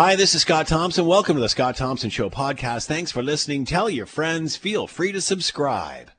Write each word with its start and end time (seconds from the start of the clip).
Hi, 0.00 0.14
this 0.14 0.36
is 0.36 0.42
Scott 0.42 0.68
Thompson. 0.68 1.06
Welcome 1.06 1.34
to 1.34 1.40
the 1.40 1.48
Scott 1.48 1.74
Thompson 1.74 2.08
Show 2.08 2.30
podcast. 2.30 2.86
Thanks 2.86 3.10
for 3.10 3.20
listening. 3.20 3.64
Tell 3.64 3.90
your 3.90 4.06
friends. 4.06 4.54
Feel 4.54 4.86
free 4.86 5.10
to 5.10 5.20
subscribe. 5.20 6.12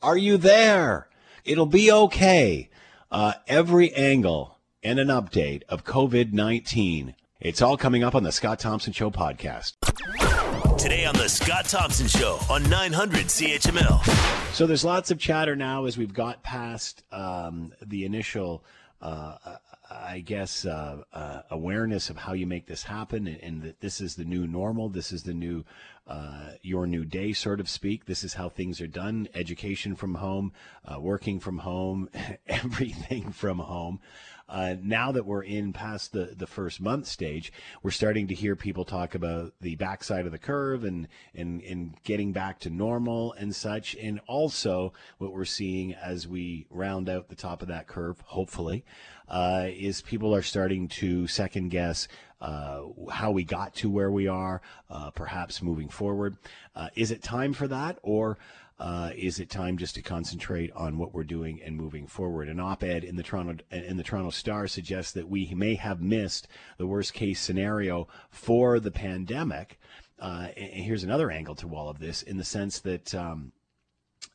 Are 0.00 0.16
you 0.16 0.38
there? 0.38 1.10
It'll 1.44 1.66
be 1.66 1.92
okay. 1.92 2.70
Uh, 3.10 3.34
every 3.46 3.92
angle 3.92 4.56
and 4.82 4.98
an 4.98 5.08
update 5.08 5.64
of 5.68 5.84
COVID 5.84 6.32
19. 6.32 7.14
It's 7.40 7.60
all 7.60 7.76
coming 7.76 8.02
up 8.02 8.14
on 8.14 8.22
the 8.22 8.32
Scott 8.32 8.58
Thompson 8.58 8.94
Show 8.94 9.10
podcast. 9.10 9.74
Today 10.78 11.04
on 11.04 11.14
the 11.14 11.28
Scott 11.28 11.66
Thompson 11.66 12.08
Show 12.08 12.38
on 12.48 12.62
900 12.70 13.26
CHML. 13.26 14.54
So 14.54 14.66
there's 14.66 14.82
lots 14.82 15.10
of 15.10 15.18
chatter 15.18 15.54
now 15.54 15.84
as 15.84 15.98
we've 15.98 16.14
got 16.14 16.42
past 16.42 17.04
um, 17.12 17.74
the 17.82 18.06
initial 18.06 18.64
uh, 19.02 19.36
I 19.90 20.20
guess, 20.20 20.64
uh, 20.64 21.02
uh, 21.12 21.42
awareness 21.50 22.10
of 22.10 22.16
how 22.16 22.32
you 22.32 22.46
make 22.46 22.66
this 22.66 22.84
happen 22.84 23.26
and, 23.26 23.40
and, 23.42 23.62
that 23.62 23.80
this 23.80 24.00
is 24.00 24.14
the 24.14 24.24
new 24.24 24.46
normal. 24.46 24.88
This 24.88 25.10
is 25.10 25.24
the 25.24 25.34
new, 25.34 25.64
uh, 26.06 26.52
your 26.62 26.86
new 26.86 27.04
day, 27.04 27.32
sort 27.32 27.58
of 27.58 27.68
speak. 27.68 28.06
This 28.06 28.22
is 28.22 28.34
how 28.34 28.48
things 28.48 28.80
are 28.80 28.86
done. 28.86 29.28
Education 29.34 29.96
from 29.96 30.14
home, 30.14 30.52
uh, 30.84 31.00
working 31.00 31.40
from 31.40 31.58
home, 31.58 32.08
everything 32.46 33.32
from 33.32 33.58
home. 33.58 33.98
Uh, 34.50 34.74
now 34.82 35.12
that 35.12 35.24
we're 35.24 35.44
in 35.44 35.72
past 35.72 36.12
the, 36.12 36.34
the 36.36 36.46
first 36.46 36.80
month 36.80 37.06
stage, 37.06 37.52
we're 37.82 37.90
starting 37.92 38.26
to 38.26 38.34
hear 38.34 38.56
people 38.56 38.84
talk 38.84 39.14
about 39.14 39.54
the 39.60 39.76
backside 39.76 40.26
of 40.26 40.32
the 40.32 40.38
curve 40.38 40.82
and, 40.82 41.06
and, 41.34 41.62
and 41.62 41.94
getting 42.02 42.32
back 42.32 42.58
to 42.58 42.68
normal 42.68 43.32
and 43.34 43.54
such. 43.54 43.94
And 43.94 44.20
also, 44.26 44.92
what 45.18 45.32
we're 45.32 45.44
seeing 45.44 45.94
as 45.94 46.26
we 46.26 46.66
round 46.68 47.08
out 47.08 47.28
the 47.28 47.36
top 47.36 47.62
of 47.62 47.68
that 47.68 47.86
curve, 47.86 48.20
hopefully, 48.26 48.84
uh, 49.28 49.66
is 49.68 50.02
people 50.02 50.34
are 50.34 50.42
starting 50.42 50.88
to 50.88 51.28
second 51.28 51.68
guess 51.68 52.08
uh, 52.40 52.82
how 53.12 53.30
we 53.30 53.44
got 53.44 53.74
to 53.74 53.90
where 53.90 54.10
we 54.10 54.26
are, 54.26 54.62
uh, 54.90 55.10
perhaps 55.10 55.62
moving 55.62 55.88
forward. 55.88 56.36
Uh, 56.74 56.88
is 56.96 57.10
it 57.10 57.22
time 57.22 57.52
for 57.52 57.68
that, 57.68 57.98
or 58.02 58.38
uh, 58.80 59.10
is 59.14 59.38
it 59.38 59.50
time 59.50 59.76
just 59.76 59.94
to 59.94 60.02
concentrate 60.02 60.72
on 60.72 60.96
what 60.96 61.12
we're 61.12 61.22
doing 61.22 61.60
and 61.62 61.76
moving 61.76 62.06
forward? 62.06 62.48
An 62.48 62.58
op-ed 62.58 63.04
in 63.04 63.16
the 63.16 63.22
Toronto 63.22 63.62
in 63.70 63.98
the 63.98 64.02
Toronto 64.02 64.30
Star 64.30 64.66
suggests 64.66 65.12
that 65.12 65.28
we 65.28 65.52
may 65.54 65.74
have 65.74 66.00
missed 66.00 66.48
the 66.78 66.86
worst 66.86 67.12
case 67.12 67.40
scenario 67.40 68.08
for 68.30 68.80
the 68.80 68.90
pandemic. 68.90 69.78
Uh, 70.18 70.48
and 70.56 70.84
here's 70.84 71.04
another 71.04 71.30
angle 71.30 71.54
to 71.56 71.74
all 71.74 71.90
of 71.90 71.98
this, 71.98 72.22
in 72.22 72.38
the 72.38 72.44
sense 72.44 72.80
that. 72.80 73.14
Um, 73.14 73.52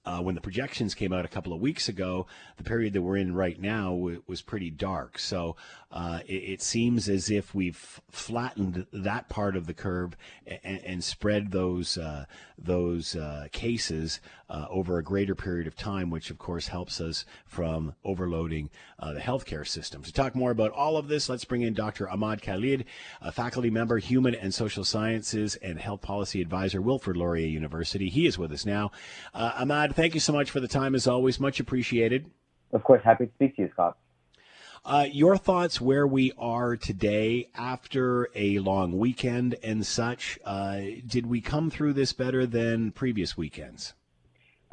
uh, 0.04 0.20
when 0.20 0.36
the 0.36 0.42
projections 0.42 0.94
came 0.94 1.14
out 1.14 1.26
a 1.26 1.30
couple 1.30 1.54
of 1.54 1.60
weeks 1.60 1.90
ago, 1.90 2.26
the 2.58 2.64
period 2.64 2.94
that 2.94 3.02
we're 3.02 3.18
in 3.18 3.34
right 3.34 3.60
now 3.60 3.90
w- 3.90 4.24
was 4.28 4.42
pretty 4.42 4.70
dark. 4.70 5.18
So 5.18 5.56
uh, 5.96 6.20
it, 6.28 6.34
it, 6.34 6.62
seems 6.62 7.08
as 7.08 7.32
if 7.32 7.56
we've 7.56 8.02
flattened 8.12 8.86
that 8.92 9.30
part 9.30 9.56
of 9.56 9.66
the 9.66 9.74
curve 9.74 10.18
and, 10.46 10.82
and 10.84 11.04
spread 11.04 11.52
those 11.52 11.98
uh, 11.98 12.26
those 12.58 13.16
uh, 13.16 13.48
cases 13.54 14.20
uh, 14.50 14.66
over 14.70 14.98
a 14.98 15.04
greater 15.04 15.36
period 15.36 15.68
of 15.68 15.76
time, 15.78 16.10
which 16.10 16.30
of 16.30 16.38
course 16.38 16.68
helps 16.68 17.00
us 17.00 17.24
from 17.46 17.96
overloading 18.04 18.70
uh, 19.00 19.14
the 19.14 19.22
healthcare 19.22 19.66
system. 19.66 20.04
To 20.04 20.12
talk 20.12 20.36
more 20.36 20.52
about 20.52 20.72
all 20.72 20.98
of 20.98 21.08
this, 21.08 21.30
let's 21.30 21.46
bring 21.46 21.62
in 21.62 21.74
Dr. 21.74 22.10
Ahmad 22.10 22.42
Khalid, 22.42 22.84
a 23.22 23.32
faculty 23.32 23.70
member, 23.70 23.98
human 23.98 24.36
and 24.36 24.54
social 24.54 24.84
sciences 24.84 25.56
and 25.56 25.80
health 25.80 26.02
policy 26.02 26.42
advisor, 26.42 26.82
Wilfrid 26.82 27.16
Laurier 27.16 27.48
University. 27.48 28.10
He 28.10 28.26
is 28.26 28.38
with 28.38 28.52
us 28.52 28.66
now. 28.66 28.92
Ahmad, 29.34 29.96
thank 29.96 30.14
you 30.14 30.20
so 30.20 30.34
much 30.34 30.52
for 30.52 30.60
the 30.60 30.68
time, 30.68 30.94
as 30.94 31.08
always. 31.08 31.40
Much 31.40 31.62
appreciated. 31.62 32.30
Of 32.74 32.84
course, 32.84 33.02
happy 33.02 33.28
to 33.28 33.32
speak 33.32 33.56
to 33.56 33.62
you, 33.62 33.70
Scott. 33.72 33.98
Uh, 34.86 35.08
your 35.12 35.36
thoughts 35.36 35.82
where 35.82 36.06
we 36.06 36.32
are 36.38 36.76
today 36.78 37.50
after 37.56 38.30
a 38.36 38.60
long 38.60 38.96
weekend 39.00 39.56
and 39.64 39.84
such. 39.84 40.38
Uh, 40.46 40.80
did 41.08 41.26
we 41.26 41.42
come 41.42 41.72
through 41.72 41.92
this 41.92 42.14
better 42.14 42.46
than 42.46 42.92
previous 42.92 43.36
weekends? 43.36 43.96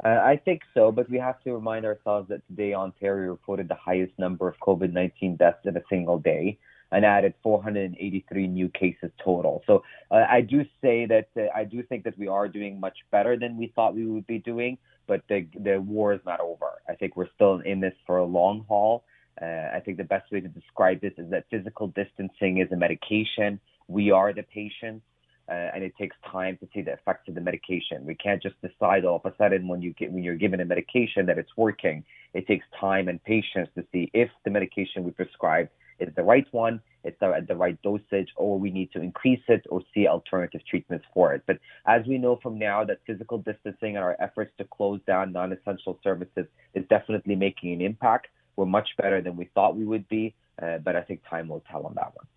Uh, 0.05 0.09
I 0.09 0.37
think 0.37 0.61
so, 0.75 0.91
but 0.91 1.09
we 1.09 1.17
have 1.17 1.41
to 1.45 1.53
remind 1.53 1.83
ourselves 1.83 2.29
that 2.29 2.45
today 2.45 2.75
Ontario 2.75 3.31
reported 3.31 3.67
the 3.67 3.75
highest 3.75 4.13
number 4.19 4.47
of 4.47 4.55
COVID 4.59 4.93
19 4.93 5.35
deaths 5.37 5.65
in 5.65 5.75
a 5.75 5.81
single 5.89 6.19
day 6.19 6.59
and 6.91 7.03
added 7.03 7.33
483 7.41 8.47
new 8.47 8.69
cases 8.69 9.09
total. 9.17 9.63
So 9.65 9.83
uh, 10.11 10.25
I 10.29 10.41
do 10.41 10.63
say 10.79 11.07
that 11.07 11.29
uh, 11.35 11.45
I 11.55 11.63
do 11.63 11.81
think 11.81 12.03
that 12.03 12.19
we 12.19 12.27
are 12.27 12.47
doing 12.47 12.79
much 12.79 12.99
better 13.09 13.35
than 13.35 13.57
we 13.57 13.73
thought 13.75 13.95
we 13.95 14.05
would 14.05 14.27
be 14.27 14.37
doing 14.37 14.77
but 15.07 15.21
the 15.27 15.47
the 15.59 15.79
war 15.81 16.13
is 16.13 16.21
not 16.25 16.39
over. 16.39 16.81
I 16.87 16.95
think 16.95 17.15
we're 17.15 17.29
still 17.35 17.59
in 17.59 17.79
this 17.79 17.93
for 18.05 18.17
a 18.17 18.25
long 18.25 18.65
haul. 18.67 19.03
Uh, 19.41 19.69
I 19.73 19.81
think 19.83 19.97
the 19.97 20.03
best 20.03 20.31
way 20.31 20.41
to 20.41 20.47
describe 20.47 21.01
this 21.01 21.13
is 21.17 21.29
that 21.31 21.45
physical 21.49 21.87
distancing 21.87 22.59
is 22.59 22.71
a 22.71 22.75
medication. 22.75 23.59
We 23.87 24.11
are 24.11 24.31
the 24.33 24.43
patients, 24.43 25.03
uh, 25.49 25.53
and 25.73 25.83
it 25.83 25.93
takes 25.97 26.15
time 26.31 26.57
to 26.57 26.67
see 26.73 26.81
the 26.81 26.93
effects 26.93 27.27
of 27.27 27.35
the 27.35 27.41
medication. 27.41 28.05
We 28.05 28.15
can't 28.15 28.41
just 28.41 28.55
decide 28.61 29.05
all 29.05 29.21
of 29.23 29.31
a 29.31 29.35
sudden 29.37 29.67
when 29.67 29.81
you 29.81 29.93
get 29.93 30.11
when 30.11 30.23
you're 30.23 30.35
given 30.35 30.59
a 30.59 30.65
medication 30.65 31.25
that 31.25 31.37
it's 31.37 31.57
working. 31.57 32.03
It 32.33 32.47
takes 32.47 32.65
time 32.79 33.07
and 33.07 33.23
patience 33.23 33.69
to 33.75 33.85
see 33.91 34.09
if 34.13 34.29
the 34.45 34.51
medication 34.51 35.03
we 35.03 35.11
prescribe 35.11 35.69
is 35.99 36.13
the 36.15 36.23
right 36.23 36.47
one, 36.51 36.81
it's 37.03 37.21
at 37.21 37.47
the 37.47 37.55
right 37.55 37.79
dosage, 37.81 38.29
or 38.35 38.59
we 38.59 38.71
need 38.71 38.91
to 38.93 39.01
increase 39.01 39.43
it 39.47 39.65
or 39.69 39.81
see 39.93 40.07
alternative 40.07 40.61
treatments 40.69 41.05
for 41.13 41.33
it. 41.33 41.43
But 41.45 41.59
as 41.85 42.05
we 42.07 42.17
know 42.17 42.39
from 42.41 42.57
now 42.57 42.83
that 42.85 42.99
physical 43.05 43.37
distancing 43.39 43.95
and 43.95 44.03
our 44.03 44.15
efforts 44.19 44.51
to 44.57 44.65
close 44.65 45.01
down 45.05 45.31
non-essential 45.31 45.99
services 46.03 46.45
is 46.73 46.85
definitely 46.89 47.35
making 47.35 47.73
an 47.73 47.81
impact. 47.81 48.27
We're 48.55 48.65
much 48.65 48.89
better 48.97 49.21
than 49.21 49.35
we 49.35 49.45
thought 49.45 49.75
we 49.75 49.85
would 49.85 50.07
be, 50.07 50.35
uh, 50.61 50.77
but 50.79 50.95
I 50.95 51.01
think 51.01 51.21
time 51.29 51.47
will 51.47 51.63
tell 51.71 51.85
on 51.85 51.95
that 51.95 52.13
one. 52.15 52.27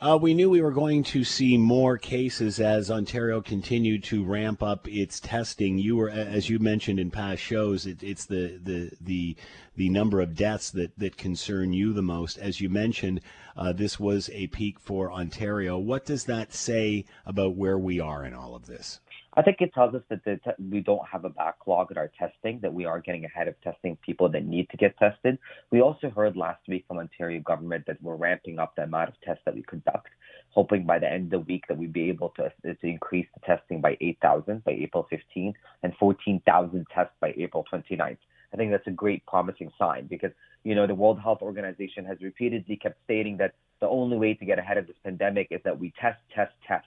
Uh, 0.00 0.16
we 0.16 0.32
knew 0.32 0.48
we 0.48 0.62
were 0.62 0.70
going 0.70 1.02
to 1.02 1.24
see 1.24 1.58
more 1.58 1.98
cases 1.98 2.58
as 2.58 2.90
Ontario 2.90 3.42
continued 3.42 4.02
to 4.02 4.24
ramp 4.24 4.62
up 4.62 4.88
its 4.88 5.20
testing. 5.20 5.76
You 5.76 5.96
were, 5.96 6.08
as 6.08 6.48
you 6.48 6.58
mentioned 6.58 6.98
in 6.98 7.10
past 7.10 7.42
shows, 7.42 7.84
it, 7.84 8.02
it's 8.02 8.24
the, 8.24 8.58
the 8.62 8.92
the 8.98 9.36
the 9.76 9.90
number 9.90 10.22
of 10.22 10.34
deaths 10.34 10.70
that 10.70 10.98
that 10.98 11.18
concern 11.18 11.74
you 11.74 11.92
the 11.92 12.00
most. 12.00 12.38
As 12.38 12.62
you 12.62 12.70
mentioned, 12.70 13.20
uh, 13.58 13.74
this 13.74 14.00
was 14.00 14.30
a 14.32 14.46
peak 14.46 14.80
for 14.80 15.12
Ontario. 15.12 15.76
What 15.76 16.06
does 16.06 16.24
that 16.24 16.54
say 16.54 17.04
about 17.26 17.56
where 17.56 17.78
we 17.78 18.00
are 18.00 18.24
in 18.24 18.32
all 18.32 18.54
of 18.54 18.64
this? 18.64 19.00
I 19.34 19.42
think 19.42 19.58
it 19.60 19.72
tells 19.72 19.94
us 19.94 20.02
that 20.08 20.24
te- 20.24 20.62
we 20.70 20.80
don't 20.80 21.06
have 21.06 21.24
a 21.24 21.28
backlog 21.28 21.92
in 21.92 21.98
our 21.98 22.10
testing, 22.18 22.58
that 22.62 22.74
we 22.74 22.84
are 22.84 22.98
getting 22.98 23.24
ahead 23.24 23.46
of 23.46 23.54
testing 23.62 23.96
people 24.04 24.28
that 24.30 24.44
need 24.44 24.68
to 24.70 24.76
get 24.76 24.98
tested. 24.98 25.38
We 25.70 25.80
also 25.80 26.10
heard 26.10 26.36
last 26.36 26.66
week 26.66 26.84
from 26.88 26.98
Ontario 26.98 27.40
government 27.40 27.84
that 27.86 28.02
we're 28.02 28.16
ramping 28.16 28.58
up 28.58 28.74
the 28.74 28.82
amount 28.82 29.10
of 29.10 29.14
tests 29.24 29.42
that 29.44 29.54
we 29.54 29.62
conduct, 29.62 30.08
hoping 30.50 30.84
by 30.84 30.98
the 30.98 31.10
end 31.10 31.26
of 31.26 31.30
the 31.30 31.38
week 31.38 31.64
that 31.68 31.78
we'd 31.78 31.92
be 31.92 32.08
able 32.08 32.30
to, 32.30 32.46
uh, 32.46 32.50
to 32.62 32.86
increase 32.86 33.26
the 33.34 33.40
testing 33.46 33.80
by 33.80 33.96
8,000 34.00 34.64
by 34.64 34.72
April 34.72 35.06
15 35.08 35.54
and 35.84 35.94
14,000 36.00 36.86
tests 36.92 37.14
by 37.20 37.32
April 37.36 37.64
29th. 37.72 38.18
I 38.52 38.56
think 38.56 38.72
that's 38.72 38.86
a 38.88 38.92
great 38.92 39.24
promising 39.26 39.70
sign 39.78 40.08
because, 40.08 40.32
you 40.64 40.74
know, 40.74 40.88
the 40.88 40.94
World 40.94 41.20
Health 41.20 41.40
Organization 41.40 42.04
has 42.04 42.18
repeatedly 42.20 42.74
kept 42.74 42.98
stating 43.04 43.36
that 43.36 43.54
the 43.80 43.86
only 43.86 44.16
way 44.16 44.34
to 44.34 44.44
get 44.44 44.58
ahead 44.58 44.76
of 44.76 44.88
this 44.88 44.96
pandemic 45.04 45.46
is 45.52 45.60
that 45.64 45.78
we 45.78 45.92
test, 46.00 46.18
test, 46.34 46.52
test 46.66 46.86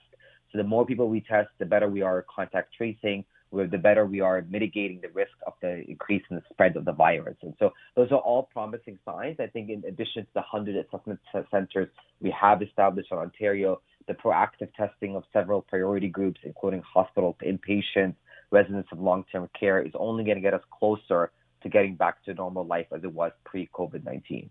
so 0.54 0.58
the 0.58 0.64
more 0.64 0.86
people 0.86 1.08
we 1.08 1.20
test, 1.20 1.48
the 1.58 1.66
better 1.66 1.88
we 1.88 2.00
are 2.02 2.20
at 2.20 2.28
contact 2.28 2.72
tracing, 2.76 3.24
the 3.52 3.76
better 3.76 4.06
we 4.06 4.20
are 4.20 4.40
mitigating 4.48 5.00
the 5.00 5.08
risk 5.08 5.32
of 5.48 5.54
the 5.60 5.82
increase 5.88 6.22
in 6.30 6.36
the 6.36 6.42
spread 6.48 6.76
of 6.76 6.84
the 6.84 6.92
virus. 6.92 7.36
And 7.42 7.54
so 7.58 7.72
those 7.96 8.12
are 8.12 8.18
all 8.18 8.44
promising 8.52 9.00
signs. 9.04 9.38
I 9.40 9.48
think 9.48 9.68
in 9.68 9.82
addition 9.84 10.22
to 10.22 10.30
the 10.34 10.40
100 10.40 10.76
assessment 10.86 11.18
centers 11.50 11.88
we 12.20 12.30
have 12.40 12.62
established 12.62 13.08
in 13.10 13.18
Ontario, 13.18 13.80
the 14.06 14.14
proactive 14.14 14.72
testing 14.76 15.16
of 15.16 15.24
several 15.32 15.62
priority 15.62 16.08
groups, 16.08 16.40
including 16.44 16.82
hospital 16.82 17.36
inpatients, 17.44 18.14
residents 18.52 18.88
of 18.92 19.00
long-term 19.00 19.48
care, 19.58 19.82
is 19.82 19.92
only 19.98 20.22
going 20.22 20.36
to 20.36 20.42
get 20.42 20.54
us 20.54 20.62
closer 20.78 21.32
to 21.64 21.68
getting 21.68 21.96
back 21.96 22.24
to 22.26 22.34
normal 22.34 22.64
life 22.64 22.86
as 22.94 23.02
it 23.02 23.12
was 23.12 23.32
pre-COVID-19. 23.44 24.50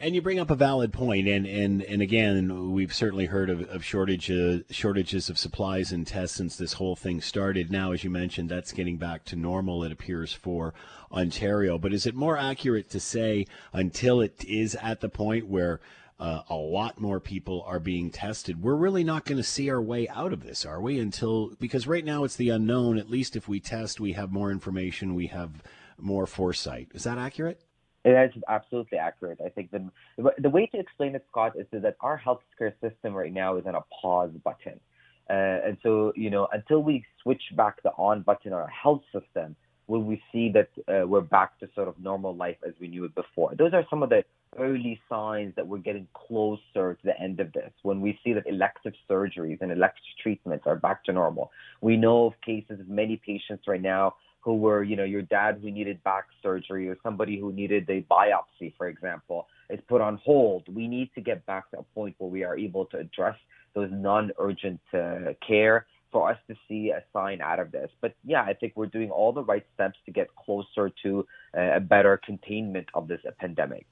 And 0.00 0.14
you 0.14 0.22
bring 0.22 0.38
up 0.38 0.50
a 0.50 0.54
valid 0.54 0.92
point, 0.92 1.26
and 1.26 1.44
and, 1.44 1.82
and 1.82 2.00
again, 2.00 2.72
we've 2.72 2.94
certainly 2.94 3.26
heard 3.26 3.50
of, 3.50 3.62
of 3.62 3.80
uh, 3.80 4.62
shortages 4.70 5.28
of 5.28 5.38
supplies 5.38 5.90
and 5.90 6.06
tests 6.06 6.36
since 6.36 6.56
this 6.56 6.74
whole 6.74 6.94
thing 6.94 7.20
started. 7.20 7.72
Now, 7.72 7.92
as 7.92 8.04
you 8.04 8.10
mentioned, 8.10 8.48
that's 8.48 8.72
getting 8.72 8.96
back 8.96 9.24
to 9.26 9.36
normal. 9.36 9.82
It 9.82 9.90
appears 9.90 10.32
for 10.32 10.72
Ontario, 11.10 11.78
but 11.78 11.92
is 11.92 12.06
it 12.06 12.14
more 12.14 12.36
accurate 12.36 12.90
to 12.90 13.00
say 13.00 13.46
until 13.72 14.20
it 14.20 14.44
is 14.44 14.76
at 14.76 15.00
the 15.00 15.08
point 15.08 15.48
where 15.48 15.80
uh, 16.20 16.42
a 16.48 16.54
lot 16.54 17.00
more 17.00 17.20
people 17.20 17.62
are 17.66 17.78
being 17.78 18.10
tested. 18.10 18.60
We're 18.60 18.74
really 18.74 19.04
not 19.04 19.24
going 19.24 19.36
to 19.36 19.44
see 19.44 19.70
our 19.70 19.80
way 19.80 20.08
out 20.08 20.32
of 20.32 20.42
this, 20.42 20.66
are 20.66 20.80
we? 20.80 20.98
Until 20.98 21.52
because 21.60 21.86
right 21.86 22.04
now 22.04 22.24
it's 22.24 22.36
the 22.36 22.50
unknown. 22.50 22.98
At 22.98 23.10
least 23.10 23.36
if 23.36 23.48
we 23.48 23.60
test, 23.60 24.00
we 24.00 24.14
have 24.14 24.32
more 24.32 24.50
information, 24.50 25.14
we 25.14 25.28
have 25.28 25.62
more 25.96 26.26
foresight. 26.26 26.88
Is 26.92 27.04
that 27.04 27.18
accurate? 27.18 27.60
It 28.08 28.36
is 28.36 28.42
absolutely 28.48 28.96
accurate. 28.98 29.38
I 29.44 29.50
think 29.50 29.70
the 29.70 29.90
the 30.38 30.48
way 30.48 30.66
to 30.66 30.78
explain 30.78 31.14
it, 31.14 31.26
Scott, 31.30 31.52
is 31.58 31.66
that 31.72 31.96
our 32.00 32.18
healthcare 32.18 32.72
system 32.80 33.14
right 33.14 33.32
now 33.32 33.56
is 33.58 33.66
on 33.66 33.74
a 33.74 33.82
pause 34.00 34.30
button, 34.42 34.80
uh, 35.28 35.66
and 35.66 35.76
so 35.82 36.12
you 36.16 36.30
know 36.30 36.48
until 36.52 36.82
we 36.82 37.04
switch 37.22 37.42
back 37.54 37.82
the 37.82 37.90
on 37.90 38.22
button 38.22 38.54
on 38.54 38.60
our 38.60 38.68
health 38.68 39.02
system, 39.12 39.56
will 39.88 40.02
we 40.02 40.22
see 40.32 40.50
that 40.52 40.70
uh, 40.88 41.06
we're 41.06 41.20
back 41.20 41.58
to 41.60 41.68
sort 41.74 41.88
of 41.88 41.98
normal 41.98 42.34
life 42.34 42.56
as 42.66 42.72
we 42.80 42.88
knew 42.88 43.04
it 43.04 43.14
before? 43.14 43.54
Those 43.58 43.74
are 43.74 43.84
some 43.90 44.02
of 44.02 44.08
the 44.08 44.24
early 44.58 44.98
signs 45.10 45.54
that 45.56 45.66
we're 45.66 45.78
getting 45.78 46.08
closer 46.14 46.94
to 46.94 47.04
the 47.04 47.20
end 47.20 47.40
of 47.40 47.52
this. 47.52 47.72
When 47.82 48.00
we 48.00 48.18
see 48.24 48.32
that 48.32 48.46
elective 48.46 48.94
surgeries 49.10 49.60
and 49.60 49.70
elective 49.70 50.04
treatments 50.22 50.66
are 50.66 50.76
back 50.76 51.04
to 51.04 51.12
normal, 51.12 51.50
we 51.82 51.98
know 51.98 52.26
of 52.26 52.32
cases 52.40 52.80
of 52.80 52.88
many 52.88 53.16
patients 53.16 53.64
right 53.66 53.82
now 53.82 54.14
who 54.40 54.56
were, 54.56 54.82
you 54.82 54.96
know, 54.96 55.04
your 55.04 55.22
dad 55.22 55.58
who 55.60 55.70
needed 55.70 56.02
back 56.04 56.24
surgery 56.42 56.88
or 56.88 56.96
somebody 57.02 57.38
who 57.38 57.52
needed 57.52 57.88
a 57.90 58.02
biopsy, 58.02 58.72
for 58.76 58.88
example, 58.88 59.46
is 59.68 59.80
put 59.88 60.00
on 60.00 60.20
hold. 60.24 60.72
We 60.74 60.88
need 60.88 61.10
to 61.14 61.20
get 61.20 61.44
back 61.46 61.70
to 61.70 61.80
a 61.80 61.82
point 61.94 62.14
where 62.18 62.30
we 62.30 62.44
are 62.44 62.56
able 62.56 62.86
to 62.86 62.98
address 62.98 63.36
those 63.74 63.90
non-urgent 63.92 64.80
uh, 64.94 65.32
care 65.46 65.86
for 66.10 66.30
us 66.30 66.38
to 66.48 66.54
see 66.66 66.90
a 66.90 67.02
sign 67.12 67.40
out 67.40 67.58
of 67.58 67.70
this. 67.70 67.90
But 68.00 68.14
yeah, 68.24 68.42
I 68.42 68.54
think 68.54 68.72
we're 68.76 68.86
doing 68.86 69.10
all 69.10 69.32
the 69.32 69.44
right 69.44 69.64
steps 69.74 69.98
to 70.06 70.12
get 70.12 70.34
closer 70.36 70.90
to 71.02 71.26
uh, 71.56 71.76
a 71.76 71.80
better 71.80 72.18
containment 72.24 72.88
of 72.94 73.08
this 73.08 73.20
pandemic. 73.38 73.86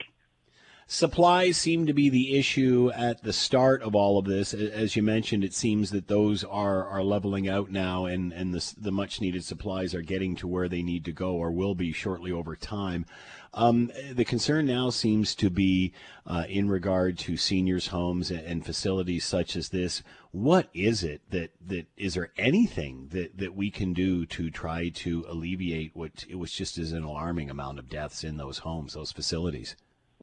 Supplies 0.88 1.56
seem 1.56 1.86
to 1.86 1.92
be 1.92 2.08
the 2.08 2.38
issue 2.38 2.92
at 2.94 3.24
the 3.24 3.32
start 3.32 3.82
of 3.82 3.96
all 3.96 4.18
of 4.18 4.24
this. 4.24 4.54
As 4.54 4.94
you 4.94 5.02
mentioned, 5.02 5.42
it 5.42 5.52
seems 5.52 5.90
that 5.90 6.06
those 6.06 6.44
are, 6.44 6.86
are 6.86 7.02
leveling 7.02 7.48
out 7.48 7.72
now, 7.72 8.06
and, 8.06 8.32
and 8.32 8.54
the, 8.54 8.74
the 8.78 8.92
much 8.92 9.20
needed 9.20 9.44
supplies 9.44 9.96
are 9.96 10.02
getting 10.02 10.36
to 10.36 10.46
where 10.46 10.68
they 10.68 10.84
need 10.84 11.04
to 11.06 11.12
go 11.12 11.32
or 11.32 11.50
will 11.50 11.74
be 11.74 11.90
shortly 11.90 12.30
over 12.30 12.54
time. 12.54 13.04
Um, 13.52 13.90
the 14.12 14.24
concern 14.24 14.66
now 14.66 14.90
seems 14.90 15.34
to 15.36 15.50
be 15.50 15.92
uh, 16.24 16.44
in 16.48 16.68
regard 16.68 17.18
to 17.18 17.36
seniors' 17.36 17.88
homes 17.88 18.30
and 18.30 18.64
facilities 18.64 19.24
such 19.24 19.56
as 19.56 19.70
this. 19.70 20.04
What 20.30 20.68
is 20.72 21.02
it 21.02 21.20
that, 21.30 21.50
that 21.66 21.86
is 21.96 22.14
there 22.14 22.30
anything 22.38 23.08
that, 23.10 23.38
that 23.38 23.56
we 23.56 23.72
can 23.72 23.92
do 23.92 24.24
to 24.26 24.50
try 24.50 24.90
to 24.90 25.24
alleviate 25.28 25.96
what 25.96 26.24
it 26.28 26.36
was 26.36 26.52
just 26.52 26.78
as 26.78 26.92
an 26.92 27.02
alarming 27.02 27.50
amount 27.50 27.80
of 27.80 27.88
deaths 27.88 28.22
in 28.22 28.36
those 28.36 28.58
homes, 28.58 28.94
those 28.94 29.10
facilities? 29.10 29.74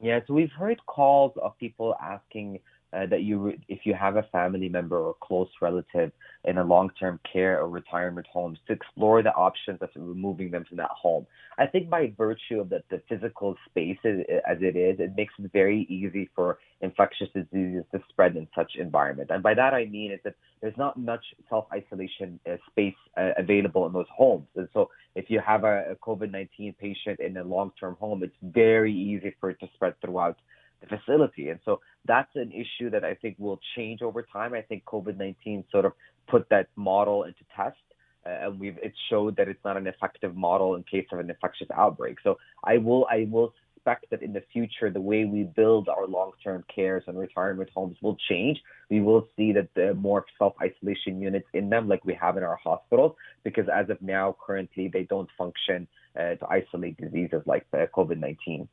Yeah, 0.03 0.19
so 0.27 0.33
we've 0.33 0.51
heard 0.51 0.85
calls 0.85 1.31
of 1.41 1.57
people 1.57 1.95
asking 2.01 2.59
uh, 2.91 3.05
that 3.05 3.21
you, 3.21 3.53
if 3.69 3.85
you 3.85 3.93
have 3.93 4.17
a 4.17 4.23
family 4.33 4.67
member 4.67 4.99
or 4.99 5.15
close 5.21 5.47
relative 5.61 6.11
in 6.45 6.57
a 6.57 6.63
long-term 6.63 7.19
care 7.31 7.61
or 7.61 7.69
retirement 7.69 8.27
homes, 8.27 8.59
to 8.67 8.73
explore 8.73 9.21
the 9.23 9.33
options 9.33 9.79
of 9.81 9.89
removing 9.95 10.51
them 10.51 10.65
from 10.67 10.77
that 10.77 10.91
home. 10.91 11.25
I 11.57 11.67
think 11.67 11.89
by 11.89 12.11
virtue 12.17 12.59
of 12.59 12.69
the, 12.69 12.83
the 12.89 13.01
physical 13.07 13.55
space 13.69 13.97
as 14.03 14.57
it 14.61 14.75
is, 14.75 14.99
it 14.99 15.13
makes 15.15 15.33
it 15.37 15.51
very 15.53 15.85
easy 15.89 16.29
for 16.35 16.59
infectious 16.81 17.29
diseases 17.33 17.83
to 17.91 18.01
spread 18.09 18.35
in 18.35 18.47
such 18.55 18.73
environment. 18.75 19.29
And 19.31 19.43
by 19.43 19.53
that 19.53 19.73
I 19.73 19.85
mean 19.85 20.11
is 20.11 20.19
that 20.23 20.35
there's 20.61 20.77
not 20.77 20.97
much 20.97 21.23
self-isolation 21.49 22.39
uh, 22.49 22.55
space 22.69 22.95
uh, 23.17 23.31
available 23.37 23.85
in 23.85 23.93
those 23.93 24.07
homes. 24.15 24.47
And 24.55 24.67
so 24.73 24.89
if 25.15 25.29
you 25.29 25.39
have 25.45 25.63
a, 25.63 25.91
a 25.91 25.95
COVID-19 25.95 26.77
patient 26.77 27.19
in 27.19 27.37
a 27.37 27.43
long-term 27.43 27.97
home, 27.99 28.23
it's 28.23 28.35
very 28.41 28.93
easy 28.93 29.35
for 29.39 29.49
it 29.51 29.59
to 29.59 29.67
spread 29.75 29.93
throughout 30.01 30.37
the 30.83 30.97
facility. 30.97 31.49
And 31.49 31.59
so 31.65 31.81
that's 32.05 32.35
an 32.35 32.51
issue 32.51 32.89
that 32.91 33.03
I 33.03 33.15
think 33.15 33.35
will 33.39 33.59
change 33.75 34.01
over 34.01 34.23
time. 34.23 34.53
I 34.53 34.61
think 34.61 34.85
COVID 34.85 35.17
19 35.17 35.65
sort 35.71 35.85
of 35.85 35.93
put 36.27 36.47
that 36.49 36.67
model 36.75 37.23
into 37.23 37.39
test. 37.55 37.77
Uh, 38.25 38.47
and 38.47 38.59
we've 38.59 38.77
it 38.77 38.93
showed 39.09 39.35
that 39.35 39.49
it's 39.49 39.63
not 39.65 39.75
an 39.75 39.85
effective 39.85 40.33
model 40.35 40.75
in 40.75 40.83
case 40.83 41.05
of 41.11 41.19
an 41.19 41.29
infectious 41.29 41.67
outbreak. 41.75 42.17
So 42.23 42.37
I 42.63 42.77
will 42.77 43.05
I 43.11 43.27
will 43.29 43.53
suspect 43.83 44.09
that 44.11 44.21
in 44.21 44.31
the 44.31 44.43
future 44.53 44.89
the 44.89 45.01
way 45.01 45.25
we 45.25 45.43
build 45.43 45.89
our 45.89 46.07
long-term 46.07 46.63
cares 46.73 47.03
and 47.07 47.19
retirement 47.19 47.69
homes 47.75 47.97
will 48.01 48.17
change. 48.29 48.61
We 48.89 49.01
will 49.01 49.27
see 49.35 49.51
that 49.53 49.69
the 49.75 49.93
more 49.93 50.25
self-isolation 50.37 51.21
units 51.21 51.47
in 51.53 51.69
them, 51.69 51.89
like 51.89 52.05
we 52.05 52.13
have 52.13 52.37
in 52.37 52.43
our 52.43 52.55
hospitals, 52.63 53.15
because 53.43 53.65
as 53.67 53.89
of 53.89 54.01
now, 54.01 54.37
currently 54.45 54.87
they 54.87 55.03
don't 55.03 55.29
function 55.37 55.85
uh, 56.17 56.35
to 56.35 56.47
isolate 56.49 56.95
diseases 56.97 57.41
like 57.45 57.65
uh, 57.73 57.85
COVID-19. 57.93 58.67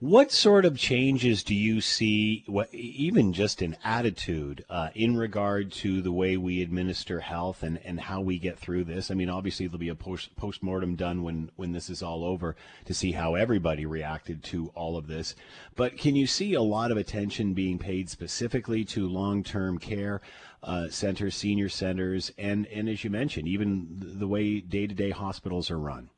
What 0.00 0.32
sort 0.32 0.64
of 0.64 0.76
changes 0.76 1.44
do 1.44 1.54
you 1.54 1.80
see, 1.80 2.42
what, 2.46 2.72
even 2.74 3.32
just 3.32 3.62
in 3.62 3.76
attitude, 3.84 4.64
uh, 4.68 4.90
in 4.94 5.16
regard 5.16 5.70
to 5.72 6.02
the 6.02 6.10
way 6.10 6.36
we 6.36 6.60
administer 6.62 7.20
health 7.20 7.62
and, 7.62 7.78
and 7.84 8.00
how 8.00 8.20
we 8.20 8.40
get 8.40 8.58
through 8.58 8.84
this? 8.84 9.10
I 9.10 9.14
mean, 9.14 9.30
obviously 9.30 9.66
there'll 9.66 9.78
be 9.78 9.88
a 9.88 9.94
post 9.94 10.34
postmortem 10.34 10.96
done 10.96 11.22
when 11.22 11.50
when 11.54 11.70
this 11.70 11.88
is 11.88 12.02
all 12.02 12.24
over 12.24 12.56
to 12.86 12.92
see 12.92 13.12
how 13.12 13.36
everybody 13.36 13.86
reacted 13.86 14.42
to 14.44 14.72
all 14.74 14.96
of 14.96 15.06
this. 15.06 15.36
But 15.76 15.96
can 15.96 16.16
you 16.16 16.26
see 16.26 16.54
a 16.54 16.62
lot 16.62 16.90
of 16.90 16.96
attention 16.96 17.54
being 17.54 17.78
paid 17.78 18.10
specifically 18.10 18.84
to 18.86 19.08
long 19.08 19.44
term 19.44 19.78
care? 19.78 20.20
Uh, 20.62 20.88
centers, 20.88 21.36
senior 21.36 21.68
centers, 21.68 22.32
and, 22.38 22.66
and 22.68 22.88
as 22.88 23.04
you 23.04 23.10
mentioned, 23.10 23.46
even 23.46 23.86
the 24.18 24.26
way 24.26 24.60
day 24.60 24.86
to 24.86 24.94
day 24.94 25.10
hospitals 25.10 25.70
are 25.70 25.78
run. 25.78 26.08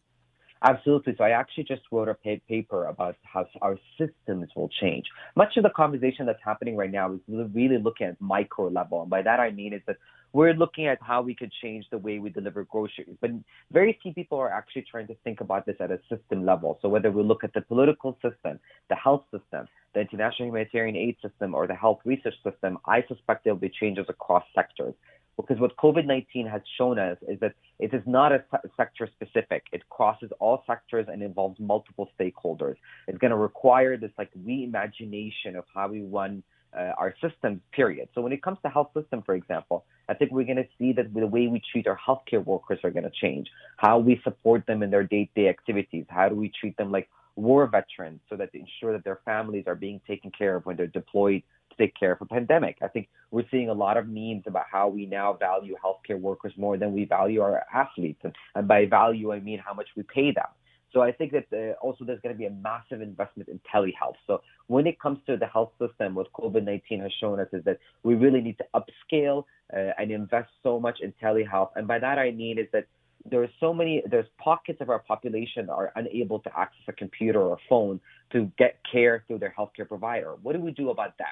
Absolutely. 0.69 1.15
So 1.17 1.23
I 1.23 1.31
actually 1.31 1.63
just 1.63 1.83
wrote 1.93 2.09
a 2.09 2.15
paper 2.49 2.87
about 2.87 3.15
how 3.23 3.47
our 3.63 3.79
systems 3.97 4.49
will 4.57 4.69
change. 4.81 5.05
Much 5.37 5.57
of 5.57 5.63
the 5.63 5.71
conversation 5.71 6.27
that's 6.27 6.43
happening 6.45 6.77
right 6.77 6.91
now 6.91 7.13
is 7.13 7.21
really 7.55 7.79
looking 7.79 8.09
at 8.09 8.21
micro 8.21 8.67
level. 8.69 9.03
And 9.03 9.09
by 9.11 9.23
that 9.23 9.39
I 9.39 9.51
mean 9.53 9.73
is 9.73 9.83
that 9.87 9.97
we're 10.33 10.55
looking 10.55 10.89
at 10.89 10.99
how 11.01 11.23
we 11.23 11.37
could 11.37 11.53
change 11.63 11.85
the 11.93 11.99
way 11.99 12.19
we 12.19 12.31
deliver 12.31 12.65
groceries. 12.65 13.17
But 13.21 13.31
very 13.71 13.97
few 14.03 14.13
people 14.13 14.39
are 14.39 14.53
actually 14.53 14.85
trying 14.91 15.07
to 15.07 15.15
think 15.23 15.41
about 15.41 15.67
this 15.67 15.77
at 15.79 15.93
a 15.93 16.01
system 16.09 16.45
level. 16.45 16.79
So 16.83 16.89
whether 16.89 17.13
we 17.13 17.23
look 17.23 17.45
at 17.45 17.55
the 17.55 17.61
political 17.61 18.19
system, 18.21 18.59
the 18.89 18.97
health 18.97 19.23
system, 19.31 19.69
the 19.95 20.01
international 20.01 20.49
humanitarian 20.49 20.97
aid 20.97 21.17
system, 21.23 21.55
or 21.55 21.69
the 21.69 21.75
health 21.75 22.01
research 22.05 22.35
system, 22.43 22.77
I 22.87 23.05
suspect 23.07 23.45
there 23.45 23.55
will 23.55 23.61
be 23.61 23.71
changes 23.81 24.07
across 24.09 24.45
sectors. 24.55 24.95
Because 25.37 25.59
what 25.59 25.77
COVID 25.77 26.07
19 26.07 26.47
has 26.47 26.63
shown 26.79 26.99
us 26.99 27.19
is 27.29 27.39
that 27.41 27.55
it 27.79 27.93
is 27.93 28.03
not 28.07 28.33
a 28.33 28.43
sector 28.77 29.09
specific. 29.13 29.65
It 29.73 29.89
crosses 29.91 30.31
all 30.41 30.65
sectors 30.67 31.07
and 31.13 31.23
involves 31.23 31.61
multiple 31.61 32.11
stakeholders. 32.19 32.77
It's 33.07 33.19
going 33.19 33.33
to 33.33 33.37
require 33.37 33.97
this 33.97 34.13
like 34.17 34.31
reimagination 34.35 35.57
of 35.57 35.65
how 35.75 35.89
we 35.89 36.03
run 36.03 36.43
uh, 36.77 36.93
our 36.99 37.15
systems, 37.23 37.61
period. 37.73 38.09
So 38.15 38.21
when 38.21 38.33
it 38.33 38.43
comes 38.43 38.59
to 38.63 38.69
health 38.69 38.91
system, 38.95 39.23
for 39.23 39.35
example, 39.35 39.85
I 40.09 40.15
think 40.15 40.31
we're 40.31 40.45
going 40.45 40.57
to 40.57 40.69
see 40.79 40.93
that 40.93 41.13
the 41.13 41.27
way 41.27 41.47
we 41.47 41.63
treat 41.73 41.87
our 41.87 41.99
healthcare 41.99 42.45
workers 42.45 42.79
are 42.85 42.91
going 42.91 43.05
to 43.05 43.11
change. 43.11 43.49
How 43.77 43.99
we 43.99 44.21
support 44.25 44.67
them 44.67 44.83
in 44.83 44.91
their 44.91 45.05
day-to-day 45.05 45.49
activities. 45.49 46.05
How 46.09 46.29
do 46.29 46.35
we 46.35 46.53
treat 46.61 46.77
them 46.77 46.91
like 46.91 47.09
war 47.35 47.67
veterans 47.67 48.21
so 48.29 48.37
that 48.37 48.53
to 48.53 48.59
ensure 48.59 48.93
that 48.93 49.05
their 49.05 49.21
families 49.25 49.65
are 49.67 49.75
being 49.75 50.01
taken 50.07 50.31
care 50.31 50.57
of 50.57 50.67
when 50.67 50.77
they're 50.77 50.87
deployed 50.87 51.43
take 51.79 51.95
care 51.99 52.13
of 52.13 52.21
a 52.21 52.27
pandemic. 52.27 52.79
I 52.83 52.89
think 52.89 53.09
we're 53.31 53.45
seeing 53.51 53.69
a 53.69 53.75
lot 53.75 53.97
of 53.97 54.07
memes 54.09 54.45
about 54.47 54.65
how 54.71 54.89
we 54.89 55.07
now 55.07 55.33
value 55.35 55.75
healthcare 55.85 56.21
workers 56.21 56.53
more 56.57 56.77
than 56.77 56.93
we 56.93 57.05
value 57.05 57.41
our 57.41 57.65
athletes. 57.75 58.21
And, 58.23 58.35
and 58.55 58.69
by 58.69 58.87
value, 58.87 59.33
I 59.33 59.41
mean 59.41 59.59
how 59.59 59.75
much 59.75 59.89
we 59.97 60.03
pay 60.03 60.33
them. 60.33 60.49
So 60.93 61.03
I 61.03 61.13
think 61.13 61.33
that 61.33 61.47
uh, 61.53 61.73
also 61.85 62.05
there's 62.05 62.21
going 62.21 62.35
to 62.35 62.39
be 62.39 62.47
a 62.47 62.51
massive 62.51 63.03
investment 63.03 63.49
in 63.49 63.61
telehealth. 63.73 64.15
So 64.27 64.41
when 64.69 64.87
it 64.87 64.99
comes 64.99 65.19
to 65.27 65.37
the 65.37 65.47
health 65.47 65.73
system, 65.79 66.15
what 66.15 66.33
COVID-19 66.33 67.03
has 67.03 67.13
shown 67.21 67.39
us 67.39 67.49
is 67.53 67.65
that 67.65 67.79
we 68.03 68.15
really 68.15 68.41
need 68.41 68.57
to 68.59 68.65
upscale 68.75 69.45
uh, 69.75 69.93
and 69.99 70.11
invest 70.11 70.49
so 70.63 70.81
much 70.81 71.01
in 71.01 71.13
telehealth. 71.23 71.71
And 71.77 71.87
by 71.87 71.99
that 71.99 72.19
I 72.19 72.31
mean 72.31 72.59
is 72.59 72.67
that 72.73 72.87
there 73.31 73.43
are 73.43 73.51
so 73.61 73.75
many 73.75 74.03
there's 74.09 74.27
pockets 74.39 74.81
of 74.81 74.89
our 74.89 75.01
population 75.01 75.67
that 75.67 75.73
are 75.73 75.93
unable 75.97 76.39
to 76.41 76.59
access 76.59 76.83
a 76.89 76.93
computer 76.93 77.41
or 77.41 77.55
a 77.55 77.59
phone 77.69 78.01
to 78.33 78.51
get 78.57 78.79
care 78.91 79.25
through 79.27 79.39
their 79.39 79.55
healthcare 79.59 79.89
provider. 79.89 80.35
What 80.43 80.55
do 80.55 80.61
we 80.61 80.71
do 80.71 80.91
about 80.91 81.19
them? 81.19 81.27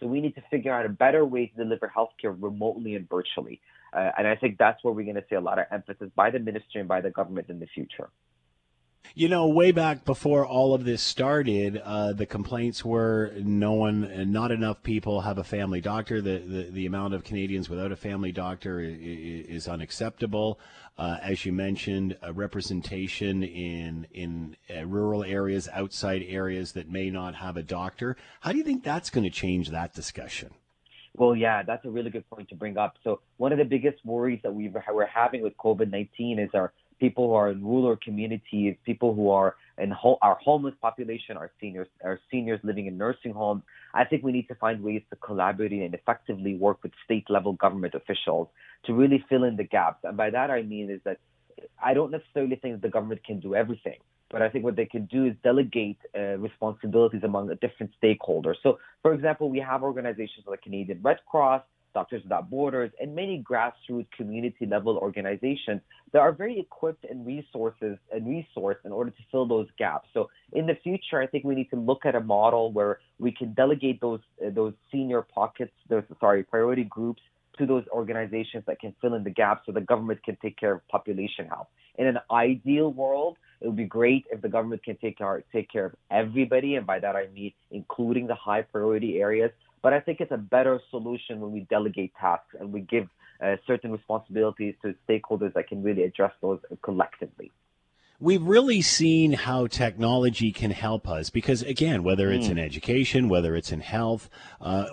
So 0.00 0.06
we 0.06 0.20
need 0.20 0.34
to 0.34 0.42
figure 0.50 0.72
out 0.72 0.86
a 0.86 0.88
better 0.88 1.24
way 1.24 1.46
to 1.46 1.56
deliver 1.56 1.90
healthcare 1.94 2.36
remotely 2.38 2.94
and 2.96 3.08
virtually. 3.08 3.60
Uh, 3.92 4.10
and 4.18 4.26
I 4.26 4.34
think 4.34 4.58
that's 4.58 4.82
where 4.82 4.92
we're 4.92 5.04
going 5.04 5.16
to 5.16 5.24
see 5.30 5.36
a 5.36 5.40
lot 5.40 5.58
of 5.58 5.66
emphasis 5.70 6.10
by 6.16 6.30
the 6.30 6.40
ministry 6.40 6.80
and 6.80 6.88
by 6.88 7.00
the 7.00 7.10
government 7.10 7.48
in 7.48 7.60
the 7.60 7.66
future. 7.66 8.10
You 9.16 9.28
know, 9.28 9.46
way 9.46 9.70
back 9.70 10.04
before 10.04 10.44
all 10.44 10.74
of 10.74 10.84
this 10.84 11.00
started, 11.00 11.80
uh, 11.84 12.14
the 12.14 12.26
complaints 12.26 12.84
were 12.84 13.32
no 13.36 13.72
one, 13.72 14.02
and 14.02 14.32
not 14.32 14.50
enough 14.50 14.82
people 14.82 15.20
have 15.20 15.38
a 15.38 15.44
family 15.44 15.80
doctor. 15.80 16.20
The, 16.20 16.38
the, 16.38 16.62
the 16.70 16.86
amount 16.86 17.14
of 17.14 17.22
Canadians 17.22 17.68
without 17.68 17.92
a 17.92 17.96
family 17.96 18.32
doctor 18.32 18.80
is, 18.80 19.46
is 19.46 19.68
unacceptable. 19.68 20.58
Uh, 20.98 21.18
as 21.22 21.44
you 21.44 21.52
mentioned, 21.52 22.16
representation 22.32 23.42
in 23.44 24.06
in 24.12 24.56
uh, 24.74 24.84
rural 24.86 25.22
areas, 25.22 25.68
outside 25.72 26.24
areas 26.26 26.72
that 26.72 26.88
may 26.88 27.10
not 27.10 27.36
have 27.36 27.56
a 27.56 27.62
doctor. 27.62 28.16
How 28.40 28.52
do 28.52 28.58
you 28.58 28.64
think 28.64 28.82
that's 28.82 29.10
going 29.10 29.24
to 29.24 29.30
change 29.30 29.70
that 29.70 29.94
discussion? 29.94 30.50
Well, 31.16 31.36
yeah, 31.36 31.62
that's 31.62 31.84
a 31.84 31.90
really 31.90 32.10
good 32.10 32.28
point 32.28 32.48
to 32.48 32.56
bring 32.56 32.76
up. 32.76 32.96
So 33.04 33.20
one 33.36 33.52
of 33.52 33.58
the 33.58 33.64
biggest 33.64 34.04
worries 34.04 34.40
that 34.42 34.52
we 34.52 34.68
we're 34.68 35.06
having 35.06 35.42
with 35.42 35.56
COVID 35.56 35.90
nineteen 35.90 36.40
is 36.40 36.50
our 36.54 36.72
people 37.04 37.24
who 37.28 37.34
are 37.34 37.50
in 37.54 37.60
rural 37.62 37.96
communities, 38.08 38.72
people 38.90 39.10
who 39.18 39.26
are 39.40 39.50
in 39.84 39.90
ho- 39.90 40.20
our 40.26 40.38
homeless 40.48 40.76
population, 40.80 41.32
our 41.42 41.50
seniors, 41.60 41.88
our 42.08 42.18
seniors 42.30 42.60
living 42.70 42.86
in 42.90 42.94
nursing 43.04 43.34
homes. 43.42 43.62
I 43.92 44.04
think 44.08 44.18
we 44.28 44.32
need 44.38 44.48
to 44.52 44.56
find 44.64 44.76
ways 44.88 45.02
to 45.10 45.16
collaborate 45.16 45.72
and 45.72 45.94
effectively 46.00 46.54
work 46.66 46.78
with 46.82 46.92
state 47.04 47.26
level 47.36 47.52
government 47.64 47.94
officials 48.00 48.48
to 48.86 48.90
really 49.00 49.20
fill 49.28 49.44
in 49.44 49.56
the 49.56 49.68
gaps. 49.76 50.00
And 50.04 50.16
by 50.16 50.30
that 50.36 50.48
I 50.58 50.62
mean 50.62 50.86
is 50.96 51.00
that 51.04 51.18
I 51.88 51.90
don't 51.92 52.12
necessarily 52.18 52.56
think 52.56 52.72
that 52.76 52.82
the 52.88 52.94
government 52.96 53.22
can 53.28 53.38
do 53.46 53.54
everything, 53.62 53.98
but 54.32 54.40
I 54.40 54.48
think 54.48 54.62
what 54.64 54.76
they 54.80 54.86
can 54.86 55.04
do 55.16 55.20
is 55.26 55.34
delegate 55.50 56.00
uh, 56.18 56.38
responsibilities 56.48 57.22
among 57.22 57.44
different 57.60 57.92
stakeholders. 58.02 58.56
So, 58.62 58.78
for 59.02 59.12
example, 59.12 59.46
we 59.50 59.60
have 59.70 59.82
organizations 59.90 60.44
like 60.46 60.62
Canadian 60.62 61.00
Red 61.02 61.18
Cross, 61.30 61.62
Doctors 61.94 62.22
Without 62.24 62.50
Borders, 62.50 62.90
and 63.00 63.14
many 63.14 63.42
grassroots 63.42 64.10
community 64.16 64.66
level 64.66 64.98
organizations 64.98 65.80
that 66.12 66.18
are 66.18 66.32
very 66.32 66.58
equipped 66.58 67.04
and 67.08 67.24
resources 67.24 67.96
and 68.12 68.26
resourced 68.26 68.84
in 68.84 68.92
order 68.92 69.10
to 69.10 69.22
fill 69.30 69.46
those 69.46 69.68
gaps. 69.78 70.08
So 70.12 70.28
in 70.52 70.66
the 70.66 70.74
future, 70.82 71.20
I 71.20 71.26
think 71.26 71.44
we 71.44 71.54
need 71.54 71.70
to 71.70 71.76
look 71.76 72.04
at 72.04 72.14
a 72.14 72.20
model 72.20 72.72
where 72.72 72.98
we 73.18 73.32
can 73.32 73.54
delegate 73.54 74.00
those 74.00 74.20
uh, 74.44 74.50
those 74.50 74.74
senior 74.92 75.22
pockets, 75.22 75.72
those 75.88 76.02
sorry 76.20 76.42
priority 76.42 76.84
groups 76.84 77.22
to 77.58 77.66
those 77.66 77.84
organizations 77.92 78.64
that 78.66 78.80
can 78.80 78.94
fill 79.00 79.14
in 79.14 79.22
the 79.22 79.30
gaps 79.30 79.62
so 79.66 79.72
the 79.72 79.80
government 79.80 80.22
can 80.24 80.36
take 80.42 80.56
care 80.56 80.72
of 80.72 80.88
population 80.88 81.46
health. 81.46 81.68
In 81.96 82.06
an 82.08 82.18
ideal 82.30 82.92
world, 82.92 83.36
it 83.60 83.68
would 83.68 83.76
be 83.76 83.84
great 83.84 84.24
if 84.32 84.42
the 84.42 84.48
government 84.48 84.82
can 84.82 84.96
take 84.96 85.18
care 85.18 85.44
take 85.52 85.70
care 85.70 85.86
of 85.86 85.94
everybody, 86.10 86.74
and 86.74 86.86
by 86.86 86.98
that 86.98 87.14
I 87.16 87.28
mean 87.28 87.52
including 87.70 88.26
the 88.26 88.34
high 88.34 88.62
priority 88.62 89.20
areas. 89.20 89.52
But 89.84 89.92
I 89.92 90.00
think 90.00 90.22
it's 90.22 90.32
a 90.32 90.38
better 90.38 90.80
solution 90.90 91.40
when 91.40 91.52
we 91.52 91.60
delegate 91.68 92.14
tasks 92.18 92.56
and 92.58 92.72
we 92.72 92.80
give 92.80 93.06
uh, 93.44 93.56
certain 93.66 93.92
responsibilities 93.92 94.74
to 94.80 94.94
stakeholders 95.06 95.52
that 95.52 95.68
can 95.68 95.82
really 95.82 96.04
address 96.04 96.32
those 96.40 96.58
collectively 96.82 97.52
we've 98.20 98.44
really 98.44 98.80
seen 98.80 99.32
how 99.32 99.66
technology 99.66 100.52
can 100.52 100.70
help 100.70 101.08
us 101.08 101.30
because 101.30 101.62
again 101.62 102.04
whether 102.04 102.30
it's 102.30 102.46
mm. 102.46 102.52
in 102.52 102.58
education 102.58 103.28
whether 103.28 103.56
it's 103.56 103.72
in 103.72 103.80
health 103.80 104.30
uh, 104.60 104.86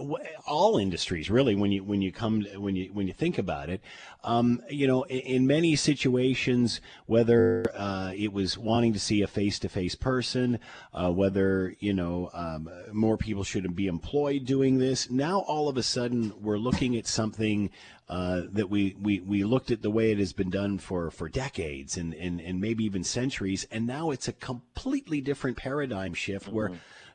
all 0.48 0.78
industries 0.78 1.30
really 1.30 1.54
when 1.54 1.72
you 1.72 1.84
when 1.84 2.02
you 2.02 2.12
come 2.12 2.46
when 2.56 2.76
you 2.76 2.90
when 2.94 3.08
you 3.08 3.14
think 3.14 3.38
about 3.38 3.70
it 3.70 3.82
um, 4.24 4.62
you 4.70 4.88
know 4.88 5.04
in, 5.04 5.20
in, 5.20 5.48
many 5.48 5.76
situations 5.76 6.82
whether 7.06 7.64
uh, 7.76 8.12
it 8.16 8.34
was 8.34 8.58
wanting 8.58 8.94
to 8.94 9.00
see 9.00 9.22
a 9.22 9.28
face-to-face 9.28 9.96
person 9.96 10.60
uh, 10.94 11.12
whether 11.12 11.76
you 11.80 11.94
know 11.94 12.30
um, 12.34 12.70
more 12.92 13.18
people 13.18 13.44
should 13.44 13.76
be 13.76 13.88
employed 13.88 14.46
doing 14.46 14.80
this 14.80 15.10
now 15.12 15.40
all 15.42 15.70
of 15.70 15.78
a 15.78 15.84
sudden 15.84 16.34
we're 16.42 16.58
looking 16.58 16.96
at 16.96 17.06
something 17.06 17.70
uh, 18.10 18.42
that 18.52 18.70
we, 18.70 18.96
we, 19.02 19.20
we 19.22 19.44
looked 19.44 19.72
at 19.72 19.82
the 19.82 19.90
way 19.90 20.12
it 20.12 20.20
has 20.20 20.34
been 20.34 20.50
done 20.50 20.78
for, 20.78 21.10
for 21.12 21.30
decades 21.30 21.98
and, 21.98 22.14
and, 22.14 22.42
and 22.42 22.60
maybe 22.60 22.84
even 22.84 23.04
centuries, 23.04 23.66
and 23.72 23.88
now 23.88 24.12
it's 24.12 24.28
a 24.28 24.34
completely 24.34 25.22
different 25.22 25.58
paradigm 25.58 26.14
shift 26.14 26.48
mm-hmm. 26.48 26.56
where 26.56 26.72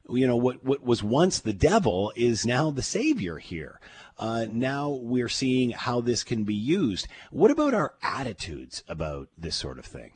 you 0.08 0.26
know 0.26 0.36
what 0.36 0.64
what 0.64 0.84
was 0.84 1.02
once 1.02 1.40
the 1.40 1.52
devil 1.52 2.12
is 2.14 2.46
now 2.46 2.70
the 2.70 2.82
savior 2.82 3.38
here. 3.38 3.80
Uh, 4.18 4.46
now 4.50 4.88
we're 4.88 5.28
seeing 5.28 5.70
how 5.70 6.00
this 6.00 6.22
can 6.24 6.44
be 6.44 6.54
used. 6.54 7.06
What 7.30 7.50
about 7.50 7.74
our 7.74 7.94
attitudes 8.02 8.82
about 8.88 9.28
this 9.36 9.56
sort 9.56 9.78
of 9.78 9.84
thing? 9.84 10.12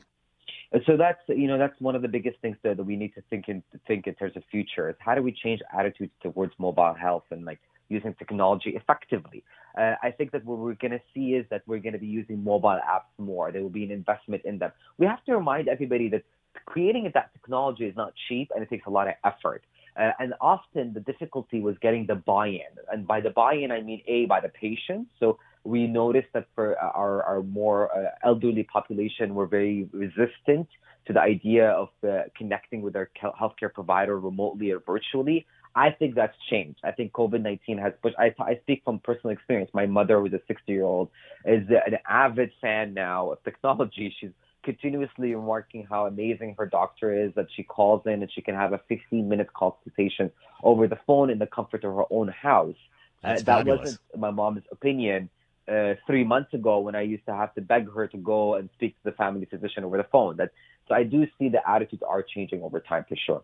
So 0.87 0.95
that's 0.95 1.19
you 1.27 1.47
know 1.47 1.57
that's 1.57 1.79
one 1.81 1.95
of 1.95 2.01
the 2.01 2.07
biggest 2.07 2.39
things 2.39 2.55
that, 2.63 2.77
that 2.77 2.83
we 2.83 2.95
need 2.95 3.13
to 3.15 3.21
think 3.29 3.49
in 3.49 3.61
think 3.87 4.07
in 4.07 4.15
terms 4.15 4.37
of 4.37 4.43
future 4.49 4.89
is 4.89 4.95
how 4.99 5.15
do 5.15 5.21
we 5.21 5.33
change 5.33 5.59
attitudes 5.77 6.13
towards 6.23 6.53
mobile 6.57 6.93
health 6.93 7.25
and 7.31 7.43
like 7.43 7.59
using 7.91 8.13
technology 8.15 8.71
effectively. 8.81 9.43
Uh, 9.79 9.95
I 10.01 10.11
think 10.11 10.31
that 10.31 10.43
what 10.45 10.57
we're 10.57 10.75
going 10.75 10.91
to 10.91 11.01
see 11.13 11.27
is 11.39 11.45
that 11.49 11.61
we're 11.65 11.79
going 11.79 11.93
to 11.93 11.99
be 11.99 12.07
using 12.07 12.43
mobile 12.43 12.79
apps 12.95 13.11
more. 13.17 13.51
There 13.51 13.61
will 13.61 13.69
be 13.69 13.83
an 13.83 13.91
investment 13.91 14.43
in 14.45 14.57
them. 14.57 14.71
We 14.97 15.05
have 15.05 15.23
to 15.25 15.35
remind 15.35 15.67
everybody 15.67 16.09
that 16.09 16.23
creating 16.65 17.09
that 17.13 17.31
technology 17.33 17.85
is 17.85 17.95
not 17.95 18.13
cheap 18.27 18.51
and 18.53 18.63
it 18.63 18.69
takes 18.69 18.85
a 18.87 18.89
lot 18.89 19.07
of 19.07 19.15
effort. 19.23 19.63
Uh, 19.99 20.11
and 20.19 20.33
often 20.39 20.93
the 20.93 21.01
difficulty 21.01 21.59
was 21.59 21.75
getting 21.81 22.05
the 22.05 22.15
buy-in. 22.15 22.73
And 22.91 23.05
by 23.05 23.19
the 23.21 23.29
buy-in, 23.29 23.71
I 23.71 23.81
mean 23.81 24.01
A, 24.07 24.25
by 24.25 24.39
the 24.39 24.49
patient. 24.49 25.07
So 25.19 25.37
we 25.63 25.87
noticed 25.87 26.29
that 26.33 26.47
for 26.55 26.77
our, 26.79 27.23
our 27.23 27.43
more 27.43 27.95
uh, 27.95 28.09
elderly 28.23 28.63
population, 28.63 29.35
we're 29.35 29.47
very 29.47 29.89
resistant 29.91 30.67
to 31.07 31.13
the 31.13 31.19
idea 31.19 31.69
of 31.69 31.89
uh, 32.07 32.23
connecting 32.37 32.81
with 32.81 32.93
their 32.93 33.09
healthcare 33.21 33.73
provider 33.73 34.19
remotely 34.19 34.71
or 34.71 34.79
virtually. 34.79 35.45
I 35.75 35.91
think 35.91 36.15
that's 36.15 36.35
changed. 36.49 36.79
I 36.83 36.91
think 36.91 37.13
COVID 37.13 37.41
19 37.41 37.77
has 37.77 37.93
pushed, 38.01 38.17
I, 38.19 38.33
I 38.39 38.55
speak 38.61 38.81
from 38.83 38.99
personal 38.99 39.33
experience. 39.33 39.71
My 39.73 39.85
mother, 39.85 40.19
who's 40.19 40.33
a 40.33 40.41
60 40.47 40.71
year 40.71 40.83
old, 40.83 41.09
is 41.45 41.67
an 41.69 41.97
avid 42.07 42.51
fan 42.61 42.93
now 42.93 43.31
of 43.31 43.43
technology. 43.43 44.13
She's 44.19 44.31
continuously 44.63 45.33
remarking 45.33 45.87
how 45.89 46.05
amazing 46.05 46.55
her 46.57 46.65
doctor 46.65 47.25
is, 47.25 47.33
that 47.35 47.47
she 47.55 47.63
calls 47.63 48.03
in 48.05 48.21
and 48.21 48.31
she 48.31 48.41
can 48.41 48.55
have 48.55 48.73
a 48.73 48.81
15 48.89 49.27
minute 49.27 49.51
consultation 49.53 50.31
over 50.63 50.87
the 50.87 50.99
phone 51.07 51.29
in 51.29 51.39
the 51.39 51.47
comfort 51.47 51.83
of 51.83 51.95
her 51.95 52.03
own 52.11 52.27
house. 52.27 52.75
Uh, 53.23 53.39
that 53.41 53.65
wasn't 53.65 53.99
my 54.17 54.31
mom's 54.31 54.63
opinion 54.71 55.29
uh, 55.67 55.93
three 56.07 56.23
months 56.23 56.53
ago 56.53 56.79
when 56.79 56.95
I 56.95 57.01
used 57.01 57.25
to 57.27 57.35
have 57.35 57.53
to 57.55 57.61
beg 57.61 57.91
her 57.93 58.07
to 58.07 58.17
go 58.17 58.55
and 58.55 58.69
speak 58.73 58.95
to 58.97 59.11
the 59.11 59.15
family 59.15 59.45
physician 59.45 59.83
over 59.83 59.97
the 59.97 60.07
phone. 60.11 60.37
That 60.37 60.51
so 60.87 60.95
I 60.95 61.03
do 61.03 61.25
see 61.37 61.49
the 61.49 61.67
attitudes 61.67 62.03
are 62.07 62.23
changing 62.23 62.61
over 62.63 62.79
time 62.79 63.05
for 63.07 63.15
sure. 63.15 63.43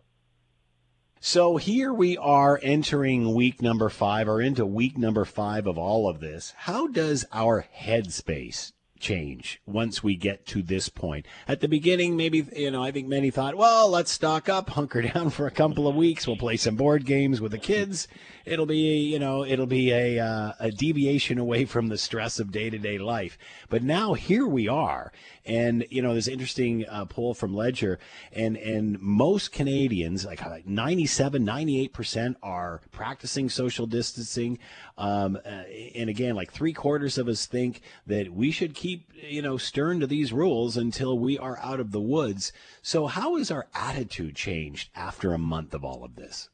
So 1.20 1.56
here 1.56 1.92
we 1.92 2.16
are 2.16 2.60
entering 2.62 3.34
week 3.34 3.60
number 3.60 3.88
five 3.88 4.28
or 4.28 4.40
into 4.40 4.64
week 4.64 4.96
number 4.96 5.24
five 5.24 5.66
of 5.66 5.76
all 5.76 6.08
of 6.08 6.20
this. 6.20 6.54
How 6.56 6.86
does 6.86 7.24
our 7.32 7.66
headspace 7.76 8.70
change 8.98 9.60
once 9.66 10.02
we 10.02 10.16
get 10.16 10.46
to 10.46 10.62
this 10.62 10.88
point. 10.88 11.26
At 11.46 11.60
the 11.60 11.68
beginning, 11.68 12.16
maybe, 12.16 12.46
you 12.54 12.70
know, 12.70 12.82
I 12.82 12.90
think 12.90 13.08
many 13.08 13.30
thought, 13.30 13.56
well, 13.56 13.88
let's 13.88 14.10
stock 14.10 14.48
up, 14.48 14.70
hunker 14.78 15.02
down 15.02 15.30
for 15.30 15.46
a 15.46 15.50
couple 15.50 15.88
of 15.88 15.94
weeks. 15.94 16.26
We'll 16.26 16.36
play 16.36 16.56
some 16.56 16.76
board 16.76 17.04
games 17.04 17.40
with 17.40 17.52
the 17.52 17.58
kids. 17.58 18.08
It'll 18.44 18.66
be, 18.66 19.10
you 19.12 19.18
know, 19.18 19.44
it'll 19.44 19.66
be 19.66 19.92
a, 19.92 20.18
uh, 20.18 20.52
a 20.58 20.70
deviation 20.70 21.38
away 21.38 21.64
from 21.64 21.88
the 21.88 21.98
stress 21.98 22.38
of 22.38 22.50
day 22.50 22.70
to 22.70 22.78
day 22.78 22.98
life. 22.98 23.38
But 23.68 23.82
now 23.82 24.14
here 24.14 24.46
we 24.46 24.68
are. 24.68 25.12
And, 25.48 25.86
you 25.90 26.02
know, 26.02 26.12
there's 26.12 26.28
interesting 26.28 26.86
uh, 26.88 27.06
poll 27.06 27.34
from 27.34 27.54
Leger 27.54 27.98
and, 28.32 28.56
and 28.56 29.00
most 29.00 29.52
Canadians, 29.52 30.26
like 30.26 30.66
97, 30.66 31.46
98% 31.46 32.36
are 32.42 32.80
practicing 32.92 33.48
social 33.48 33.86
distancing. 33.86 34.58
Um, 34.98 35.38
uh, 35.44 35.64
and 35.94 36.10
again, 36.10 36.34
like 36.34 36.52
three 36.52 36.72
quarters 36.72 37.16
of 37.16 37.28
us 37.28 37.46
think 37.46 37.80
that 38.06 38.32
we 38.32 38.50
should 38.50 38.74
keep 38.74 38.88
keep, 38.88 39.10
you 39.30 39.42
know, 39.42 39.56
stern 39.56 40.00
to 40.00 40.06
these 40.06 40.32
rules 40.32 40.76
until 40.76 41.18
we 41.18 41.38
are 41.38 41.58
out 41.58 41.80
of 41.80 41.92
the 41.92 42.00
woods. 42.00 42.52
So, 42.82 43.06
how 43.06 43.36
has 43.36 43.50
our 43.50 43.66
attitude 43.74 44.34
changed 44.34 44.90
after 44.94 45.32
a 45.32 45.38
month 45.38 45.74
of 45.74 45.84
all 45.84 46.04
of 46.04 46.16
this? 46.16 46.48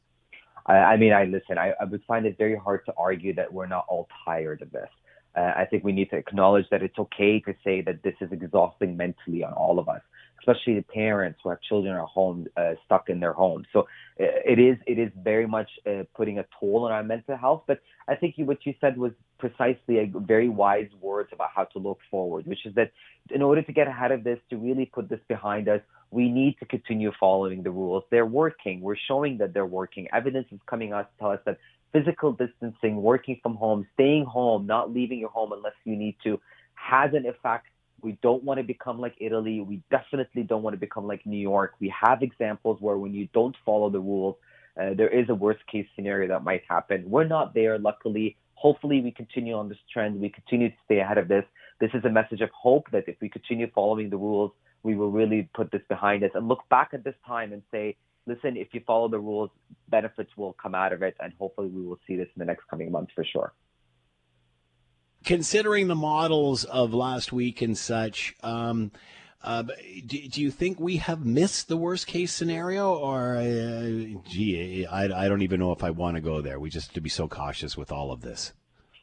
I, 0.66 0.74
I 0.74 0.96
mean, 0.96 1.12
I 1.12 1.24
listen. 1.24 1.58
I, 1.58 1.74
I 1.80 1.84
would 1.84 2.02
find 2.04 2.26
it 2.26 2.36
very 2.38 2.56
hard 2.56 2.84
to 2.86 2.94
argue 2.96 3.34
that 3.34 3.52
we're 3.52 3.66
not 3.66 3.86
all 3.88 4.08
tired 4.24 4.62
of 4.62 4.70
this. 4.72 4.88
Uh, 5.37 5.53
I 5.57 5.64
think 5.64 5.85
we 5.85 5.93
need 5.93 6.11
to 6.11 6.17
acknowledge 6.17 6.67
that 6.71 6.83
it's 6.83 6.99
okay 6.99 7.41
to 7.41 7.55
say 7.64 7.81
that 7.83 8.03
this 8.03 8.14
is 8.21 8.31
exhausting 8.33 8.97
mentally 8.97 9.43
on 9.43 9.53
all 9.53 9.79
of 9.79 9.88
us, 9.88 10.00
especially 10.38 10.75
the 10.75 10.83
parents 10.83 11.41
who 11.43 11.50
have 11.50 11.61
children 11.61 11.97
at 11.97 12.03
home 12.03 12.47
uh, 12.57 12.75
stuck 12.85 13.09
in 13.09 13.21
their 13.21 13.33
homes. 13.33 13.67
So 13.73 13.87
it 14.17 14.59
is 14.59 14.76
it 14.87 14.99
is 14.99 15.11
very 15.23 15.47
much 15.47 15.71
uh, 15.87 16.05
putting 16.14 16.38
a 16.38 16.47
toll 16.61 16.85
on 16.85 16.93
our 16.93 17.03
mental 17.03 17.37
health. 17.37 17.62
But 17.67 17.81
I 18.07 18.14
think 18.14 18.35
what 18.38 18.64
you 18.64 18.75
said 18.81 18.97
was 18.97 19.12
precisely 19.38 19.99
a 19.99 20.07
very 20.14 20.49
wise 20.49 20.91
words 21.00 21.31
about 21.33 21.50
how 21.55 21.64
to 21.64 21.79
look 21.79 21.99
forward, 22.11 22.47
which 22.47 22.64
is 22.64 22.75
that 22.76 22.93
in 23.31 23.43
order 23.43 23.62
to 23.62 23.73
get 23.73 23.88
ahead 23.88 24.12
of 24.12 24.23
this, 24.23 24.38
to 24.50 24.57
really 24.57 24.87
put 24.87 25.09
this 25.09 25.21
behind 25.29 25.69
us, 25.69 25.81
we 26.11 26.31
need 26.31 26.57
to 26.61 26.67
continue 26.67 27.11
following 27.19 27.62
the 27.62 27.71
rules. 27.71 28.05
They're 28.11 28.26
working. 28.26 28.81
We're 28.81 28.97
showing 29.09 29.38
that 29.38 29.53
they're 29.53 29.67
working. 29.67 30.07
Evidence 30.12 30.47
is 30.53 30.61
coming 30.67 30.93
out 30.93 31.11
to 31.11 31.19
tell 31.19 31.31
us 31.31 31.41
that 31.45 31.59
physical 31.94 32.32
distancing, 32.32 33.00
working 33.00 33.38
from 33.42 33.54
home, 33.54 33.86
staying 33.94 34.24
home, 34.24 34.66
not 34.66 34.92
leaving 34.92 35.18
your 35.18 35.30
home 35.30 35.52
unless 35.52 35.74
you 35.84 35.94
need 35.94 36.16
to, 36.24 36.40
has 36.74 37.14
an 37.14 37.24
effect. 37.24 37.68
We 38.02 38.18
don't 38.20 38.42
want 38.42 38.58
to 38.58 38.64
become 38.64 39.00
like 39.00 39.14
Italy. 39.18 39.60
We 39.60 39.80
definitely 39.90 40.42
don't 40.42 40.62
want 40.62 40.74
to 40.74 40.80
become 40.80 41.06
like 41.06 41.24
New 41.24 41.38
York. 41.38 41.74
We 41.80 41.94
have 42.04 42.22
examples 42.22 42.78
where 42.80 42.98
when 42.98 43.14
you 43.14 43.28
don't 43.32 43.56
follow 43.64 43.88
the 43.90 44.00
rules, 44.00 44.36
uh, 44.78 44.94
there 44.94 45.08
is 45.08 45.28
a 45.28 45.34
worst 45.34 45.64
case 45.70 45.86
scenario 45.94 46.28
that 46.28 46.42
might 46.42 46.62
happen. 46.68 47.04
We're 47.08 47.24
not 47.24 47.54
there, 47.54 47.78
luckily. 47.78 48.36
Hopefully, 48.54 49.00
we 49.00 49.12
continue 49.12 49.54
on 49.54 49.68
this 49.68 49.78
trend. 49.92 50.20
We 50.20 50.30
continue 50.30 50.70
to 50.70 50.76
stay 50.84 50.98
ahead 50.98 51.16
of 51.18 51.28
this. 51.28 51.44
This 51.80 51.90
is 51.94 52.04
a 52.04 52.10
message 52.10 52.40
of 52.40 52.50
hope 52.50 52.90
that 52.90 53.04
if 53.06 53.16
we 53.20 53.28
continue 53.28 53.70
following 53.72 54.10
the 54.10 54.16
rules, 54.16 54.50
we 54.82 54.96
will 54.96 55.10
really 55.10 55.48
put 55.54 55.70
this 55.70 55.82
behind 55.88 56.24
us 56.24 56.30
and 56.34 56.48
look 56.48 56.68
back 56.68 56.90
at 56.92 57.04
this 57.04 57.14
time 57.26 57.52
and 57.52 57.62
say, 57.70 57.96
listen, 58.26 58.57
if 58.57 58.69
you 58.73 58.81
follow 58.87 59.09
the 59.09 59.19
rules, 59.19 59.50
benefits 59.88 60.31
will 60.37 60.54
come 60.54 60.75
out 60.75 60.93
of 60.93 61.02
it, 61.02 61.16
and 61.21 61.33
hopefully 61.38 61.69
we 61.69 61.83
will 61.83 61.99
see 62.07 62.16
this 62.16 62.28
in 62.35 62.40
the 62.40 62.45
next 62.45 62.66
coming 62.69 62.90
months 62.90 63.12
for 63.14 63.25
sure. 63.25 63.52
Considering 65.25 65.88
the 65.88 65.95
models 65.95 66.64
of 66.64 66.93
last 66.93 67.33
week 67.33 67.62
and 67.62 67.78
such, 67.78 68.35
um, 68.43 68.90
uh, 69.43 69.62
do, 70.07 70.28
do, 70.28 70.40
you 70.40 70.50
think 70.50 70.81
we 70.81 70.99
have 70.99 71.25
missed 71.25 71.69
the 71.69 71.76
worst 71.76 72.07
case 72.07 72.33
scenario, 72.33 72.95
or 72.95 73.37
uh, 73.37 74.21
gee, 74.28 74.87
I, 74.87 75.25
I 75.25 75.28
don't 75.28 75.43
even 75.43 75.61
know 75.61 75.73
if 75.73 75.85
I 75.85 75.90
want 75.90 76.16
to 76.16 76.21
go 76.21 76.40
there. 76.40 76.59
We 76.59 76.71
just 76.71 76.88
have 76.88 76.95
to 76.95 77.00
be 77.00 77.11
so 77.11 77.28
cautious 77.28 77.76
with 77.76 77.93
all 77.93 78.11
of 78.11 78.23
this. 78.23 78.52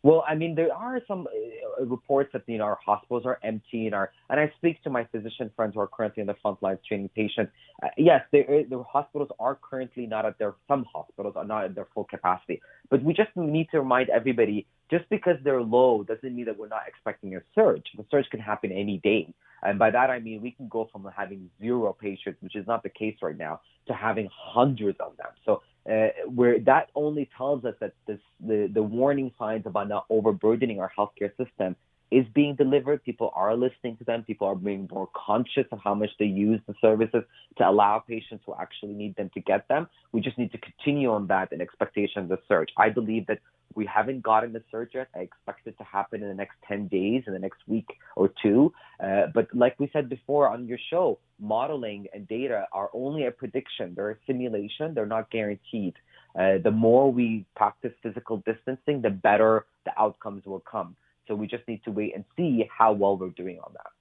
Well, 0.03 0.23
I 0.27 0.33
mean, 0.33 0.55
there 0.55 0.73
are 0.73 0.99
some 1.07 1.27
uh, 1.27 1.85
reports 1.85 2.31
that 2.33 2.43
you 2.47 2.57
know 2.57 2.63
our 2.63 2.79
hospitals 2.83 3.23
are 3.25 3.37
empty, 3.43 3.85
and 3.85 3.93
our 3.93 4.11
and 4.29 4.39
I 4.39 4.51
speak 4.57 4.81
to 4.83 4.89
my 4.89 5.05
physician 5.05 5.51
friends 5.55 5.75
who 5.75 5.79
are 5.81 5.87
currently 5.87 6.21
in 6.21 6.27
the 6.27 6.35
front 6.41 6.61
lines 6.63 6.79
training 6.87 7.09
patients. 7.15 7.51
Uh, 7.83 7.89
yes, 7.97 8.21
there, 8.31 8.63
the 8.67 8.81
hospitals 8.83 9.29
are 9.39 9.59
currently 9.61 10.07
not 10.07 10.25
at 10.25 10.39
their 10.39 10.55
some 10.67 10.85
hospitals 10.91 11.35
are 11.35 11.45
not 11.45 11.65
at 11.65 11.75
their 11.75 11.87
full 11.93 12.05
capacity, 12.05 12.61
but 12.89 13.03
we 13.03 13.13
just 13.13 13.29
need 13.35 13.67
to 13.71 13.79
remind 13.79 14.09
everybody 14.09 14.65
just 14.89 15.07
because 15.09 15.35
they're 15.43 15.61
low 15.61 16.03
doesn't 16.03 16.35
mean 16.35 16.45
that 16.45 16.57
we're 16.57 16.67
not 16.67 16.81
expecting 16.87 17.35
a 17.35 17.41
surge. 17.53 17.85
The 17.95 18.05
surge 18.09 18.25
can 18.31 18.39
happen 18.39 18.71
any 18.71 18.97
day, 19.03 19.31
and 19.61 19.77
by 19.77 19.91
that 19.91 20.09
I 20.09 20.17
mean 20.17 20.41
we 20.41 20.49
can 20.49 20.67
go 20.67 20.89
from 20.91 21.07
having 21.15 21.51
zero 21.59 21.93
patients, 21.93 22.41
which 22.41 22.55
is 22.55 22.65
not 22.65 22.81
the 22.81 22.89
case 22.89 23.17
right 23.21 23.37
now, 23.37 23.61
to 23.87 23.93
having 23.93 24.29
hundreds 24.33 24.99
of 24.99 25.15
them. 25.17 25.27
So 25.45 25.61
uh, 25.89 26.07
where 26.27 26.59
that 26.59 26.89
only 26.95 27.29
tells 27.37 27.65
us 27.65 27.75
that 27.79 27.93
this, 28.07 28.19
the, 28.39 28.69
the 28.73 28.83
warning 28.83 29.31
signs 29.37 29.65
about 29.65 29.87
not 29.87 30.05
overburdening 30.09 30.79
our 30.79 30.91
healthcare 30.97 31.31
system 31.37 31.75
is 32.11 32.25
being 32.35 32.55
delivered. 32.55 33.03
People 33.03 33.31
are 33.35 33.55
listening 33.55 33.95
to 33.97 34.03
them. 34.03 34.23
People 34.23 34.47
are 34.47 34.55
being 34.55 34.87
more 34.91 35.09
conscious 35.15 35.65
of 35.71 35.79
how 35.83 35.95
much 35.95 36.09
they 36.19 36.25
use 36.25 36.59
the 36.67 36.75
services 36.81 37.23
to 37.57 37.67
allow 37.67 37.99
patients 37.99 38.43
who 38.45 38.53
actually 38.59 38.93
need 38.93 39.15
them 39.15 39.31
to 39.33 39.39
get 39.39 39.67
them. 39.69 39.87
We 40.11 40.19
just 40.21 40.37
need 40.37 40.51
to 40.51 40.57
continue 40.57 41.11
on 41.11 41.27
that 41.27 41.51
in 41.53 41.61
expectation 41.61 42.31
of 42.31 42.39
surge. 42.47 42.69
I 42.77 42.89
believe 42.89 43.27
that 43.27 43.39
we 43.73 43.85
haven't 43.85 44.21
gotten 44.21 44.51
the 44.51 44.61
surge 44.69 44.91
yet. 44.93 45.07
I 45.15 45.19
expect 45.19 45.65
it 45.65 45.77
to 45.77 45.83
happen 45.85 46.21
in 46.21 46.27
the 46.27 46.35
next 46.35 46.55
10 46.67 46.87
days, 46.87 47.23
in 47.27 47.33
the 47.33 47.39
next 47.39 47.59
week 47.67 47.87
or 48.17 48.29
two. 48.43 48.73
Uh, 49.01 49.27
but 49.33 49.47
like 49.53 49.79
we 49.79 49.89
said 49.93 50.09
before 50.09 50.49
on 50.49 50.67
your 50.67 50.79
show, 50.89 51.19
modeling 51.39 52.07
and 52.13 52.27
data 52.27 52.65
are 52.73 52.89
only 52.93 53.25
a 53.25 53.31
prediction. 53.31 53.93
They're 53.95 54.11
a 54.11 54.17
simulation. 54.27 54.93
They're 54.93 55.05
not 55.05 55.31
guaranteed. 55.31 55.95
Uh, 56.37 56.57
the 56.63 56.71
more 56.71 57.11
we 57.11 57.45
practice 57.55 57.93
physical 58.03 58.43
distancing, 58.45 59.01
the 59.01 59.09
better 59.09 59.65
the 59.85 59.91
outcomes 59.99 60.45
will 60.45 60.61
come. 60.61 60.95
So 61.27 61.35
we 61.35 61.47
just 61.47 61.67
need 61.67 61.83
to 61.85 61.91
wait 61.91 62.15
and 62.15 62.25
see 62.35 62.67
how 62.75 62.93
well 62.93 63.17
we're 63.17 63.29
doing 63.29 63.59
on 63.59 63.73
that. 63.73 63.91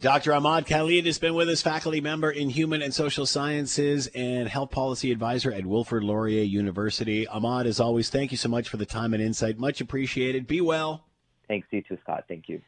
Dr. 0.00 0.32
Ahmad 0.32 0.64
Khalid 0.64 1.06
has 1.06 1.18
been 1.18 1.34
with 1.34 1.48
us, 1.48 1.60
faculty 1.60 2.00
member 2.00 2.30
in 2.30 2.50
Human 2.50 2.82
and 2.82 2.94
Social 2.94 3.26
Sciences 3.26 4.06
and 4.14 4.48
Health 4.48 4.70
Policy 4.70 5.10
Advisor 5.10 5.50
at 5.50 5.66
Wilfrid 5.66 6.04
Laurier 6.04 6.44
University. 6.44 7.26
Ahmad, 7.26 7.66
as 7.66 7.80
always, 7.80 8.08
thank 8.08 8.30
you 8.30 8.36
so 8.36 8.48
much 8.48 8.68
for 8.68 8.76
the 8.76 8.86
time 8.86 9.12
and 9.12 9.20
insight. 9.20 9.58
Much 9.58 9.80
appreciated. 9.80 10.46
Be 10.46 10.60
well. 10.60 11.07
Thanks, 11.48 11.66
you 11.70 11.80
too, 11.80 11.96
Scott. 12.02 12.24
Thank 12.28 12.48
you. 12.50 12.60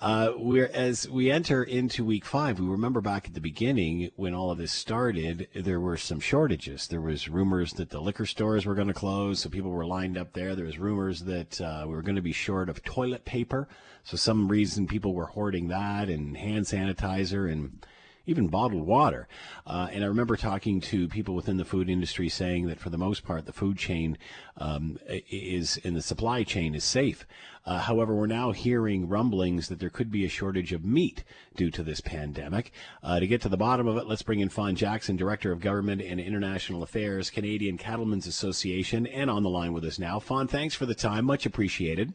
Uh, 0.00 0.32
we're 0.36 0.70
as 0.72 1.06
we 1.06 1.30
enter 1.30 1.62
into 1.62 2.02
week 2.02 2.24
five. 2.24 2.58
We 2.58 2.66
remember 2.66 3.02
back 3.02 3.26
at 3.26 3.34
the 3.34 3.42
beginning 3.42 4.10
when 4.16 4.32
all 4.32 4.50
of 4.50 4.56
this 4.56 4.72
started, 4.72 5.48
there 5.54 5.80
were 5.80 5.98
some 5.98 6.18
shortages. 6.18 6.88
There 6.88 7.02
was 7.02 7.28
rumors 7.28 7.74
that 7.74 7.90
the 7.90 8.00
liquor 8.00 8.24
stores 8.24 8.64
were 8.64 8.74
going 8.74 8.88
to 8.88 8.94
close, 8.94 9.40
so 9.40 9.50
people 9.50 9.70
were 9.70 9.84
lined 9.84 10.16
up 10.16 10.32
there. 10.32 10.54
There 10.54 10.64
was 10.64 10.78
rumors 10.78 11.20
that 11.24 11.60
uh, 11.60 11.84
we 11.86 11.92
were 11.92 12.00
going 12.00 12.16
to 12.16 12.22
be 12.22 12.32
short 12.32 12.70
of 12.70 12.82
toilet 12.82 13.26
paper, 13.26 13.68
so 14.02 14.16
some 14.16 14.48
reason 14.48 14.86
people 14.86 15.12
were 15.12 15.26
hoarding 15.26 15.68
that 15.68 16.08
and 16.08 16.34
hand 16.34 16.64
sanitizer 16.64 17.52
and 17.52 17.84
even 18.26 18.48
bottled 18.48 18.86
water. 18.86 19.28
Uh, 19.66 19.88
and 19.92 20.04
I 20.04 20.06
remember 20.06 20.36
talking 20.36 20.80
to 20.82 21.08
people 21.08 21.34
within 21.34 21.56
the 21.56 21.64
food 21.64 21.88
industry 21.88 22.28
saying 22.28 22.66
that 22.66 22.80
for 22.80 22.90
the 22.90 22.98
most 22.98 23.24
part, 23.24 23.46
the 23.46 23.52
food 23.52 23.78
chain 23.78 24.18
um, 24.56 24.98
is 25.08 25.76
in 25.78 25.94
the 25.94 26.02
supply 26.02 26.44
chain 26.44 26.74
is 26.74 26.84
safe. 26.84 27.26
Uh, 27.64 27.78
however, 27.78 28.14
we're 28.14 28.26
now 28.26 28.50
hearing 28.50 29.08
rumblings 29.08 29.68
that 29.68 29.78
there 29.78 29.90
could 29.90 30.10
be 30.10 30.24
a 30.24 30.28
shortage 30.28 30.72
of 30.72 30.84
meat 30.84 31.22
due 31.54 31.70
to 31.70 31.82
this 31.82 32.00
pandemic. 32.00 32.72
Uh, 33.02 33.20
to 33.20 33.26
get 33.26 33.40
to 33.40 33.48
the 33.48 33.56
bottom 33.56 33.86
of 33.86 33.96
it, 33.96 34.06
let's 34.06 34.22
bring 34.22 34.40
in 34.40 34.48
Fawn 34.48 34.74
Jackson, 34.74 35.16
Director 35.16 35.52
of 35.52 35.60
Government 35.60 36.02
and 36.02 36.18
International 36.18 36.82
Affairs, 36.82 37.30
Canadian 37.30 37.78
Cattlemen's 37.78 38.26
Association, 38.26 39.06
and 39.06 39.30
on 39.30 39.44
the 39.44 39.50
line 39.50 39.72
with 39.72 39.84
us 39.84 39.98
now. 39.98 40.18
Fawn, 40.18 40.48
thanks 40.48 40.74
for 40.74 40.86
the 40.86 40.94
time. 40.94 41.24
Much 41.24 41.46
appreciated. 41.46 42.12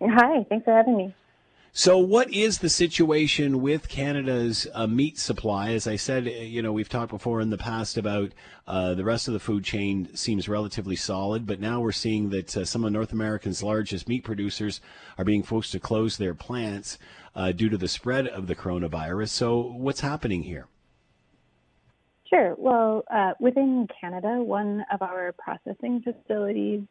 Hi, 0.00 0.44
thanks 0.48 0.64
for 0.64 0.72
having 0.72 0.96
me. 0.96 1.14
So, 1.72 1.98
what 1.98 2.32
is 2.32 2.58
the 2.58 2.70
situation 2.70 3.60
with 3.60 3.88
Canada's 3.88 4.66
uh, 4.74 4.86
meat 4.86 5.18
supply? 5.18 5.72
As 5.72 5.86
I 5.86 5.96
said, 5.96 6.26
uh, 6.26 6.30
you 6.30 6.62
know, 6.62 6.72
we've 6.72 6.88
talked 6.88 7.10
before 7.10 7.40
in 7.40 7.50
the 7.50 7.58
past 7.58 7.96
about 7.96 8.32
uh, 8.66 8.94
the 8.94 9.04
rest 9.04 9.28
of 9.28 9.34
the 9.34 9.40
food 9.40 9.64
chain 9.64 10.14
seems 10.16 10.48
relatively 10.48 10.96
solid, 10.96 11.46
but 11.46 11.60
now 11.60 11.80
we're 11.80 11.92
seeing 11.92 12.30
that 12.30 12.56
uh, 12.56 12.64
some 12.64 12.84
of 12.84 12.92
North 12.92 13.12
America's 13.12 13.62
largest 13.62 14.08
meat 14.08 14.24
producers 14.24 14.80
are 15.18 15.24
being 15.24 15.42
forced 15.42 15.72
to 15.72 15.78
close 15.80 16.16
their 16.16 16.34
plants 16.34 16.98
uh, 17.36 17.52
due 17.52 17.68
to 17.68 17.76
the 17.76 17.88
spread 17.88 18.26
of 18.26 18.46
the 18.46 18.56
coronavirus. 18.56 19.28
So, 19.28 19.60
what's 19.60 20.00
happening 20.00 20.42
here? 20.42 20.66
Sure. 22.28 22.54
Well, 22.58 23.04
uh, 23.10 23.32
within 23.40 23.88
Canada, 24.00 24.42
one 24.42 24.84
of 24.92 25.00
our 25.02 25.32
processing 25.38 26.02
facilities 26.02 26.82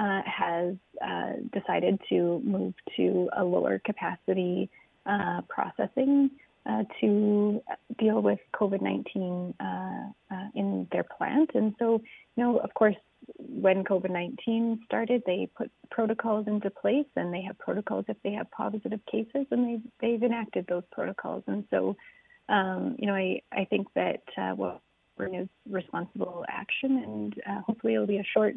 uh, 0.00 0.22
has 0.24 0.74
uh, 1.04 1.32
decided 1.52 2.00
to 2.08 2.40
move 2.42 2.72
to 2.96 3.28
a 3.36 3.44
lower 3.44 3.78
capacity 3.84 4.70
uh, 5.04 5.42
processing 5.46 6.30
uh, 6.64 6.84
to 7.00 7.62
deal 7.98 8.22
with 8.22 8.38
COVID 8.54 8.80
19 8.80 9.54
uh, 9.60 9.64
uh, 9.64 10.48
in 10.54 10.88
their 10.90 11.04
plant. 11.04 11.50
And 11.54 11.74
so, 11.78 12.00
you 12.36 12.44
know, 12.44 12.58
of 12.58 12.72
course, 12.72 12.96
when 13.36 13.84
COVID 13.84 14.10
19 14.10 14.80
started, 14.86 15.22
they 15.26 15.50
put 15.54 15.70
protocols 15.90 16.46
into 16.46 16.70
place 16.70 17.06
and 17.16 17.32
they 17.32 17.42
have 17.42 17.58
protocols 17.58 18.06
if 18.08 18.16
they 18.24 18.32
have 18.32 18.50
positive 18.52 19.00
cases, 19.10 19.46
and 19.50 19.68
they've, 19.68 19.90
they've 20.00 20.22
enacted 20.22 20.66
those 20.66 20.84
protocols. 20.92 21.42
And 21.46 21.64
so, 21.70 21.94
um, 22.48 22.96
you 22.98 23.06
know, 23.06 23.14
I, 23.14 23.42
I 23.52 23.66
think 23.66 23.88
that 23.94 24.22
what 24.56 24.80
we're 25.18 25.42
is 25.42 25.48
responsible 25.68 26.46
action, 26.48 27.02
and 27.04 27.64
hopefully 27.66 27.94
it'll 27.94 28.06
be 28.06 28.18
a 28.18 28.24
short 28.32 28.56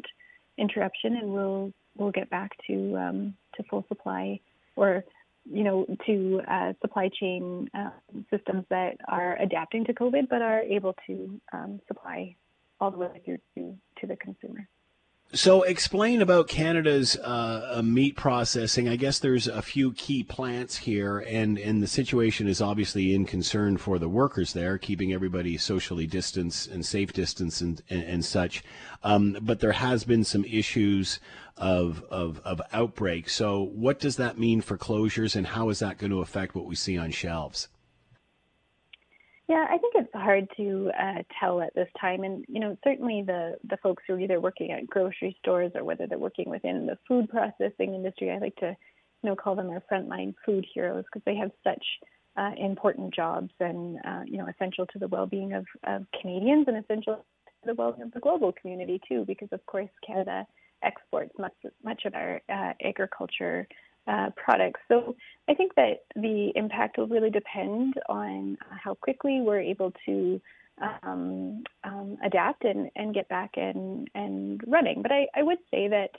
interruption, 0.58 1.16
and 1.16 1.32
we'll 1.32 1.72
we'll 1.96 2.10
get 2.10 2.30
back 2.30 2.50
to 2.66 2.96
um, 2.96 3.34
to 3.56 3.62
full 3.64 3.84
supply 3.88 4.40
or 4.76 5.04
you 5.50 5.64
know 5.64 5.86
to 6.06 6.40
uh, 6.50 6.72
supply 6.80 7.10
chain 7.20 7.68
uh, 7.76 7.90
systems 8.30 8.64
that 8.70 8.96
are 9.08 9.36
adapting 9.40 9.84
to 9.84 9.94
COVID 9.94 10.28
but 10.28 10.42
are 10.42 10.60
able 10.60 10.94
to 11.06 11.40
um, 11.52 11.80
supply 11.86 12.34
all 12.80 12.90
the 12.90 12.98
way 12.98 13.22
through 13.24 13.38
to, 13.54 13.76
to 14.00 14.06
the 14.06 14.16
consumer. 14.16 14.68
So, 15.32 15.62
explain 15.62 16.22
about 16.22 16.46
Canada's 16.46 17.16
uh, 17.16 17.82
meat 17.84 18.14
processing. 18.14 18.88
I 18.88 18.94
guess 18.94 19.18
there's 19.18 19.48
a 19.48 19.62
few 19.62 19.92
key 19.94 20.22
plants 20.22 20.76
here, 20.76 21.18
and, 21.18 21.58
and 21.58 21.82
the 21.82 21.88
situation 21.88 22.46
is 22.46 22.60
obviously 22.60 23.12
in 23.12 23.24
concern 23.24 23.76
for 23.76 23.98
the 23.98 24.08
workers 24.08 24.52
there, 24.52 24.78
keeping 24.78 25.12
everybody 25.12 25.56
socially 25.56 26.06
distanced 26.06 26.68
and 26.68 26.86
safe 26.86 27.12
distance 27.12 27.60
and, 27.60 27.82
and, 27.90 28.04
and 28.04 28.24
such. 28.24 28.62
Um, 29.02 29.36
but 29.42 29.58
there 29.58 29.72
has 29.72 30.04
been 30.04 30.22
some 30.22 30.44
issues 30.44 31.18
of, 31.56 32.04
of, 32.10 32.40
of 32.44 32.62
outbreak. 32.72 33.28
So, 33.28 33.60
what 33.60 33.98
does 33.98 34.14
that 34.16 34.38
mean 34.38 34.60
for 34.60 34.78
closures, 34.78 35.34
and 35.34 35.48
how 35.48 35.68
is 35.68 35.80
that 35.80 35.98
going 35.98 36.12
to 36.12 36.20
affect 36.20 36.54
what 36.54 36.66
we 36.66 36.76
see 36.76 36.96
on 36.96 37.10
shelves? 37.10 37.66
Yeah, 39.46 39.66
I 39.68 39.76
think 39.76 39.94
it's 39.96 40.14
hard 40.14 40.48
to 40.56 40.90
uh, 40.98 41.22
tell 41.38 41.60
at 41.60 41.74
this 41.74 41.88
time, 42.00 42.24
and 42.24 42.46
you 42.48 42.60
know, 42.60 42.78
certainly 42.82 43.22
the 43.26 43.56
the 43.68 43.76
folks 43.78 44.02
who 44.06 44.14
are 44.14 44.20
either 44.20 44.40
working 44.40 44.72
at 44.72 44.86
grocery 44.86 45.36
stores 45.40 45.72
or 45.74 45.84
whether 45.84 46.06
they're 46.06 46.18
working 46.18 46.48
within 46.48 46.86
the 46.86 46.96
food 47.06 47.28
processing 47.28 47.94
industry, 47.94 48.30
I 48.30 48.38
like 48.38 48.56
to, 48.56 48.68
you 49.22 49.28
know, 49.28 49.36
call 49.36 49.54
them 49.54 49.68
our 49.68 49.82
frontline 49.90 50.34
food 50.46 50.64
heroes 50.72 51.04
because 51.04 51.22
they 51.26 51.36
have 51.36 51.50
such 51.62 51.84
uh, 52.36 52.52
important 52.56 53.14
jobs 53.14 53.50
and 53.60 53.98
uh, 54.06 54.22
you 54.24 54.38
know 54.38 54.46
essential 54.48 54.86
to 54.86 54.98
the 54.98 55.08
well-being 55.08 55.52
of, 55.52 55.66
of 55.84 56.06
Canadians 56.20 56.66
and 56.66 56.78
essential 56.78 57.16
to 57.16 57.66
the 57.66 57.74
well-being 57.74 58.06
of 58.06 58.12
the 58.12 58.20
global 58.20 58.50
community 58.52 58.98
too, 59.06 59.24
because 59.26 59.48
of 59.52 59.64
course 59.66 59.90
Canada 60.06 60.46
exports 60.82 61.32
much 61.38 61.54
much 61.84 62.02
of 62.06 62.14
our 62.14 62.40
uh, 62.48 62.72
agriculture 62.82 63.68
uh, 64.06 64.30
products. 64.36 64.80
So 64.88 65.16
I 65.48 65.54
think 65.54 65.74
that 65.76 66.04
the 66.14 66.52
impact 66.54 66.98
will 66.98 67.06
really 67.06 67.30
depend 67.30 67.94
on 68.08 68.58
how 68.70 68.94
quickly 68.94 69.40
we're 69.40 69.60
able 69.60 69.92
to 70.06 70.40
um, 71.02 71.62
um, 71.84 72.18
adapt 72.24 72.64
and, 72.64 72.90
and 72.96 73.14
get 73.14 73.28
back 73.28 73.52
and, 73.56 74.08
and 74.14 74.60
running. 74.66 75.02
But 75.02 75.12
I, 75.12 75.26
I 75.34 75.42
would 75.42 75.58
say 75.70 75.88
that, 75.88 76.10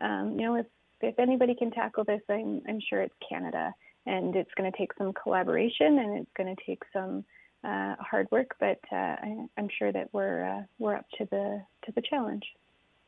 um, 0.00 0.36
you 0.38 0.46
know, 0.46 0.56
if, 0.56 0.66
if 1.00 1.18
anybody 1.18 1.54
can 1.54 1.70
tackle 1.70 2.04
this, 2.04 2.22
I'm, 2.30 2.62
I'm 2.68 2.80
sure 2.88 3.02
it's 3.02 3.14
Canada. 3.28 3.74
And 4.06 4.36
it's 4.36 4.50
going 4.56 4.70
to 4.70 4.78
take 4.78 4.92
some 4.98 5.12
collaboration 5.14 5.98
and 5.98 6.18
it's 6.18 6.30
going 6.36 6.54
to 6.54 6.62
take 6.66 6.82
some 6.92 7.24
uh, 7.64 7.94
hard 7.98 8.30
work, 8.30 8.54
but 8.60 8.78
uh, 8.92 9.16
I, 9.22 9.36
am 9.56 9.68
sure 9.78 9.90
that 9.90 10.10
we're 10.12 10.44
uh, 10.44 10.62
we're 10.78 10.94
up 10.94 11.06
to 11.18 11.26
the 11.30 11.62
to 11.86 11.92
the 11.92 12.02
challenge. 12.02 12.42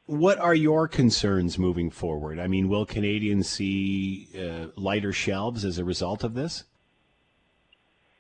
What 0.07 0.39
are 0.39 0.55
your 0.55 0.87
concerns 0.87 1.59
moving 1.59 1.91
forward? 1.91 2.39
I 2.39 2.47
mean, 2.47 2.69
will 2.69 2.87
Canadians 2.87 3.49
see 3.49 4.29
uh, 4.39 4.69
lighter 4.77 5.13
shelves 5.13 5.65
as 5.65 5.79
a 5.79 5.85
result 5.85 6.23
of 6.23 6.35
this? 6.35 6.65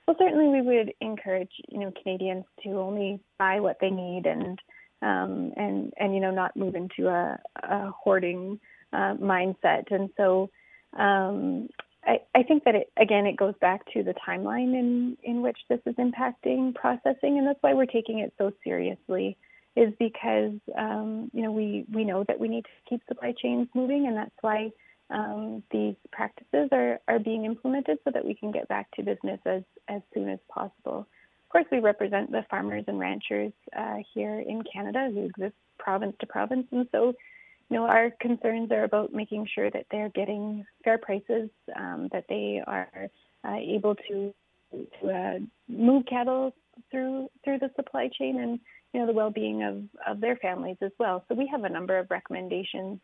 Well, 0.07 0.16
certainly 0.18 0.61
we 0.61 0.62
would 0.62 0.92
encourage 1.01 1.51
you 1.68 1.81
know 1.81 1.92
Canadians 2.03 2.44
to 2.64 2.79
only 2.79 3.20
buy 3.38 3.61
what 3.61 3.79
they 3.81 3.90
need 3.90 4.27
and 4.27 4.59
um, 5.03 5.53
and 5.57 5.92
and 5.96 6.14
you 6.14 6.20
know 6.20 6.31
not 6.31 6.57
move 6.57 6.75
into 6.75 7.09
a, 7.09 7.38
a 7.62 7.90
hoarding 7.90 8.61
uh, 8.92 9.14
mindset. 9.14 9.90
And 9.90 10.11
so 10.16 10.51
um, 10.96 11.68
I, 12.05 12.20
I 12.35 12.42
think 12.44 12.64
that 12.64 12.75
it, 12.75 12.92
again 12.96 13.27
it 13.27 13.37
goes 13.37 13.55
back 13.61 13.83
to 13.92 14.03
the 14.03 14.14
timeline 14.27 14.79
in 14.79 15.16
in 15.22 15.42
which 15.42 15.59
this 15.68 15.81
is 15.87 15.94
impacting 15.96 16.75
processing, 16.75 17.38
and 17.38 17.46
that's 17.46 17.62
why 17.62 17.75
we're 17.75 17.87
taking 17.87 18.20
it 18.20 18.33
so 18.38 18.53
seriously 18.62 19.37
is 19.77 19.93
because 19.99 20.53
um, 20.77 21.31
you 21.33 21.43
know 21.43 21.53
we 21.53 21.85
we 21.93 22.05
know 22.05 22.25
that 22.27 22.41
we 22.41 22.49
need 22.49 22.65
to 22.65 22.71
keep 22.89 23.03
supply 23.07 23.33
chains 23.41 23.69
moving, 23.75 24.07
and 24.07 24.17
that's 24.17 24.35
why 24.41 24.71
um, 25.11 25.62
these 25.71 25.95
practices 26.11 26.69
are 26.73 26.99
are 27.07 27.19
being 27.19 27.45
implemented 27.45 27.99
so 28.05 28.11
that 28.11 28.25
we 28.25 28.35
can 28.35 28.51
get 28.51 28.67
back 28.69 28.91
to 28.93 29.03
business 29.03 29.39
as 29.45 29.62
as 29.89 30.01
soon 30.15 30.29
as 30.29 30.39
possible. 30.49 31.07
Of 31.45 31.51
course, 31.51 31.67
we 31.71 31.79
represent 31.79 32.33
the 32.33 32.45
farmers 32.51 32.85
and 32.89 32.99
ranchers 32.99 33.53
uh, 33.79 33.97
here 34.15 34.41
in 34.41 34.62
Canada 34.73 35.11
who 35.12 35.27
exist 35.27 35.55
province 35.79 36.17
to 36.21 36.27
province, 36.27 36.67
and 36.73 36.89
so 36.91 37.12
you 37.69 37.77
know 37.77 37.85
our 37.85 38.11
concerns 38.21 38.73
are 38.73 38.85
about 38.85 39.12
making 39.12 39.47
sure 39.55 39.71
that 39.71 39.87
they're 39.91 40.11
getting 40.11 40.65
fair 40.85 40.99
prices, 40.99 41.51
um, 41.77 42.09
that 42.12 42.25
they 42.29 42.62
are 42.67 43.11
uh, 43.45 43.57
able 43.57 43.95
to 44.09 44.35
to 44.73 45.11
uh, 45.11 45.39
move 45.69 46.05
cattle 46.07 46.55
through 46.91 47.29
through 47.45 47.59
the 47.59 47.71
supply 47.77 48.09
chain 48.19 48.41
and 48.41 48.59
you 48.96 49.02
know 49.02 49.06
the 49.06 49.12
well-being 49.12 49.62
of 49.62 49.82
of 50.06 50.22
their 50.22 50.37
families 50.37 50.78
as 50.80 50.90
well. 50.98 51.22
So 51.28 51.35
we 51.35 51.46
have 51.48 51.64
a 51.64 51.68
number 51.68 51.98
of 51.98 52.11
recommendations 52.11 52.98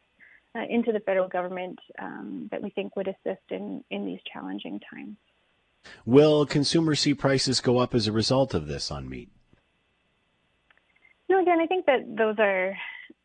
uh, 0.55 0.63
into 0.71 0.91
the 0.91 1.01
federal 1.01 1.29
government 1.29 1.79
um, 1.99 2.49
that 2.51 2.63
we 2.63 2.71
think 2.71 2.97
would 2.97 3.09
assist 3.09 3.43
in 3.51 3.85
in 3.91 4.07
these 4.07 4.21
challenging 4.33 4.81
times. 4.91 5.17
Will 6.07 6.47
consumers 6.47 7.01
see 7.01 7.13
prices 7.13 7.61
go 7.61 7.77
up 7.77 7.95
as 7.95 8.07
a 8.07 8.13
result 8.13 8.55
of 8.55 8.69
this 8.69 8.91
on 8.91 9.07
meat? 9.07 9.29
No, 11.29 11.43
again, 11.43 11.61
I 11.61 11.67
think 11.67 11.85
that 11.85 12.17
those 12.17 12.37
are 12.39 12.75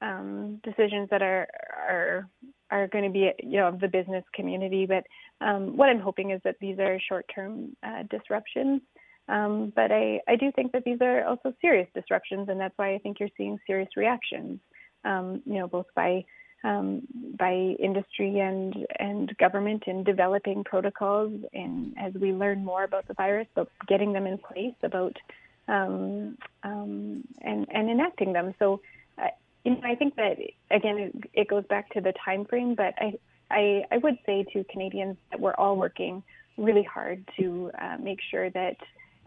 um, 0.01 0.59
decisions 0.61 1.07
that 1.09 1.21
are 1.21 1.47
are 1.87 2.29
are 2.69 2.87
going 2.89 3.05
to 3.05 3.09
be 3.09 3.31
you 3.39 3.59
know 3.59 3.69
of 3.69 3.79
the 3.79 3.87
business 3.87 4.25
community. 4.33 4.85
But 4.85 5.05
um, 5.39 5.77
what 5.77 5.87
I'm 5.87 6.01
hoping 6.01 6.31
is 6.31 6.41
that 6.43 6.57
these 6.59 6.79
are 6.79 6.99
short-term 7.07 7.77
uh, 7.81 8.03
disruptions. 8.09 8.81
Um, 9.29 9.73
but 9.75 9.91
I, 9.91 10.21
I 10.27 10.35
do 10.35 10.51
think 10.51 10.71
that 10.71 10.83
these 10.85 11.01
are 11.01 11.25
also 11.25 11.53
serious 11.59 11.87
disruptions, 11.93 12.49
and 12.49 12.59
that's 12.59 12.77
why 12.77 12.93
I 12.93 12.97
think 12.99 13.19
you're 13.19 13.29
seeing 13.37 13.59
serious 13.67 13.89
reactions. 13.97 14.59
Um, 15.03 15.41
you 15.45 15.55
know, 15.55 15.67
both 15.67 15.87
by 15.95 16.25
um, 16.63 17.03
by 17.37 17.53
industry 17.79 18.39
and 18.39 18.87
and 18.99 19.35
government 19.37 19.83
in 19.87 20.03
developing 20.03 20.63
protocols, 20.63 21.33
and 21.53 21.93
as 21.97 22.13
we 22.13 22.31
learn 22.31 22.63
more 22.63 22.83
about 22.83 23.07
the 23.07 23.13
virus, 23.13 23.47
but 23.53 23.69
getting 23.87 24.13
them 24.13 24.25
in 24.25 24.37
place, 24.37 24.75
about 24.81 25.17
um, 25.67 26.37
um, 26.63 27.23
and 27.41 27.67
and 27.69 27.89
enacting 27.89 28.33
them. 28.33 28.53
So, 28.59 28.81
uh, 29.21 29.27
you 29.63 29.71
know, 29.71 29.81
I 29.83 29.95
think 29.95 30.15
that 30.15 30.37
again, 30.71 30.97
it, 30.97 31.13
it 31.33 31.47
goes 31.47 31.65
back 31.65 31.89
to 31.91 32.01
the 32.01 32.13
time 32.23 32.45
frame. 32.45 32.75
But 32.75 32.93
I, 32.97 33.13
I 33.51 33.83
I 33.91 33.97
would 33.97 34.17
say 34.25 34.45
to 34.53 34.63
Canadians 34.65 35.17
that 35.31 35.39
we're 35.39 35.55
all 35.55 35.75
working 35.75 36.23
really 36.57 36.83
hard 36.83 37.23
to 37.39 37.71
uh, 37.79 37.97
make 37.99 38.19
sure 38.31 38.49
that 38.49 38.77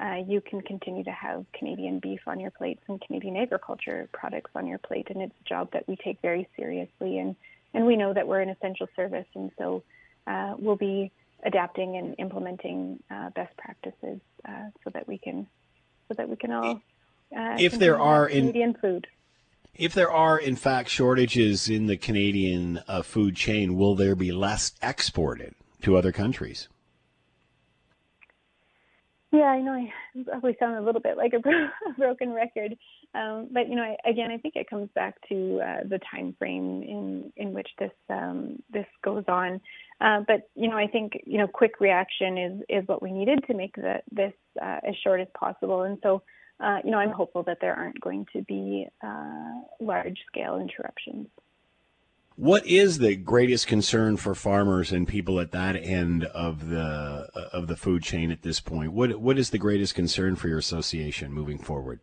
uh, 0.00 0.16
you 0.26 0.40
can 0.40 0.62
continue 0.62 1.04
to 1.04 1.10
have 1.10 1.44
Canadian 1.52 1.98
beef 1.98 2.20
on 2.26 2.40
your 2.40 2.50
plates 2.50 2.82
and 2.88 3.00
Canadian 3.00 3.36
agriculture 3.36 4.08
products 4.12 4.50
on 4.54 4.66
your 4.66 4.78
plate. 4.78 5.08
And 5.10 5.20
it's 5.20 5.34
a 5.44 5.48
job 5.48 5.70
that 5.72 5.86
we 5.86 5.96
take 5.96 6.20
very 6.22 6.48
seriously. 6.56 7.18
And, 7.18 7.36
and 7.74 7.86
we 7.86 7.96
know 7.96 8.14
that 8.14 8.26
we're 8.26 8.40
an 8.40 8.48
essential 8.48 8.88
service. 8.96 9.26
And 9.34 9.50
so 9.58 9.82
uh, 10.26 10.54
we'll 10.58 10.76
be 10.76 11.12
adapting 11.42 11.96
and 11.96 12.14
implementing 12.18 13.02
uh, 13.10 13.30
best 13.30 13.54
practices 13.56 14.20
uh, 14.48 14.70
so 14.84 14.90
that 14.90 15.06
we 15.06 15.18
can 15.18 15.46
so 16.08 16.14
that 16.14 16.28
we 16.28 16.36
can 16.36 16.52
all 16.52 16.82
uh, 17.36 17.56
if 17.58 17.78
there 17.78 17.98
are 17.98 18.26
Canadian 18.28 18.70
in, 18.70 18.74
food. 18.74 19.06
If 19.74 19.94
there 19.94 20.10
are 20.10 20.38
in 20.38 20.56
fact 20.56 20.88
shortages 20.88 21.68
in 21.68 21.86
the 21.86 21.96
Canadian 21.96 22.80
uh, 22.88 23.02
food 23.02 23.36
chain, 23.36 23.76
will 23.76 23.94
there 23.94 24.14
be 24.14 24.32
less 24.32 24.72
exported 24.82 25.54
to 25.82 25.96
other 25.96 26.12
countries? 26.12 26.68
Yeah, 29.32 29.42
I 29.44 29.60
know 29.60 29.72
I 29.72 29.92
probably 30.24 30.56
sound 30.58 30.76
a 30.76 30.82
little 30.82 31.00
bit 31.00 31.16
like 31.16 31.32
a, 31.34 31.38
bro- 31.38 31.68
a 31.88 31.92
broken 31.96 32.32
record, 32.32 32.74
um, 33.14 33.48
but 33.52 33.68
you 33.68 33.76
know, 33.76 33.82
I, 33.82 34.08
again, 34.08 34.30
I 34.30 34.38
think 34.38 34.56
it 34.56 34.68
comes 34.68 34.88
back 34.94 35.16
to 35.28 35.60
uh, 35.60 35.88
the 35.88 36.00
time 36.10 36.34
frame 36.38 36.82
in 36.82 37.32
in 37.36 37.52
which 37.52 37.68
this 37.78 37.92
um, 38.08 38.58
this 38.72 38.86
goes 39.04 39.24
on. 39.28 39.60
Uh, 40.00 40.20
but 40.26 40.48
you 40.54 40.68
know, 40.68 40.76
I 40.76 40.86
think 40.86 41.12
you 41.24 41.38
know, 41.38 41.46
quick 41.46 41.80
reaction 41.80 42.38
is 42.38 42.62
is 42.68 42.88
what 42.88 43.02
we 43.02 43.12
needed 43.12 43.44
to 43.46 43.54
make 43.54 43.76
the, 43.76 44.00
this 44.10 44.32
uh, 44.60 44.78
as 44.86 44.94
short 45.04 45.20
as 45.20 45.28
possible. 45.38 45.82
And 45.82 45.98
so, 46.02 46.22
uh, 46.58 46.78
you 46.84 46.90
know, 46.90 46.98
I'm 46.98 47.12
hopeful 47.12 47.44
that 47.44 47.58
there 47.60 47.74
aren't 47.74 48.00
going 48.00 48.26
to 48.32 48.42
be 48.42 48.86
uh, 49.04 49.60
large 49.80 50.18
scale 50.26 50.58
interruptions. 50.58 51.28
What 52.40 52.64
is 52.64 53.00
the 53.00 53.16
greatest 53.16 53.66
concern 53.66 54.16
for 54.16 54.34
farmers 54.34 54.92
and 54.92 55.06
people 55.06 55.40
at 55.40 55.50
that 55.50 55.76
end 55.76 56.24
of 56.24 56.70
the 56.70 57.28
of 57.52 57.66
the 57.66 57.76
food 57.76 58.02
chain 58.02 58.30
at 58.30 58.40
this 58.40 58.60
point? 58.60 58.94
What 58.94 59.20
what 59.20 59.38
is 59.38 59.50
the 59.50 59.58
greatest 59.58 59.94
concern 59.94 60.36
for 60.36 60.48
your 60.48 60.56
association 60.56 61.34
moving 61.34 61.58
forward? 61.58 62.00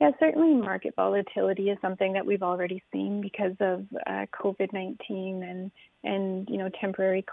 Yeah, 0.00 0.12
certainly 0.20 0.54
market 0.54 0.94
volatility 0.94 1.70
is 1.70 1.78
something 1.82 2.12
that 2.12 2.24
we've 2.24 2.44
already 2.44 2.84
seen 2.92 3.20
because 3.20 3.56
of 3.58 3.84
uh, 4.06 4.26
COVID-19 4.32 4.96
and 5.42 5.72
and 6.04 6.48
you 6.48 6.56
know 6.56 6.68
temporary 6.80 7.24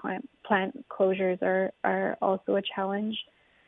plant 0.44 0.88
closures 0.90 1.44
are 1.44 1.72
are 1.84 2.18
also 2.24 2.56
a 2.56 2.64
challenge. 2.76 3.16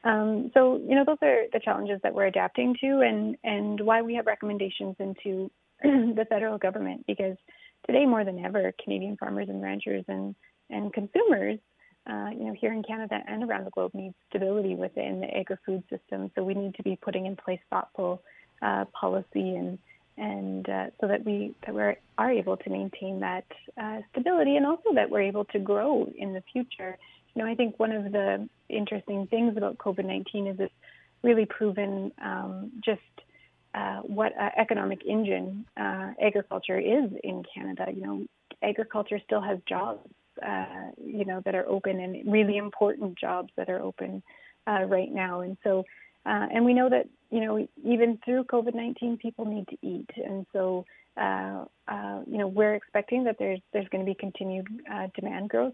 Um, 0.04 0.50
so 0.56 0.78
you 0.78 0.96
know 0.96 1.04
those 1.06 1.20
are 1.22 1.44
the 1.54 1.60
challenges 1.60 2.00
that 2.02 2.16
we're 2.16 2.26
adapting 2.26 2.76
to 2.82 3.02
and 3.02 3.38
and 3.44 3.80
why 3.82 4.02
we 4.02 4.16
have 4.16 4.26
recommendations 4.26 4.96
into 4.98 5.52
the 5.84 6.26
federal 6.28 6.58
government 6.58 7.06
because 7.06 7.38
today 7.86 8.06
more 8.06 8.24
than 8.24 8.44
ever, 8.44 8.74
Canadian 8.84 9.18
farmers 9.18 9.50
and 9.50 9.62
ranchers 9.62 10.06
and, 10.08 10.36
and 10.70 10.94
consumers, 10.94 11.60
uh, 12.10 12.30
you 12.32 12.46
know, 12.46 12.54
here 12.60 12.74
in 12.74 12.84
Canada 12.84 13.20
and 13.28 13.44
around 13.44 13.66
the 13.66 13.72
globe 13.72 13.92
need 13.94 14.14
stability 14.30 14.76
within 14.76 15.22
the 15.22 15.28
agri-food 15.38 15.84
system. 15.90 16.32
So 16.36 16.44
we 16.44 16.54
need 16.54 16.76
to 16.76 16.84
be 16.84 16.98
putting 17.02 17.26
in 17.26 17.36
place 17.36 17.60
thoughtful 17.70 18.22
uh, 18.62 18.86
policy 19.00 19.56
and 19.56 19.78
and 20.16 20.70
uh, 20.70 20.86
so 21.02 21.08
that 21.08 21.26
we 21.26 21.56
that 21.66 21.74
we 21.74 21.82
are 22.18 22.32
able 22.32 22.56
to 22.56 22.70
maintain 22.70 23.20
that 23.22 23.46
uh, 23.82 24.00
stability 24.12 24.58
and 24.58 24.66
also 24.66 24.94
that 24.94 25.10
we're 25.10 25.22
able 25.22 25.46
to 25.46 25.60
grow 25.60 26.08
in 26.18 26.34
the 26.34 26.44
future. 26.52 26.98
You 27.34 27.44
know, 27.44 27.50
I 27.50 27.56
think 27.56 27.80
one 27.80 27.92
of 27.92 28.12
the 28.12 28.48
interesting 28.70 29.26
things 29.28 29.58
about 29.58 29.80
COVID-19 29.80 30.54
is 30.54 30.60
it's 30.60 30.74
really 31.24 31.46
proven 31.46 32.12
um, 32.22 32.72
just 32.86 33.02
uh, 33.74 34.02
what 34.02 34.34
uh, 34.40 34.50
economic 34.56 35.04
engine 35.06 35.66
uh, 35.78 36.12
agriculture 36.22 36.78
is 36.78 37.10
in 37.24 37.44
Canada. 37.54 37.88
You 37.94 38.02
know, 38.02 38.26
agriculture 38.62 39.20
still 39.26 39.42
has 39.42 39.58
jobs, 39.68 40.08
uh, 40.46 40.92
you 41.04 41.26
know, 41.26 41.42
that 41.46 41.56
are 41.56 41.68
open 41.68 42.00
and 42.00 42.32
really 42.32 42.58
important 42.58 43.18
jobs 43.18 43.50
that 43.58 43.70
are 43.70 43.80
open 43.80 44.22
uh, 44.68 44.84
right 44.84 45.12
now. 45.12 45.42
And 45.42 45.58
so, 45.64 45.86
and 46.26 46.64
we 46.64 46.74
know 46.76 46.88
that 46.90 47.08
you 47.32 47.42
know 47.42 47.68
even 47.84 48.20
through 48.24 48.44
COVID-19, 48.44 49.20
people 49.20 49.46
need 49.46 49.68
to 49.70 49.78
eat, 49.82 50.10
and 50.24 50.46
so 50.54 50.86
you 51.18 52.38
know 52.38 52.48
we're 52.48 52.76
expecting 52.76 53.24
that 53.24 53.38
there's 53.40 53.60
there's 53.74 53.88
going 53.90 54.06
to 54.06 54.10
be 54.10 54.16
continued 54.16 54.68
demand 55.16 55.50
growth 55.50 55.74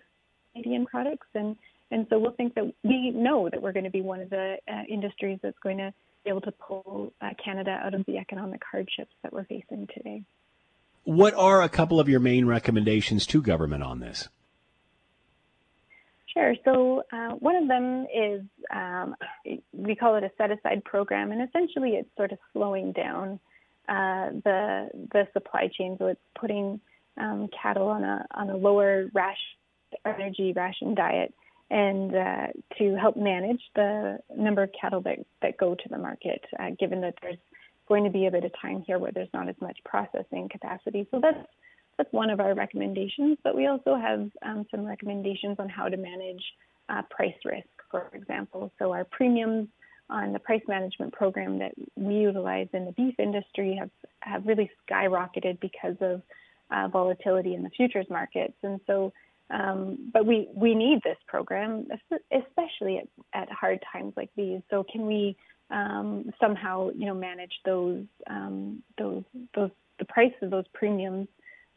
Canadian 0.54 0.86
products 0.86 1.28
and 1.36 1.56
and 1.92 2.08
so 2.10 2.20
we'll 2.20 2.32
think 2.32 2.56
that 2.56 2.72
we 2.84 3.12
know 3.12 3.50
that 3.50 3.62
we're 3.62 3.72
going 3.72 3.86
to 3.86 3.92
be 3.92 4.02
one 4.02 4.22
of 4.22 4.30
the 4.30 4.58
industries 4.88 5.40
that's 5.42 5.58
going 5.62 5.78
to 5.78 5.94
able 6.30 6.42
to 6.42 6.52
pull 6.52 7.14
uh, 7.22 7.30
Canada 7.44 7.72
out 7.72 7.94
of 7.94 8.06
the 8.06 8.18
economic 8.18 8.62
hardships 8.70 9.14
that 9.24 9.34
we're 9.34 9.46
facing 9.46 9.88
today. 9.94 10.24
What 11.04 11.34
are 11.34 11.62
a 11.62 11.70
couple 11.70 12.00
of 12.00 12.08
your 12.08 12.20
main 12.20 12.46
recommendations 12.46 13.26
to 13.28 13.42
government 13.42 13.84
on 13.84 14.00
this? 14.00 14.30
Sure. 16.34 16.54
So 16.64 17.04
uh, 17.12 17.30
one 17.32 17.56
of 17.56 17.68
them 17.68 18.06
is 18.16 18.42
um, 18.74 19.16
we 19.74 19.96
call 19.96 20.16
it 20.16 20.24
a 20.24 20.32
set 20.38 20.52
aside 20.52 20.84
program, 20.86 21.32
and 21.32 21.42
essentially 21.48 21.92
it's 21.92 22.10
sort 22.16 22.32
of 22.32 22.38
slowing 22.54 22.92
down 22.92 23.40
uh, 23.88 24.30
the 24.44 24.90
the 25.12 25.28
supply 25.34 25.70
chain. 25.76 25.96
So 25.98 26.08
it's 26.08 26.22
putting 26.40 26.80
um, 27.18 27.50
cattle 27.62 27.88
on 27.88 28.04
a 28.04 28.26
on 28.32 28.50
a 28.50 28.56
lower 28.56 29.10
ration 29.14 29.36
energy 30.06 30.54
ration 30.56 30.94
diet 30.94 31.34
and 31.70 32.16
uh, 32.16 32.48
to 32.78 32.96
help 32.96 33.16
manage 33.16 33.62
the 33.76 34.18
number 34.36 34.64
of 34.64 34.72
cattle 34.80 35.02
that, 35.02 35.20
that 35.42 35.58
go 35.58 35.76
to 35.76 35.90
the 35.90 35.98
market, 35.98 36.44
uh, 36.60 36.72
given 36.80 37.02
that 37.02 37.16
there's 37.22 37.38
going 37.88 38.04
to 38.04 38.10
be 38.10 38.26
a 38.28 38.32
bit 38.32 38.44
of 38.44 38.52
time 38.60 38.84
here 38.86 39.00
where 39.00 39.12
there's 39.12 39.30
not 39.34 39.50
as 39.50 39.56
much 39.62 39.78
processing 39.86 40.50
capacity. 40.50 41.08
So 41.12 41.20
that's 41.22 41.46
that's 41.98 42.14
one 42.14 42.30
of 42.30 42.40
our 42.40 42.54
recommendations. 42.54 43.38
But 43.44 43.56
we 43.58 43.68
also 43.68 43.96
have 43.96 44.30
um, 44.42 44.66
some 44.72 44.86
recommendations 44.86 45.58
on 45.60 45.68
how 45.68 45.90
to 45.90 45.98
manage 45.98 46.42
uh, 46.88 47.02
price 47.10 47.36
risk, 47.44 47.68
for 47.92 48.10
example. 48.14 48.72
So 48.80 48.94
our 48.94 49.04
premiums 49.04 49.68
on 50.10 50.34
the 50.34 50.40
price 50.40 50.62
management 50.68 51.14
program 51.14 51.60
that 51.60 51.74
we 51.96 52.16
utilize 52.16 52.68
in 52.74 52.86
the 52.86 52.94
beef 52.94 53.20
industry 53.20 53.76
have 53.78 53.92
have 54.22 54.46
really 54.46 54.72
skyrocketed 54.90 55.60
because 55.60 55.98
of 56.02 56.22
uh, 56.72 56.88
volatility 56.88 57.54
in 57.54 57.64
the 57.64 57.70
futures 57.70 58.08
markets, 58.10 58.56
and 58.64 58.80
so 58.88 59.12
um, 59.50 60.10
but 60.14 60.26
we, 60.26 60.48
we 60.54 60.76
need 60.76 61.02
this 61.04 61.18
program, 61.28 61.88
especially 62.32 63.00
at, 63.00 63.08
at 63.34 63.52
hard 63.52 63.80
times 63.92 64.14
like 64.16 64.30
these. 64.36 64.62
So 64.70 64.86
can 64.92 65.06
we 65.06 65.36
um, 65.72 66.32
somehow, 66.40 66.90
you 66.96 67.06
know, 67.06 67.14
manage 67.14 67.54
those 67.66 68.06
um, 68.30 68.84
those 68.98 69.24
those 69.56 69.72
the 69.98 70.06
price 70.06 70.34
of 70.42 70.52
those 70.52 70.66
premiums 70.74 71.28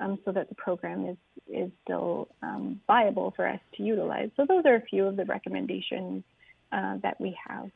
um, 0.00 0.18
so 0.24 0.32
that 0.32 0.48
the 0.48 0.54
program 0.54 1.06
is 1.06 1.16
is 1.46 1.70
still 1.84 2.28
um, 2.42 2.80
viable 2.86 3.32
for 3.36 3.46
us 3.46 3.60
to 3.76 3.82
utilize. 3.82 4.30
So 4.36 4.46
those 4.46 4.64
are 4.66 4.76
a 4.76 4.82
few 4.82 5.06
of 5.06 5.16
the 5.16 5.24
recommendations 5.24 6.24
uh, 6.72 6.98
that 7.02 7.20
we 7.20 7.36
have. 7.46 7.70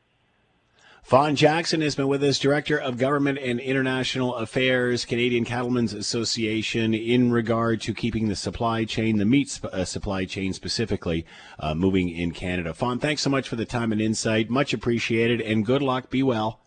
Fawn 1.07 1.37
Jackson 1.37 1.79
has 1.79 1.95
been 1.95 2.09
with 2.09 2.21
us, 2.21 2.37
Director 2.37 2.77
of 2.77 2.97
Government 2.97 3.39
and 3.41 3.61
International 3.61 4.35
Affairs, 4.35 5.05
Canadian 5.05 5.45
Cattlemen's 5.45 5.93
Association, 5.93 6.93
in 6.93 7.31
regard 7.31 7.79
to 7.83 7.93
keeping 7.93 8.27
the 8.27 8.35
supply 8.35 8.83
chain, 8.83 9.17
the 9.17 9.23
meat 9.23 9.47
sp- 9.47 9.71
uh, 9.71 9.85
supply 9.85 10.25
chain 10.25 10.51
specifically, 10.51 11.25
uh, 11.59 11.73
moving 11.73 12.09
in 12.09 12.31
Canada. 12.31 12.73
Fawn, 12.73 12.99
thanks 12.99 13.21
so 13.21 13.29
much 13.29 13.47
for 13.47 13.55
the 13.55 13.63
time 13.63 13.93
and 13.93 14.01
insight. 14.01 14.49
Much 14.49 14.73
appreciated, 14.73 15.39
and 15.39 15.65
good 15.65 15.81
luck. 15.81 16.09
Be 16.09 16.23
well. 16.23 16.59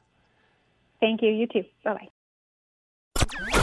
Thank 1.00 1.20
you. 1.20 1.28
You 1.28 1.46
too. 1.46 1.64
Bye 1.84 2.08
bye. 3.18 3.59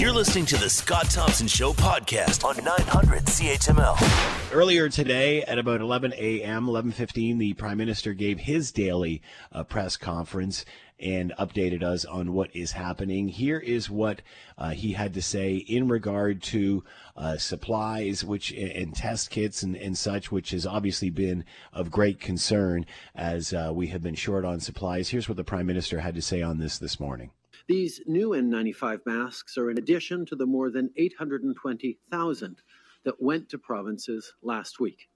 You're 0.00 0.12
listening 0.12 0.46
to 0.46 0.56
the 0.56 0.70
Scott 0.70 1.10
Thompson 1.10 1.46
Show 1.46 1.74
podcast 1.74 2.42
on 2.42 2.56
900 2.64 3.26
CHML. 3.26 4.50
Earlier 4.50 4.88
today 4.88 5.42
at 5.42 5.58
about 5.58 5.82
11 5.82 6.14
a.m., 6.16 6.64
11:15, 6.64 7.36
the 7.38 7.52
Prime 7.52 7.76
Minister 7.76 8.14
gave 8.14 8.38
his 8.40 8.72
daily 8.72 9.20
uh, 9.52 9.62
press 9.62 9.98
conference 9.98 10.64
and 10.98 11.34
updated 11.38 11.82
us 11.82 12.06
on 12.06 12.32
what 12.32 12.48
is 12.56 12.72
happening. 12.72 13.28
Here 13.28 13.58
is 13.58 13.90
what 13.90 14.22
uh, 14.56 14.70
he 14.70 14.94
had 14.94 15.12
to 15.12 15.20
say 15.20 15.56
in 15.56 15.86
regard 15.86 16.42
to 16.44 16.82
uh, 17.14 17.36
supplies, 17.36 18.24
which 18.24 18.52
and 18.52 18.94
test 18.94 19.28
kits 19.28 19.62
and, 19.62 19.76
and 19.76 19.98
such, 19.98 20.32
which 20.32 20.52
has 20.52 20.64
obviously 20.64 21.10
been 21.10 21.44
of 21.74 21.90
great 21.90 22.18
concern 22.18 22.86
as 23.14 23.52
uh, 23.52 23.70
we 23.70 23.88
have 23.88 24.02
been 24.02 24.14
short 24.14 24.46
on 24.46 24.60
supplies. 24.60 25.10
Here's 25.10 25.28
what 25.28 25.36
the 25.36 25.44
Prime 25.44 25.66
Minister 25.66 26.00
had 26.00 26.14
to 26.14 26.22
say 26.22 26.40
on 26.40 26.56
this 26.56 26.78
this 26.78 26.98
morning. 26.98 27.32
These 27.70 28.00
new 28.04 28.30
N95 28.30 29.06
masks 29.06 29.56
are 29.56 29.70
in 29.70 29.78
addition 29.78 30.26
to 30.26 30.34
the 30.34 30.44
more 30.44 30.72
than 30.72 30.90
820,000 30.96 32.62
that 33.04 33.22
went 33.22 33.48
to 33.48 33.58
provinces 33.58 34.34
last 34.42 34.80
week. 34.80 35.08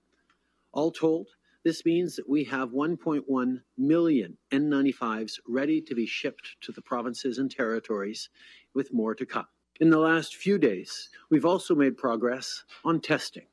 All 0.70 0.92
told, 0.92 1.30
this 1.64 1.84
means 1.84 2.14
that 2.14 2.28
we 2.28 2.44
have 2.44 2.68
1.1 2.68 3.60
million 3.76 4.38
N95s 4.52 5.40
ready 5.48 5.80
to 5.80 5.96
be 5.96 6.06
shipped 6.06 6.54
to 6.60 6.70
the 6.70 6.80
provinces 6.80 7.38
and 7.38 7.50
territories, 7.50 8.28
with 8.72 8.94
more 8.94 9.16
to 9.16 9.26
come. 9.26 9.48
In 9.80 9.90
the 9.90 9.98
last 9.98 10.36
few 10.36 10.56
days, 10.56 11.08
we've 11.30 11.44
also 11.44 11.74
made 11.74 11.96
progress 11.96 12.62
on 12.84 13.00
testing. 13.00 13.46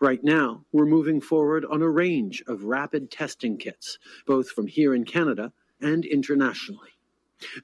Right 0.00 0.24
now, 0.24 0.64
we're 0.72 0.86
moving 0.86 1.20
forward 1.20 1.64
on 1.64 1.82
a 1.82 1.88
range 1.88 2.42
of 2.48 2.64
rapid 2.64 3.12
testing 3.12 3.58
kits, 3.58 4.00
both 4.26 4.50
from 4.50 4.66
here 4.66 4.92
in 4.92 5.04
Canada 5.04 5.52
and 5.80 6.04
internationally. 6.04 6.93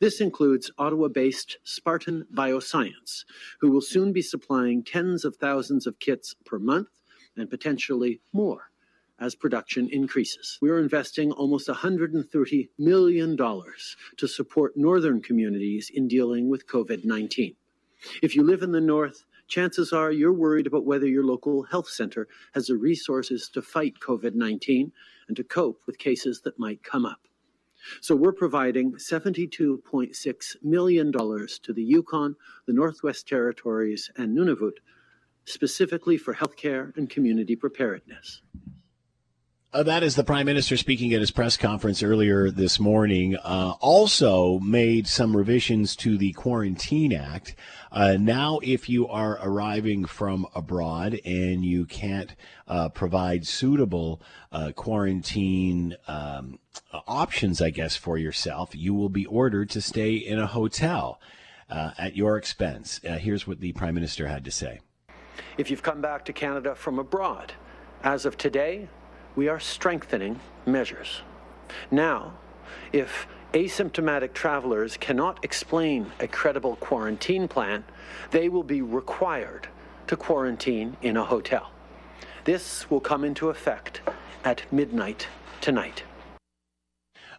This 0.00 0.20
includes 0.20 0.70
Ottawa 0.78 1.08
based 1.08 1.58
Spartan 1.64 2.26
Bioscience, 2.32 3.24
who 3.60 3.70
will 3.70 3.80
soon 3.80 4.12
be 4.12 4.22
supplying 4.22 4.82
tens 4.82 5.24
of 5.24 5.36
thousands 5.36 5.86
of 5.86 5.98
kits 5.98 6.34
per 6.44 6.58
month 6.58 6.88
and 7.36 7.48
potentially 7.48 8.20
more 8.32 8.70
as 9.20 9.34
production 9.34 9.88
increases. 9.90 10.58
We 10.62 10.70
are 10.70 10.78
investing 10.78 11.30
almost 11.32 11.68
$130 11.68 12.68
million 12.78 13.36
to 13.36 14.26
support 14.26 14.76
northern 14.76 15.20
communities 15.20 15.90
in 15.92 16.08
dealing 16.08 16.48
with 16.48 16.66
COVID 16.66 17.04
19. 17.04 17.54
If 18.22 18.34
you 18.34 18.42
live 18.42 18.62
in 18.62 18.72
the 18.72 18.80
north, 18.80 19.24
chances 19.46 19.92
are 19.92 20.10
you're 20.10 20.32
worried 20.32 20.66
about 20.66 20.86
whether 20.86 21.06
your 21.06 21.24
local 21.24 21.64
health 21.64 21.88
center 21.88 22.28
has 22.54 22.68
the 22.68 22.76
resources 22.76 23.50
to 23.50 23.60
fight 23.60 23.94
COVID 24.00 24.34
19 24.34 24.90
and 25.28 25.36
to 25.36 25.44
cope 25.44 25.82
with 25.86 25.98
cases 25.98 26.40
that 26.42 26.58
might 26.58 26.82
come 26.82 27.04
up. 27.04 27.20
So 28.00 28.14
we're 28.14 28.32
providing 28.32 28.92
$72.6 28.92 30.56
million 30.62 31.12
to 31.12 31.72
the 31.72 31.82
Yukon, 31.82 32.36
the 32.66 32.72
Northwest 32.72 33.26
Territories, 33.28 34.10
and 34.16 34.36
Nunavut, 34.36 34.78
specifically 35.44 36.16
for 36.16 36.34
healthcare 36.34 36.96
and 36.96 37.08
community 37.08 37.56
preparedness. 37.56 38.42
Uh, 39.72 39.84
that 39.84 40.02
is 40.02 40.16
the 40.16 40.24
Prime 40.24 40.46
Minister 40.46 40.76
speaking 40.76 41.14
at 41.14 41.20
his 41.20 41.30
press 41.30 41.56
conference 41.56 42.02
earlier 42.02 42.50
this 42.50 42.80
morning. 42.80 43.36
Uh, 43.36 43.74
also 43.78 44.58
made 44.58 45.06
some 45.06 45.36
revisions 45.36 45.94
to 45.94 46.18
the 46.18 46.32
Quarantine 46.32 47.12
Act. 47.12 47.54
Uh, 47.92 48.16
now, 48.18 48.58
if 48.64 48.88
you 48.88 49.06
are 49.06 49.38
arriving 49.40 50.06
from 50.06 50.44
abroad 50.56 51.20
and 51.24 51.64
you 51.64 51.86
can't 51.86 52.34
uh, 52.66 52.88
provide 52.88 53.46
suitable 53.46 54.20
uh, 54.50 54.72
quarantine 54.74 55.94
um, 56.08 56.58
options, 57.06 57.62
I 57.62 57.70
guess, 57.70 57.94
for 57.94 58.18
yourself, 58.18 58.74
you 58.74 58.92
will 58.92 59.08
be 59.08 59.26
ordered 59.26 59.70
to 59.70 59.80
stay 59.80 60.14
in 60.14 60.40
a 60.40 60.48
hotel 60.48 61.20
uh, 61.68 61.92
at 61.96 62.16
your 62.16 62.36
expense. 62.36 62.98
here's 63.04 63.46
what 63.46 63.60
the 63.60 63.72
Prime 63.74 63.94
Minister 63.94 64.26
had 64.26 64.44
to 64.46 64.50
say. 64.50 64.80
If 65.58 65.70
you've 65.70 65.84
come 65.84 66.00
back 66.00 66.24
to 66.24 66.32
Canada 66.32 66.74
from 66.74 66.98
abroad, 66.98 67.52
as 68.02 68.26
of 68.26 68.36
today, 68.36 68.88
we 69.36 69.48
are 69.48 69.60
strengthening 69.60 70.40
measures. 70.66 71.22
Now, 71.90 72.34
if 72.92 73.26
asymptomatic 73.52 74.32
travelers 74.32 74.96
cannot 74.96 75.44
explain 75.44 76.12
a 76.20 76.28
credible 76.28 76.76
quarantine 76.76 77.48
plan, 77.48 77.84
they 78.30 78.48
will 78.48 78.62
be 78.62 78.82
required 78.82 79.68
to 80.06 80.16
quarantine 80.16 80.96
in 81.02 81.16
a 81.16 81.24
hotel. 81.24 81.70
This 82.44 82.90
will 82.90 83.00
come 83.00 83.24
into 83.24 83.48
effect 83.48 84.00
at 84.44 84.62
midnight 84.72 85.28
tonight. 85.60 86.04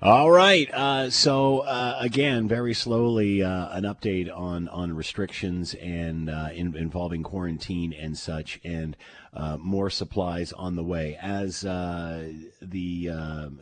All 0.03 0.31
right. 0.31 0.67
Uh, 0.73 1.11
so 1.11 1.59
uh, 1.59 1.97
again, 1.99 2.47
very 2.47 2.73
slowly, 2.73 3.43
uh, 3.43 3.69
an 3.69 3.83
update 3.83 4.35
on 4.35 4.67
on 4.69 4.93
restrictions 4.93 5.75
and 5.75 6.27
uh, 6.27 6.49
in, 6.55 6.75
involving 6.75 7.21
quarantine 7.21 7.93
and 7.93 8.17
such, 8.17 8.59
and 8.63 8.97
uh, 9.33 9.57
more 9.57 9.89
supplies 9.89 10.51
on 10.53 10.75
the 10.75 10.83
way. 10.83 11.17
As 11.21 11.63
uh, 11.65 12.31
the 12.61 13.07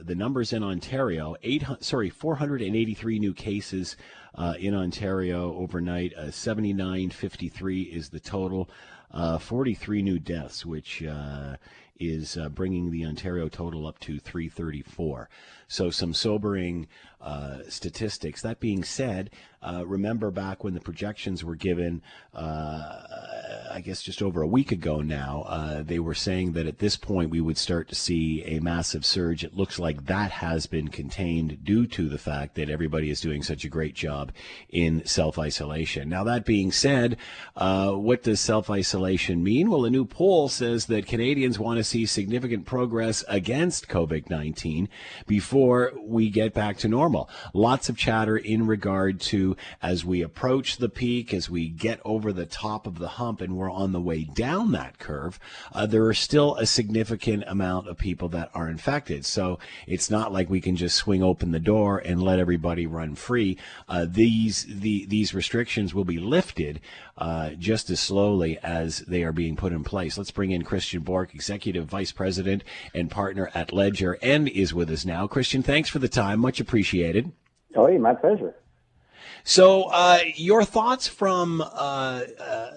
the 0.02 0.16
numbers 0.16 0.54
in 0.54 0.64
Ontario, 0.64 1.36
eight 1.44 1.64
sorry, 1.80 2.10
483 2.10 3.20
new 3.20 3.34
cases 3.34 3.96
in 4.60 4.74
Ontario 4.74 5.54
overnight. 5.56 6.14
7953 6.32 7.82
is 7.82 8.10
the 8.10 8.20
total. 8.20 8.70
43 9.40 10.02
new 10.02 10.20
deaths, 10.20 10.66
which 10.66 11.04
is 12.00 12.38
uh, 12.38 12.50
bringing 12.50 12.92
the 12.92 13.06
Ontario 13.06 13.50
total 13.50 13.86
up 13.86 14.00
to 14.00 14.20
334. 14.20 15.30
So, 15.70 15.90
some 15.90 16.14
sobering 16.14 16.88
uh, 17.22 17.60
statistics. 17.68 18.42
That 18.42 18.60
being 18.60 18.84
said, 18.84 19.30
uh, 19.62 19.84
remember 19.86 20.32
back 20.32 20.64
when 20.64 20.74
the 20.74 20.80
projections 20.80 21.44
were 21.44 21.56
given, 21.56 22.02
uh, 22.34 23.02
I 23.70 23.82
guess 23.84 24.02
just 24.02 24.22
over 24.22 24.42
a 24.42 24.48
week 24.48 24.72
ago 24.72 25.02
now, 25.02 25.44
uh, 25.46 25.84
they 25.84 26.00
were 26.00 26.14
saying 26.14 26.54
that 26.54 26.66
at 26.66 26.80
this 26.80 26.96
point 26.96 27.30
we 27.30 27.42
would 27.42 27.58
start 27.58 27.90
to 27.90 27.96
see 27.96 28.42
a 28.46 28.62
massive 28.62 29.06
surge. 29.06 29.44
It 29.44 29.54
looks 29.58 29.78
like 29.78 30.06
that 30.06 30.32
has 30.32 30.66
been 30.66 30.88
contained 30.88 31.66
due 31.66 31.86
to 31.88 32.08
the 32.08 32.18
fact 32.18 32.56
that 32.56 32.70
everybody 32.70 33.10
is 33.10 33.20
doing 33.20 33.44
such 33.44 33.66
a 33.66 33.70
great 33.70 33.96
job 33.96 34.32
in 34.70 35.06
self 35.06 35.38
isolation. 35.38 36.08
Now, 36.08 36.24
that 36.24 36.46
being 36.46 36.72
said, 36.72 37.18
uh, 37.58 37.92
what 37.92 38.24
does 38.24 38.40
self 38.40 38.70
isolation 38.70 39.44
mean? 39.44 39.70
Well, 39.70 39.84
a 39.84 39.90
new 39.90 40.06
poll 40.06 40.48
says 40.48 40.86
that 40.86 41.06
Canadians 41.06 41.60
want 41.60 41.80
to 41.80 41.84
see 41.84 42.06
significant 42.06 42.66
progress 42.66 43.26
against 43.28 43.90
COVID 43.90 44.30
19 44.30 44.88
before 45.28 45.59
we 45.60 46.30
get 46.30 46.54
back 46.54 46.78
to 46.78 46.88
normal. 46.88 47.30
Lots 47.54 47.90
of 47.90 47.98
chatter 47.98 48.38
in 48.38 48.66
regard 48.66 49.20
to 49.22 49.58
as 49.82 50.06
we 50.06 50.22
approach 50.22 50.78
the 50.78 50.90
peak, 50.90 51.34
as 51.34 51.50
we 51.50 51.70
get 51.70 52.00
over 52.06 52.32
the 52.32 52.46
top 52.46 52.88
of 52.88 53.00
the 53.00 53.08
hump 53.08 53.42
and 53.42 53.58
we're 53.58 53.72
on 53.72 53.92
the 53.92 54.00
way 54.00 54.24
down 54.24 54.72
that 54.72 55.00
curve, 55.00 55.40
uh, 55.74 55.86
there 55.86 56.06
are 56.06 56.14
still 56.14 56.56
a 56.56 56.66
significant 56.66 57.44
amount 57.48 57.88
of 57.88 57.98
people 57.98 58.30
that 58.30 58.50
are 58.54 58.70
infected. 58.70 59.26
So 59.26 59.60
it's 59.88 60.10
not 60.10 60.32
like 60.32 60.50
we 60.50 60.62
can 60.62 60.76
just 60.76 60.96
swing 60.96 61.24
open 61.24 61.52
the 61.52 61.60
door 61.60 62.00
and 62.00 62.22
let 62.22 62.40
everybody 62.40 62.88
run 62.88 63.16
free. 63.16 63.58
Uh, 63.88 64.06
these 64.10 64.66
the, 64.66 65.06
these 65.06 65.34
restrictions 65.34 65.94
will 65.94 66.06
be 66.06 66.20
lifted 66.20 66.80
uh, 67.20 67.52
just 67.52 67.90
as 67.90 68.00
slowly 68.00 68.58
as 68.64 69.00
they 69.00 69.24
are 69.24 69.34
being 69.34 69.56
put 69.56 69.74
in 69.74 69.84
place. 69.84 70.18
Let's 70.18 70.32
bring 70.32 70.52
in 70.52 70.64
Christian 70.64 71.04
Bourque, 71.04 71.36
Executive 71.36 71.86
Vice 71.86 72.14
President 72.14 72.64
and 72.96 73.12
Partner 73.12 73.52
at 73.54 73.74
Leger, 73.74 74.18
and 74.24 74.48
is 74.48 74.74
with 74.74 74.90
us 74.90 75.06
now. 75.06 75.28
Christian, 75.28 75.62
thanks 75.62 75.90
for 75.90 76.00
the 76.00 76.08
time. 76.08 76.40
Much 76.40 76.60
appreciated. 76.60 77.32
Oh, 77.76 77.96
my 77.98 78.16
pleasure. 78.16 78.56
So, 79.44 79.84
uh, 79.84 80.20
your 80.36 80.64
thoughts 80.64 81.08
from 81.08 81.62
uh, 81.62 81.66
uh, 82.40 82.72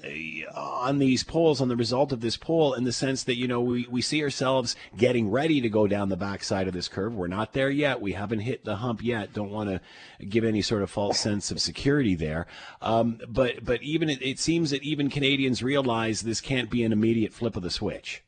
on 0.55 0.99
these 0.99 1.25
polls, 1.25 1.61
on 1.61 1.69
the 1.69 1.77
result 1.77 2.13
of 2.13 2.21
this 2.21 2.37
poll, 2.37 2.75
in 2.75 2.85
the 2.85 2.93
sense 2.93 3.25
that 3.25 3.37
you 3.37 3.49
know 3.49 3.61
we, 3.61 3.87
we 3.91 4.01
see 4.01 4.23
ourselves 4.23 4.77
getting 4.97 5.31
ready 5.31 5.61
to 5.61 5.69
go 5.69 5.87
down 5.87 6.09
the 6.09 6.17
backside 6.17 6.69
of 6.69 6.75
this 6.75 6.89
curve. 6.89 7.15
We're 7.15 7.27
not 7.27 7.53
there 7.53 7.71
yet. 7.71 8.01
We 8.01 8.13
haven't 8.13 8.41
hit 8.41 8.65
the 8.65 8.77
hump 8.77 9.03
yet. 9.03 9.33
Don't 9.33 9.51
want 9.51 9.71
to 9.71 10.27
give 10.27 10.45
any 10.45 10.63
sort 10.63 10.83
of 10.83 10.91
false 10.91 11.19
sense 11.19 11.51
of 11.51 11.61
security 11.61 12.15
there. 12.15 12.47
Um, 12.81 13.21
but 13.29 13.65
but 13.65 13.83
even 13.83 14.09
it, 14.09 14.23
it 14.23 14.39
seems 14.39 14.71
that 14.71 14.83
even 14.83 15.11
Canadians 15.11 15.63
realize 15.63 16.23
this 16.23 16.41
can't 16.41 16.71
be 16.71 16.85
an 16.85 16.93
immediate 16.93 17.33
flip 17.33 17.57
of 17.57 17.63
the 17.63 17.71
switch. 17.71 18.23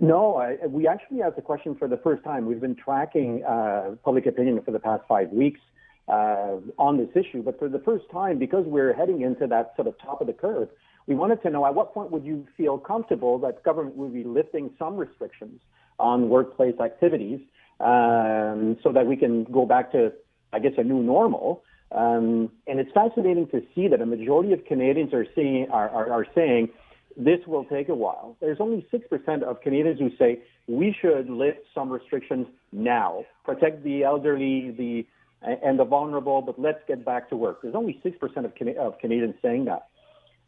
No, 0.00 0.36
I, 0.36 0.64
we 0.66 0.86
actually 0.86 1.22
asked 1.22 1.36
the 1.36 1.42
question 1.42 1.74
for 1.74 1.88
the 1.88 1.96
first 1.96 2.22
time. 2.22 2.46
We've 2.46 2.60
been 2.60 2.76
tracking 2.76 3.42
uh, 3.44 3.96
public 4.04 4.26
opinion 4.26 4.62
for 4.62 4.70
the 4.70 4.78
past 4.78 5.02
five 5.08 5.30
weeks 5.30 5.60
uh, 6.08 6.56
on 6.78 6.96
this 6.96 7.08
issue. 7.14 7.42
But 7.42 7.58
for 7.58 7.68
the 7.68 7.78
first 7.80 8.04
time, 8.10 8.38
because 8.38 8.64
we're 8.66 8.92
heading 8.92 9.22
into 9.22 9.46
that 9.46 9.72
sort 9.76 9.88
of 9.88 9.98
top 9.98 10.20
of 10.20 10.26
the 10.26 10.32
curve, 10.32 10.68
we 11.06 11.14
wanted 11.14 11.42
to 11.42 11.50
know 11.50 11.64
at 11.66 11.74
what 11.74 11.94
point 11.94 12.10
would 12.10 12.24
you 12.24 12.46
feel 12.56 12.78
comfortable 12.78 13.38
that 13.40 13.62
government 13.62 13.96
would 13.96 14.12
be 14.12 14.24
lifting 14.24 14.70
some 14.78 14.96
restrictions 14.96 15.60
on 15.98 16.28
workplace 16.28 16.78
activities 16.80 17.40
um, 17.80 18.76
so 18.82 18.92
that 18.92 19.06
we 19.06 19.16
can 19.16 19.44
go 19.44 19.64
back 19.66 19.92
to, 19.92 20.12
I 20.52 20.58
guess, 20.58 20.72
a 20.76 20.84
new 20.84 21.02
normal. 21.02 21.62
Um, 21.90 22.50
and 22.66 22.78
it's 22.78 22.92
fascinating 22.92 23.48
to 23.48 23.62
see 23.74 23.88
that 23.88 24.02
a 24.02 24.06
majority 24.06 24.52
of 24.52 24.64
Canadians 24.66 25.14
are, 25.14 25.26
seeing, 25.34 25.68
are, 25.70 25.88
are, 25.88 26.12
are 26.12 26.26
saying 26.34 26.68
this 27.16 27.40
will 27.46 27.64
take 27.64 27.88
a 27.88 27.94
while. 27.94 28.36
There's 28.40 28.58
only 28.60 28.86
6% 28.92 29.42
of 29.42 29.60
Canadians 29.62 29.98
who 29.98 30.10
say 30.18 30.40
we 30.66 30.94
should 31.00 31.28
lift 31.30 31.60
some 31.74 31.90
restrictions 31.90 32.46
now, 32.70 33.24
protect 33.44 33.82
the 33.82 34.04
elderly, 34.04 34.70
the 34.70 35.06
and 35.42 35.78
the 35.78 35.84
vulnerable, 35.84 36.42
but 36.42 36.58
let's 36.58 36.80
get 36.88 37.04
back 37.04 37.28
to 37.30 37.36
work. 37.36 37.62
There's 37.62 37.74
only 37.74 38.00
6% 38.04 38.44
of, 38.44 38.54
Can- 38.54 38.76
of 38.78 38.98
Canadians 38.98 39.34
saying 39.40 39.66
that. 39.66 39.88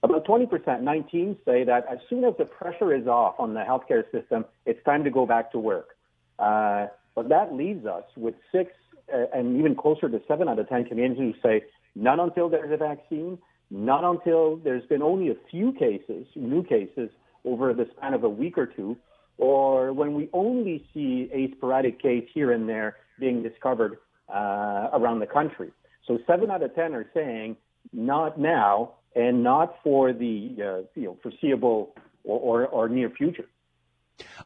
About 0.02 0.26
20%, 0.26 0.80
19 0.80 1.36
say 1.44 1.64
that 1.64 1.86
as 1.90 1.98
soon 2.08 2.24
as 2.24 2.34
the 2.38 2.46
pressure 2.46 2.94
is 2.94 3.06
off 3.06 3.34
on 3.38 3.54
the 3.54 3.60
healthcare 3.60 4.04
system, 4.10 4.46
it's 4.64 4.82
time 4.84 5.04
to 5.04 5.10
go 5.10 5.26
back 5.26 5.52
to 5.52 5.58
work. 5.58 5.96
Uh, 6.38 6.86
but 7.14 7.28
that 7.28 7.52
leaves 7.54 7.84
us 7.84 8.04
with 8.16 8.34
six 8.50 8.72
uh, 9.12 9.26
and 9.34 9.58
even 9.58 9.74
closer 9.74 10.08
to 10.08 10.20
seven 10.26 10.48
out 10.48 10.58
of 10.58 10.68
10 10.68 10.86
Canadians 10.86 11.18
who 11.18 11.34
say 11.42 11.62
not 11.94 12.18
until 12.18 12.48
there's 12.48 12.72
a 12.72 12.76
vaccine, 12.76 13.38
not 13.70 14.04
until 14.04 14.56
there's 14.56 14.86
been 14.86 15.02
only 15.02 15.28
a 15.28 15.36
few 15.50 15.72
cases, 15.72 16.26
new 16.34 16.62
cases, 16.62 17.10
over 17.44 17.74
the 17.74 17.86
span 17.96 18.14
of 18.14 18.24
a 18.24 18.28
week 18.28 18.56
or 18.56 18.66
two, 18.66 18.96
or 19.36 19.92
when 19.92 20.14
we 20.14 20.28
only 20.32 20.86
see 20.94 21.28
a 21.32 21.50
sporadic 21.56 22.00
case 22.00 22.28
here 22.32 22.52
and 22.52 22.68
there 22.68 22.96
being 23.18 23.42
discovered 23.42 23.98
uh, 24.32 24.90
around 24.92 25.20
the 25.20 25.26
country. 25.26 25.70
So 26.06 26.18
seven 26.26 26.50
out 26.50 26.62
of 26.62 26.74
10 26.74 26.94
are 26.94 27.06
saying 27.14 27.56
not 27.92 28.38
now 28.38 28.94
and 29.14 29.42
not 29.42 29.76
for 29.82 30.12
the 30.12 30.56
uh, 30.58 31.00
you 31.00 31.06
know, 31.06 31.18
foreseeable 31.22 31.94
or, 32.24 32.38
or, 32.38 32.66
or 32.66 32.88
near 32.88 33.10
future. 33.10 33.46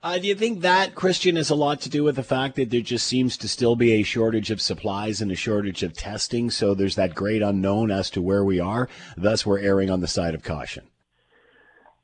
Uh, 0.03 0.19
do 0.19 0.29
you 0.29 0.35
think 0.35 0.61
that, 0.61 0.95
Christian, 0.95 1.37
has 1.37 1.51
a 1.51 1.55
lot 1.55 1.81
to 1.81 1.89
do 1.89 2.05
with 2.05 2.17
the 2.17 2.23
fact 2.23 2.57
that 2.57 2.71
there 2.71 2.81
just 2.81 3.07
seems 3.07 3.37
to 3.39 3.49
still 3.49 3.75
be 3.75 3.93
a 3.93 4.03
shortage 4.03 4.51
of 4.51 4.61
supplies 4.61 5.21
and 5.21 5.33
a 5.33 5.37
shortage 5.37 5.83
of 5.83 5.95
testing? 5.95 6.51
So 6.51 6.75
there's 6.75 6.95
that 6.95 7.15
great 7.15 7.43
unknown 7.43 7.91
as 7.91 8.11
to 8.11 8.23
where 8.23 8.45
we 8.45 8.61
are. 8.61 8.89
Thus, 9.17 9.45
we're 9.45 9.59
erring 9.59 9.91
on 9.91 10.01
the 10.01 10.07
side 10.07 10.35
of 10.35 10.43
caution. 10.43 10.85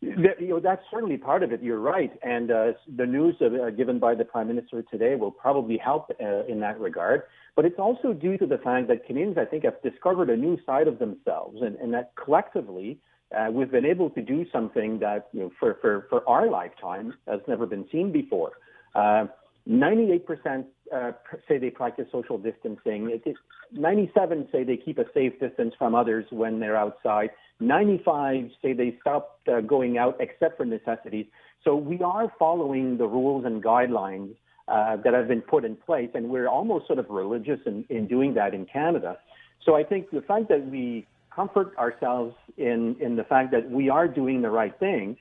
That, 0.03 0.41
you 0.41 0.49
know, 0.49 0.61
that's 0.61 0.83
certainly 0.91 1.19
part 1.19 1.43
of 1.43 1.53
it. 1.53 1.63
You're 1.63 1.79
right, 1.79 2.11
and 2.23 2.51
uh, 2.51 2.73
the 2.97 3.05
news 3.05 3.37
uh, 3.43 3.69
given 3.69 3.99
by 3.99 4.15
the 4.15 4.25
Prime 4.25 4.49
Minister 4.49 4.83
today 4.83 5.15
will 5.15 5.31
probably 5.31 5.77
help 5.77 6.11
uh, 6.19 6.47
in 6.47 6.61
that 6.61 6.81
regard. 6.81 7.25
But 7.55 7.67
it's 7.67 7.79
also 7.79 8.15
due 8.15 8.39
to 8.39 8.47
the 8.47 8.57
fact 8.57 8.89
that 8.89 9.07
Canadians, 9.07 9.37
I 9.37 9.45
think, 9.45 9.65
have 9.65 9.83
discovered 9.83 10.31
a 10.31 10.37
new 10.37 10.57
side 10.65 10.89
of 10.89 10.99
themselves, 10.99 11.59
and, 11.61 11.77
and 11.77 11.93
that 11.93 12.13
collectively 12.23 12.99
uh, 13.37 13.51
we've 13.53 13.71
been 13.71 13.85
able 13.85 14.09
to 14.11 14.23
do 14.23 14.47
something 14.51 14.99
that, 15.01 15.29
you 15.33 15.41
know, 15.41 15.51
for, 15.61 15.77
for, 15.83 16.07
for 16.09 16.29
our 16.29 16.49
lifetime 16.51 17.15
has 17.29 17.41
never 17.47 17.67
been 17.67 17.87
seen 17.93 18.11
before. 18.11 18.53
Uh, 18.95 19.27
98% 19.69 20.65
uh, 20.93 21.13
say 21.47 21.59
they 21.59 21.71
practice 21.71 22.07
social 22.11 22.39
distancing. 22.39 23.11
It, 23.11 23.23
it, 23.27 23.37
97 23.73 24.49
say 24.51 24.65
they 24.65 24.77
keep 24.77 24.99
a 24.99 25.05
safe 25.15 25.39
distance 25.39 25.75
from 25.79 25.95
others 25.95 26.25
when 26.31 26.59
they're 26.59 26.77
outside. 26.77 27.31
95 27.61 28.51
say 28.63 28.73
they 28.73 28.97
stopped 29.01 29.49
uh, 29.49 29.61
going 29.61 29.99
out 29.99 30.17
except 30.21 30.57
for 30.57 30.65
necessities. 30.65 31.27
So 31.65 31.77
we 31.77 32.01
are 32.01 32.33
following 32.39 32.97
the 32.97 33.07
rules 33.07 33.45
and 33.45 33.63
guidelines 33.63 34.35
uh, 34.67 34.97
that 34.97 35.13
have 35.15 35.29
been 35.29 35.43
put 35.43 35.65
in 35.65 35.77
place, 35.77 36.11
and 36.15 36.31
we're 36.31 36.49
almost 36.49 36.87
sort 36.87 36.99
of 36.99 37.11
religious 37.11 37.61
in, 37.67 37.85
in 37.89 38.07
doing 38.07 38.35
that 38.35 38.55
in 38.55 38.67
Canada. 38.67 39.19
So 39.65 39.77
I 39.77 39.85
think 39.85 40.11
the 40.11 40.23
fact 40.23 40.49
that 40.49 40.67
we 40.67 41.07
comfort 41.35 41.77
ourselves 41.77 42.35
in, 42.57 42.97
in 43.01 43.17
the 43.17 43.25
fact 43.25 43.51
that 43.53 43.71
we 43.71 43.91
are 43.91 44.09
doing 44.09 44.43
the 44.43 44.51
right 44.51 44.77
thing, 44.79 45.17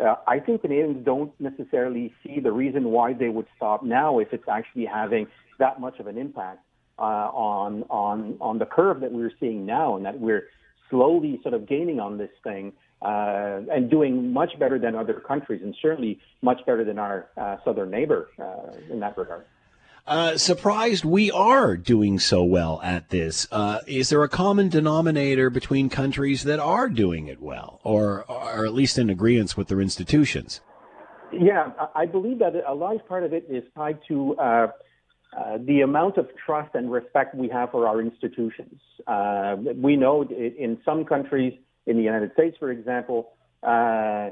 uh, 0.00 0.16
I 0.26 0.40
think 0.40 0.62
Canadians 0.62 1.04
don't 1.04 1.32
necessarily 1.40 2.12
see 2.24 2.40
the 2.40 2.50
reason 2.50 2.84
why 2.90 3.12
they 3.12 3.28
would 3.28 3.46
stop 3.56 3.82
now 3.82 4.18
if 4.18 4.32
it's 4.32 4.48
actually 4.48 4.86
having 4.86 5.26
that 5.58 5.80
much 5.80 5.98
of 6.00 6.06
an 6.06 6.18
impact 6.18 6.60
uh, 6.98 7.02
on 7.02 7.84
on 7.90 8.36
on 8.40 8.58
the 8.58 8.66
curve 8.66 9.00
that 9.00 9.12
we're 9.12 9.32
seeing 9.38 9.66
now, 9.66 9.96
and 9.96 10.04
that 10.04 10.18
we're 10.18 10.48
slowly 10.90 11.40
sort 11.42 11.54
of 11.54 11.68
gaining 11.68 12.00
on 12.00 12.18
this 12.18 12.30
thing 12.42 12.72
uh, 13.02 13.60
and 13.70 13.90
doing 13.90 14.32
much 14.32 14.58
better 14.58 14.78
than 14.78 14.94
other 14.94 15.14
countries, 15.14 15.60
and 15.62 15.74
certainly 15.80 16.18
much 16.42 16.58
better 16.66 16.84
than 16.84 16.98
our 16.98 17.28
uh, 17.36 17.56
southern 17.64 17.90
neighbor 17.90 18.30
uh, 18.38 18.92
in 18.92 19.00
that 19.00 19.16
regard. 19.16 19.44
Uh, 20.06 20.36
surprised 20.36 21.02
we 21.02 21.30
are 21.30 21.78
doing 21.78 22.18
so 22.18 22.44
well 22.44 22.78
at 22.82 23.08
this. 23.08 23.48
Uh, 23.50 23.80
is 23.86 24.10
there 24.10 24.22
a 24.22 24.28
common 24.28 24.68
denominator 24.68 25.48
between 25.48 25.88
countries 25.88 26.44
that 26.44 26.60
are 26.60 26.90
doing 26.90 27.26
it 27.26 27.40
well, 27.40 27.80
or 27.84 28.30
are 28.30 28.66
at 28.66 28.74
least 28.74 28.98
in 28.98 29.08
agreement 29.08 29.56
with 29.56 29.68
their 29.68 29.80
institutions? 29.80 30.60
Yeah, 31.32 31.72
I 31.94 32.04
believe 32.04 32.38
that 32.40 32.52
a 32.66 32.74
large 32.74 33.04
part 33.06 33.24
of 33.24 33.32
it 33.32 33.46
is 33.48 33.64
tied 33.74 33.98
to 34.08 34.36
uh, 35.36 35.58
the 35.66 35.80
amount 35.80 36.16
of 36.16 36.28
trust 36.44 36.74
and 36.74 36.90
respect 36.90 37.34
we 37.34 37.48
have 37.48 37.70
for 37.70 37.88
our 37.88 38.00
institutions. 38.00 38.80
Uh, 39.06 39.56
we 39.76 39.96
know 39.96 40.22
in 40.22 40.78
some 40.84 41.04
countries, 41.04 41.54
in 41.86 41.96
the 41.96 42.02
United 42.02 42.32
States, 42.32 42.56
for 42.58 42.70
example, 42.70 43.32
uh, 43.62 44.30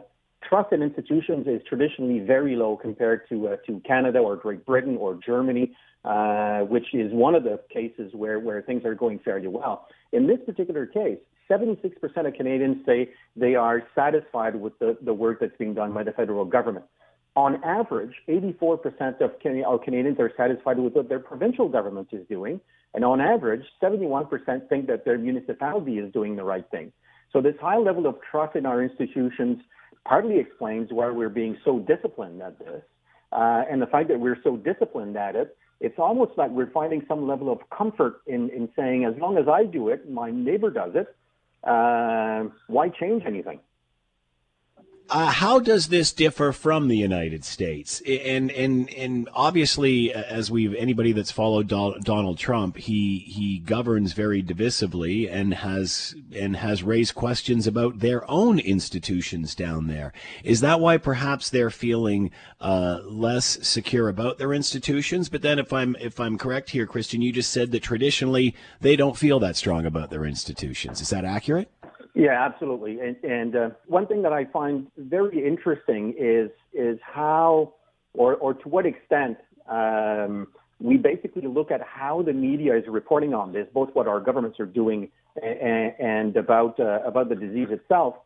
trust 0.48 0.72
in 0.72 0.82
institutions 0.82 1.46
is 1.46 1.60
traditionally 1.68 2.20
very 2.20 2.56
low 2.56 2.76
compared 2.76 3.28
to 3.28 3.48
uh, 3.48 3.56
to 3.66 3.80
Canada 3.80 4.18
or 4.18 4.36
Great 4.36 4.64
Britain 4.64 4.96
or 4.96 5.18
Germany, 5.24 5.74
uh, 6.04 6.60
which 6.60 6.94
is 6.94 7.12
one 7.12 7.34
of 7.34 7.44
the 7.44 7.60
cases 7.72 8.12
where 8.14 8.38
where 8.38 8.62
things 8.62 8.84
are 8.84 8.94
going 8.94 9.18
fairly 9.18 9.48
well. 9.48 9.88
In 10.12 10.26
this 10.26 10.38
particular 10.46 10.86
case, 10.86 11.18
76% 11.50 11.92
of 12.26 12.34
Canadians 12.34 12.78
say 12.86 13.10
they 13.36 13.54
are 13.54 13.82
satisfied 13.94 14.56
with 14.56 14.78
the, 14.78 14.96
the 15.02 15.12
work 15.12 15.40
that's 15.40 15.56
being 15.58 15.74
done 15.74 15.92
by 15.92 16.02
the 16.02 16.12
federal 16.12 16.44
government. 16.44 16.86
On 17.34 17.62
average, 17.64 18.14
84% 18.28 19.20
of 19.22 19.38
Canadians 19.40 20.18
are 20.20 20.32
satisfied 20.36 20.78
with 20.78 20.92
what 20.92 21.08
their 21.08 21.18
provincial 21.18 21.68
government 21.68 22.08
is 22.12 22.26
doing. 22.28 22.60
And 22.94 23.04
on 23.04 23.20
average, 23.22 23.64
71% 23.82 24.68
think 24.68 24.86
that 24.86 25.04
their 25.06 25.16
municipality 25.16 25.98
is 25.98 26.12
doing 26.12 26.36
the 26.36 26.44
right 26.44 26.68
thing. 26.70 26.92
So 27.32 27.40
this 27.40 27.54
high 27.60 27.78
level 27.78 28.06
of 28.06 28.16
trust 28.30 28.54
in 28.54 28.66
our 28.66 28.82
institutions 28.82 29.62
partly 30.04 30.38
explains 30.38 30.88
why 30.92 31.10
we're 31.10 31.30
being 31.30 31.56
so 31.64 31.78
disciplined 31.78 32.42
at 32.42 32.58
this. 32.58 32.82
Uh, 33.32 33.62
and 33.70 33.80
the 33.80 33.86
fact 33.86 34.08
that 34.08 34.20
we're 34.20 34.36
so 34.44 34.58
disciplined 34.58 35.16
at 35.16 35.34
it, 35.34 35.56
it's 35.80 35.98
almost 35.98 36.32
like 36.36 36.50
we're 36.50 36.70
finding 36.70 37.02
some 37.08 37.26
level 37.26 37.50
of 37.50 37.58
comfort 37.76 38.20
in, 38.26 38.50
in 38.50 38.68
saying, 38.76 39.04
as 39.04 39.14
long 39.18 39.38
as 39.38 39.48
I 39.48 39.64
do 39.64 39.88
it, 39.88 40.10
my 40.10 40.30
neighbor 40.30 40.70
does 40.70 40.92
it, 40.94 41.16
uh, 41.64 42.44
why 42.66 42.90
change 42.90 43.22
anything? 43.26 43.60
Uh, 45.14 45.26
how 45.26 45.58
does 45.58 45.88
this 45.88 46.10
differ 46.10 46.52
from 46.52 46.88
the 46.88 46.96
United 46.96 47.44
States? 47.44 48.00
And 48.08 48.50
and 48.50 48.88
and 48.94 49.28
obviously, 49.34 50.10
as 50.10 50.50
we've 50.50 50.74
anybody 50.74 51.12
that's 51.12 51.30
followed 51.30 51.68
Donald 51.68 52.38
Trump, 52.38 52.78
he 52.78 53.18
he 53.18 53.58
governs 53.58 54.14
very 54.14 54.42
divisively 54.42 55.30
and 55.30 55.52
has 55.52 56.14
and 56.34 56.56
has 56.56 56.82
raised 56.82 57.14
questions 57.14 57.66
about 57.66 57.98
their 57.98 58.28
own 58.30 58.58
institutions 58.58 59.54
down 59.54 59.86
there. 59.86 60.14
Is 60.44 60.62
that 60.62 60.80
why 60.80 60.96
perhaps 60.96 61.50
they're 61.50 61.68
feeling 61.68 62.30
uh, 62.58 63.00
less 63.04 63.58
secure 63.60 64.08
about 64.08 64.38
their 64.38 64.54
institutions? 64.54 65.28
But 65.28 65.42
then, 65.42 65.58
if 65.58 65.74
I'm 65.74 65.94
if 66.00 66.18
I'm 66.20 66.38
correct 66.38 66.70
here, 66.70 66.86
Christian, 66.86 67.20
you 67.20 67.32
just 67.32 67.50
said 67.50 67.70
that 67.72 67.82
traditionally 67.82 68.54
they 68.80 68.96
don't 68.96 69.18
feel 69.18 69.38
that 69.40 69.56
strong 69.56 69.84
about 69.84 70.08
their 70.08 70.24
institutions. 70.24 71.02
Is 71.02 71.10
that 71.10 71.26
accurate? 71.26 71.70
Yeah, 72.14 72.44
absolutely. 72.44 73.00
And, 73.00 73.16
and 73.24 73.56
uh, 73.56 73.70
one 73.86 74.06
thing 74.06 74.22
that 74.22 74.32
I 74.32 74.44
find 74.46 74.86
very 74.98 75.46
interesting 75.46 76.14
is 76.18 76.50
is 76.74 76.98
how 77.02 77.74
or 78.12 78.34
or 78.36 78.54
to 78.54 78.68
what 78.68 78.84
extent 78.84 79.38
um, 79.68 80.48
we 80.78 80.96
basically 80.96 81.46
look 81.46 81.70
at 81.70 81.80
how 81.82 82.22
the 82.22 82.32
media 82.32 82.76
is 82.76 82.84
reporting 82.86 83.32
on 83.32 83.52
this, 83.52 83.66
both 83.72 83.90
what 83.94 84.06
our 84.08 84.20
governments 84.20 84.60
are 84.60 84.66
doing 84.66 85.08
and, 85.42 85.94
and 85.98 86.36
about 86.36 86.78
uh, 86.78 87.00
about 87.06 87.30
the 87.30 87.34
disease 87.34 87.68
itself. 87.70 88.16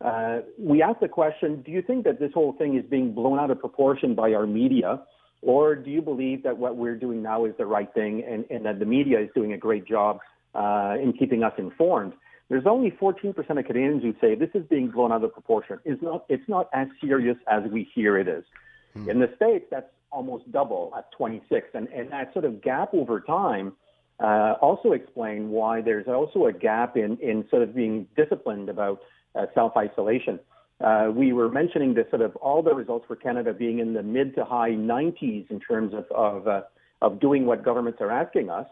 Uh, 0.00 0.38
we 0.58 0.82
ask 0.82 1.00
the 1.00 1.08
question: 1.08 1.62
Do 1.62 1.70
you 1.70 1.82
think 1.82 2.04
that 2.04 2.18
this 2.18 2.32
whole 2.32 2.54
thing 2.54 2.78
is 2.78 2.84
being 2.88 3.12
blown 3.12 3.38
out 3.38 3.50
of 3.50 3.60
proportion 3.60 4.14
by 4.14 4.32
our 4.32 4.46
media, 4.46 5.02
or 5.42 5.74
do 5.74 5.90
you 5.90 6.00
believe 6.00 6.42
that 6.44 6.56
what 6.56 6.76
we're 6.76 6.96
doing 6.96 7.22
now 7.22 7.44
is 7.44 7.52
the 7.58 7.66
right 7.66 7.92
thing, 7.92 8.24
and, 8.26 8.46
and 8.48 8.64
that 8.64 8.78
the 8.78 8.86
media 8.86 9.20
is 9.20 9.28
doing 9.34 9.52
a 9.52 9.58
great 9.58 9.86
job 9.86 10.20
uh, 10.54 10.94
in 11.02 11.12
keeping 11.12 11.42
us 11.42 11.52
informed? 11.58 12.14
There's 12.48 12.66
only 12.66 12.90
14% 12.90 13.36
of 13.36 13.64
Canadians 13.64 14.02
who 14.02 14.14
say 14.20 14.34
this 14.34 14.50
is 14.54 14.64
being 14.68 14.88
blown 14.88 15.12
out 15.12 15.24
of 15.24 15.32
proportion. 15.32 15.78
It's 15.84 16.02
not, 16.02 16.24
it's 16.28 16.48
not 16.48 16.68
as 16.72 16.88
serious 17.00 17.36
as 17.48 17.62
we 17.70 17.88
hear 17.94 18.18
it 18.18 18.28
is. 18.28 18.44
Hmm. 18.92 19.08
In 19.08 19.20
the 19.20 19.30
States, 19.36 19.64
that's 19.70 19.90
almost 20.10 20.50
double 20.52 20.92
at 20.96 21.10
26. 21.12 21.68
And, 21.74 21.88
and 21.88 22.10
that 22.12 22.32
sort 22.32 22.44
of 22.44 22.62
gap 22.62 22.92
over 22.92 23.20
time 23.20 23.72
uh, 24.20 24.54
also 24.60 24.92
explain 24.92 25.50
why 25.50 25.80
there's 25.80 26.06
also 26.06 26.46
a 26.46 26.52
gap 26.52 26.96
in, 26.96 27.16
in 27.18 27.44
sort 27.50 27.62
of 27.62 27.74
being 27.74 28.06
disciplined 28.16 28.68
about 28.68 29.00
uh, 29.34 29.46
self-isolation. 29.54 30.38
Uh, 30.80 31.10
we 31.14 31.32
were 31.32 31.48
mentioning 31.48 31.94
this 31.94 32.06
sort 32.10 32.22
of 32.22 32.36
all 32.36 32.62
the 32.62 32.74
results 32.74 33.04
for 33.06 33.16
Canada 33.16 33.52
being 33.52 33.78
in 33.78 33.94
the 33.94 34.02
mid 34.02 34.34
to 34.34 34.44
high 34.44 34.70
90s 34.70 35.50
in 35.50 35.60
terms 35.60 35.92
of, 35.94 36.04
of, 36.10 36.46
uh, 36.46 36.62
of 37.00 37.20
doing 37.20 37.46
what 37.46 37.64
governments 37.64 38.00
are 38.00 38.10
asking 38.10 38.50
us. 38.50 38.66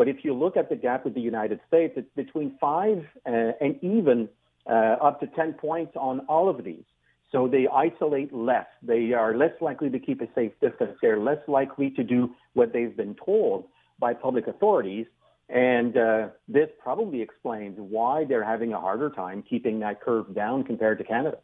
But 0.00 0.08
if 0.08 0.24
you 0.24 0.32
look 0.32 0.56
at 0.56 0.70
the 0.70 0.76
gap 0.76 1.04
with 1.04 1.12
the 1.12 1.20
United 1.20 1.60
States, 1.68 1.92
it's 1.94 2.08
between 2.16 2.56
five 2.58 3.04
uh, 3.26 3.52
and 3.60 3.76
even 3.82 4.30
uh, 4.66 4.96
up 4.98 5.20
to 5.20 5.26
10 5.26 5.52
points 5.52 5.92
on 5.94 6.20
all 6.20 6.48
of 6.48 6.64
these. 6.64 6.84
So 7.30 7.46
they 7.46 7.68
isolate 7.68 8.32
less. 8.32 8.64
They 8.82 9.12
are 9.12 9.36
less 9.36 9.52
likely 9.60 9.90
to 9.90 9.98
keep 9.98 10.22
a 10.22 10.28
safe 10.34 10.52
distance. 10.62 10.96
They're 11.02 11.20
less 11.20 11.46
likely 11.48 11.90
to 11.90 12.02
do 12.02 12.30
what 12.54 12.72
they've 12.72 12.96
been 12.96 13.14
told 13.22 13.66
by 13.98 14.14
public 14.14 14.46
authorities. 14.46 15.04
And 15.50 15.94
uh, 15.98 16.28
this 16.48 16.70
probably 16.82 17.20
explains 17.20 17.76
why 17.78 18.24
they're 18.24 18.42
having 18.42 18.72
a 18.72 18.80
harder 18.80 19.10
time 19.10 19.44
keeping 19.50 19.80
that 19.80 20.00
curve 20.00 20.34
down 20.34 20.64
compared 20.64 20.96
to 20.96 21.04
Canada. 21.04 21.40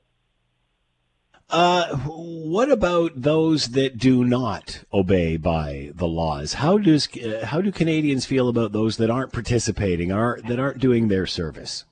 Uh, 1.49 1.97
what 1.97 2.71
about 2.71 3.13
those 3.15 3.69
that 3.69 3.99
do 3.99 4.25
not 4.25 4.83
obey 4.93 5.37
by 5.37 5.93
the 5.95 6.07
laws? 6.07 6.55
How 6.55 6.77
does 6.77 7.09
uh, 7.17 7.47
how 7.47 7.61
do 7.61 7.71
Canadians 7.71 8.27
feel 8.27 8.49
about 8.49 8.73
those 8.73 8.97
that 8.97 9.11
aren't 9.11 9.33
participating, 9.33 10.11
are 10.11 10.41
that 10.49 10.59
aren't 10.59 10.81
doing 10.81 11.07
their 11.07 11.27
service? 11.27 11.85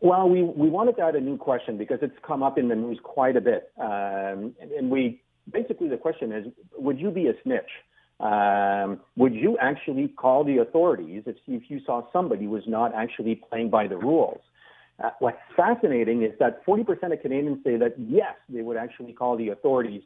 Well, 0.00 0.28
we, 0.28 0.42
we 0.42 0.70
wanted 0.70 0.96
to 0.96 1.02
add 1.02 1.16
a 1.16 1.20
new 1.20 1.36
question 1.36 1.76
because 1.76 1.98
it's 2.02 2.16
come 2.26 2.42
up 2.42 2.56
in 2.56 2.68
the 2.68 2.76
news 2.76 2.98
quite 3.02 3.36
a 3.36 3.40
bit, 3.40 3.70
um, 3.78 4.54
and, 4.60 4.70
and 4.78 4.90
we 4.90 5.20
basically 5.52 5.88
the 5.88 5.96
question 5.96 6.30
is: 6.30 6.46
Would 6.78 7.00
you 7.00 7.10
be 7.10 7.26
a 7.26 7.34
snitch? 7.42 7.70
Um, 8.20 9.00
would 9.16 9.34
you 9.34 9.58
actually 9.58 10.08
call 10.08 10.44
the 10.44 10.58
authorities 10.58 11.24
if, 11.26 11.36
if 11.48 11.64
you 11.68 11.80
saw 11.84 12.02
somebody 12.12 12.46
was 12.46 12.62
not 12.66 12.94
actually 12.94 13.34
playing 13.34 13.70
by 13.70 13.88
the 13.88 13.96
rules? 13.96 14.40
Uh, 15.02 15.10
what's 15.20 15.38
fascinating 15.56 16.22
is 16.22 16.32
that 16.38 16.64
40% 16.66 17.12
of 17.12 17.22
Canadians 17.22 17.58
say 17.64 17.76
that 17.76 17.94
yes, 17.98 18.34
they 18.48 18.62
would 18.62 18.76
actually 18.76 19.12
call 19.12 19.36
the 19.36 19.48
authorities 19.48 20.02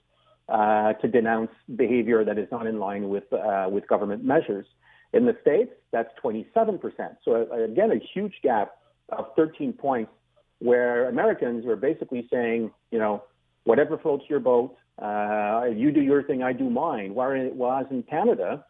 uh, 0.48 0.92
to 0.94 1.08
denounce 1.08 1.50
behavior 1.74 2.24
that 2.24 2.38
is 2.38 2.48
not 2.52 2.66
in 2.66 2.78
line 2.78 3.08
with 3.08 3.24
uh, 3.32 3.66
with 3.70 3.86
government 3.88 4.24
measures. 4.24 4.66
In 5.12 5.26
the 5.26 5.36
states, 5.40 5.72
that's 5.92 6.10
27%. 6.22 6.80
So 7.24 7.46
uh, 7.50 7.64
again, 7.64 7.92
a 7.92 8.00
huge 8.12 8.34
gap 8.42 8.72
of 9.10 9.26
13 9.36 9.72
points, 9.72 10.12
where 10.58 11.08
Americans 11.08 11.66
are 11.66 11.76
basically 11.76 12.28
saying, 12.32 12.70
you 12.90 12.98
know, 12.98 13.22
whatever 13.64 13.96
floats 13.98 14.24
your 14.28 14.40
boat, 14.40 14.76
uh, 15.00 15.64
you 15.74 15.90
do 15.90 16.00
your 16.00 16.22
thing, 16.22 16.42
I 16.42 16.52
do 16.52 16.70
mine. 16.70 17.14
Whereas 17.14 17.86
in 17.90 18.02
Canada, 18.02 18.64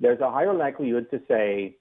there's 0.00 0.20
a 0.20 0.30
higher 0.30 0.52
likelihood 0.52 1.10
to 1.10 1.20
say, 1.28 1.76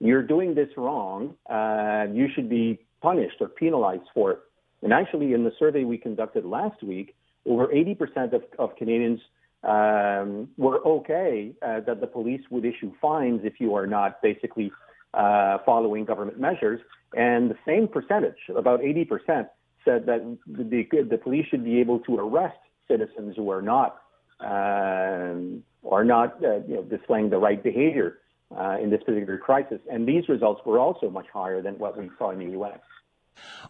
you're 0.00 0.22
doing 0.22 0.54
this 0.54 0.68
wrong, 0.76 1.34
uh, 1.48 2.06
you 2.12 2.28
should 2.34 2.48
be 2.48 2.80
punished 3.00 3.36
or 3.40 3.48
penalized 3.48 4.08
for 4.12 4.32
it. 4.32 4.38
And 4.82 4.92
actually, 4.92 5.32
in 5.32 5.44
the 5.44 5.52
survey 5.58 5.84
we 5.84 5.98
conducted 5.98 6.44
last 6.44 6.82
week, 6.82 7.14
over 7.46 7.68
80% 7.68 8.32
of, 8.32 8.42
of 8.58 8.76
Canadians 8.76 9.20
um, 9.62 10.48
were 10.58 10.80
okay 10.86 11.52
uh, 11.62 11.80
that 11.80 12.00
the 12.00 12.06
police 12.06 12.42
would 12.50 12.64
issue 12.64 12.92
fines 13.00 13.40
if 13.44 13.54
you 13.60 13.74
are 13.74 13.86
not 13.86 14.20
basically 14.22 14.70
uh, 15.14 15.58
following 15.64 16.04
government 16.04 16.38
measures. 16.38 16.80
And 17.16 17.50
the 17.50 17.56
same 17.66 17.88
percentage, 17.88 18.36
about 18.54 18.80
80%, 18.80 19.48
said 19.84 20.06
that 20.06 20.38
the, 20.46 20.86
the 21.10 21.18
police 21.18 21.46
should 21.50 21.64
be 21.64 21.80
able 21.80 22.00
to 22.00 22.18
arrest 22.18 22.58
citizens 22.88 23.36
who 23.36 23.50
are 23.50 23.62
not 23.62 24.00
um, 24.40 25.62
are 25.90 26.04
not 26.04 26.42
uh, 26.44 26.56
you 26.66 26.74
know, 26.74 26.82
displaying 26.82 27.30
the 27.30 27.38
right 27.38 27.62
behavior 27.62 28.18
Uh, 28.56 28.76
in 28.80 28.88
this 28.88 29.02
particular 29.02 29.36
crisis. 29.36 29.80
And 29.90 30.06
these 30.06 30.28
results 30.28 30.60
were 30.64 30.78
also 30.78 31.10
much 31.10 31.26
higher 31.32 31.60
than 31.60 31.74
what 31.74 31.98
we 31.98 32.08
saw 32.18 32.30
in 32.30 32.38
the 32.38 32.52
U.S. 32.52 32.78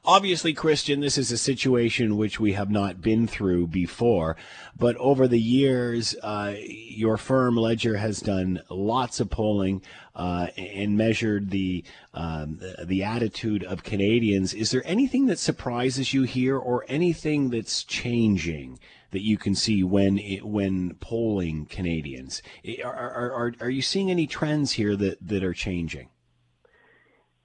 Obviously, 0.07 0.53
Christian, 0.53 1.01
this 1.01 1.17
is 1.17 1.33
a 1.33 1.39
situation 1.39 2.19
which 2.19 2.39
we 2.39 2.53
have 2.53 2.71
not 2.71 3.01
been 3.01 3.27
through 3.27 3.69
before. 3.69 4.37
But 4.77 4.97
over 4.97 5.27
the 5.27 5.41
years, 5.41 6.15
uh, 6.23 6.57
your 6.59 7.17
firm 7.17 7.57
Leger 7.57 7.97
has 7.97 8.21
done 8.21 8.61
lots 8.69 9.21
of 9.21 9.31
polling 9.31 9.81
uh, 10.15 10.49
and 10.59 10.99
measured 10.99 11.51
the 11.51 11.85
um, 12.13 12.61
the 12.85 13.03
attitude 13.03 13.65
of 13.65 13.83
Canadians. 13.83 14.53
Is 14.53 14.71
there 14.71 14.83
anything 14.85 15.27
that 15.27 15.39
surprises 15.39 16.13
you 16.13 16.25
here, 16.25 16.59
or 16.59 16.85
anything 16.87 17.49
that's 17.51 17.83
changing 17.83 18.79
that 19.13 19.23
you 19.23 19.39
can 19.39 19.55
see 19.55 19.83
when 19.83 20.19
when 20.43 20.95
polling 21.01 21.65
Canadians? 21.67 22.43
Are, 22.85 22.93
are, 22.93 23.33
are, 23.33 23.55
are 23.61 23.71
you 23.71 23.83
seeing 23.83 24.11
any 24.11 24.27
trends 24.27 24.73
here 24.73 24.97
that, 24.97 25.27
that 25.27 25.43
are 25.43 25.55
changing? 25.55 26.09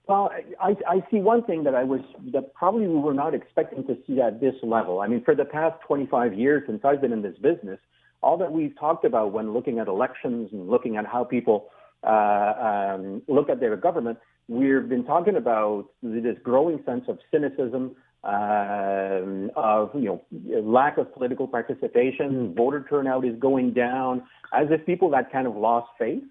Well, 0.09 0.31
I, 0.59 0.75
I 0.87 1.03
see 1.11 1.19
one 1.19 1.43
thing 1.43 1.63
that 1.65 1.75
I 1.75 1.83
was 1.83 2.01
that 2.33 2.55
probably 2.55 2.87
we 2.87 2.97
were 2.97 3.13
not 3.13 3.35
expecting 3.35 3.85
to 3.85 3.95
see 4.07 4.19
at 4.19 4.41
this 4.41 4.55
level. 4.63 5.01
I 5.01 5.07
mean, 5.07 5.23
for 5.23 5.35
the 5.35 5.45
past 5.45 5.79
25 5.85 6.33
years 6.33 6.63
since 6.65 6.81
I've 6.83 6.99
been 6.99 7.13
in 7.13 7.21
this 7.21 7.37
business, 7.37 7.77
all 8.23 8.35
that 8.39 8.51
we've 8.51 8.73
talked 8.79 9.05
about 9.05 9.33
when 9.33 9.53
looking 9.53 9.77
at 9.77 9.87
elections 9.87 10.49
and 10.51 10.67
looking 10.67 10.97
at 10.97 11.05
how 11.05 11.23
people 11.23 11.67
uh, 12.03 12.95
um, 12.97 13.21
look 13.27 13.51
at 13.51 13.59
their 13.59 13.77
government, 13.77 14.17
we've 14.47 14.89
been 14.89 15.05
talking 15.05 15.35
about 15.35 15.85
this 16.01 16.37
growing 16.41 16.81
sense 16.87 17.03
of 17.07 17.19
cynicism, 17.29 17.95
um, 18.23 19.51
of 19.55 19.91
you 19.93 20.05
know 20.05 20.23
lack 20.63 20.97
of 20.97 21.13
political 21.13 21.47
participation. 21.47 22.55
Voter 22.55 22.83
turnout 22.89 23.25
is 23.25 23.35
going 23.37 23.73
down, 23.73 24.23
as 24.55 24.69
if 24.71 24.83
people 24.87 25.11
that 25.11 25.31
kind 25.31 25.45
of 25.45 25.55
lost 25.55 25.89
faith 25.99 26.23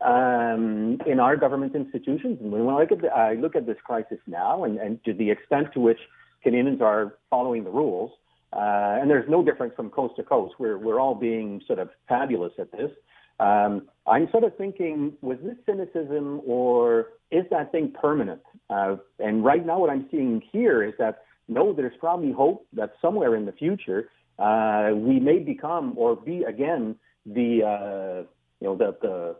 um, 0.00 0.98
in 1.06 1.20
our 1.20 1.36
government 1.36 1.74
institutions. 1.74 2.38
And 2.40 2.50
when 2.50 2.62
I 2.62 2.80
look 2.80 2.92
at, 2.92 3.02
the, 3.02 3.08
I 3.08 3.34
look 3.34 3.56
at 3.56 3.66
this 3.66 3.76
crisis 3.84 4.18
now 4.26 4.64
and, 4.64 4.78
and 4.78 5.02
to 5.04 5.12
the 5.12 5.30
extent 5.30 5.68
to 5.74 5.80
which 5.80 5.98
Canadians 6.42 6.80
are 6.80 7.18
following 7.28 7.64
the 7.64 7.70
rules, 7.70 8.12
uh, 8.52 8.98
and 9.00 9.08
there's 9.08 9.28
no 9.28 9.44
difference 9.44 9.74
from 9.76 9.90
coast 9.90 10.16
to 10.16 10.22
coast. 10.22 10.54
We're, 10.58 10.78
we're 10.78 10.98
all 10.98 11.14
being 11.14 11.62
sort 11.66 11.78
of 11.78 11.90
fabulous 12.08 12.52
at 12.58 12.72
this. 12.72 12.90
Um, 13.38 13.88
I'm 14.06 14.28
sort 14.30 14.44
of 14.44 14.56
thinking, 14.56 15.12
was 15.22 15.38
this 15.42 15.56
cynicism 15.64 16.42
or 16.46 17.08
is 17.30 17.44
that 17.50 17.72
thing 17.72 17.92
permanent? 17.98 18.42
Uh, 18.68 18.96
and 19.18 19.44
right 19.44 19.64
now, 19.64 19.78
what 19.78 19.90
I'm 19.90 20.06
seeing 20.10 20.42
here 20.52 20.82
is 20.82 20.94
that 20.98 21.24
no, 21.48 21.72
there's 21.72 21.96
probably 21.98 22.32
hope 22.32 22.66
that 22.74 22.92
somewhere 23.00 23.34
in 23.34 23.44
the 23.44 23.52
future 23.52 24.10
uh, 24.38 24.90
we 24.94 25.20
may 25.20 25.38
become 25.38 25.94
or 25.96 26.16
be 26.16 26.44
again 26.44 26.96
the 27.26 27.62
uh, 27.62 28.22
you 28.60 28.66
know 28.66 28.76
the 28.76 28.96
the 29.02 29.36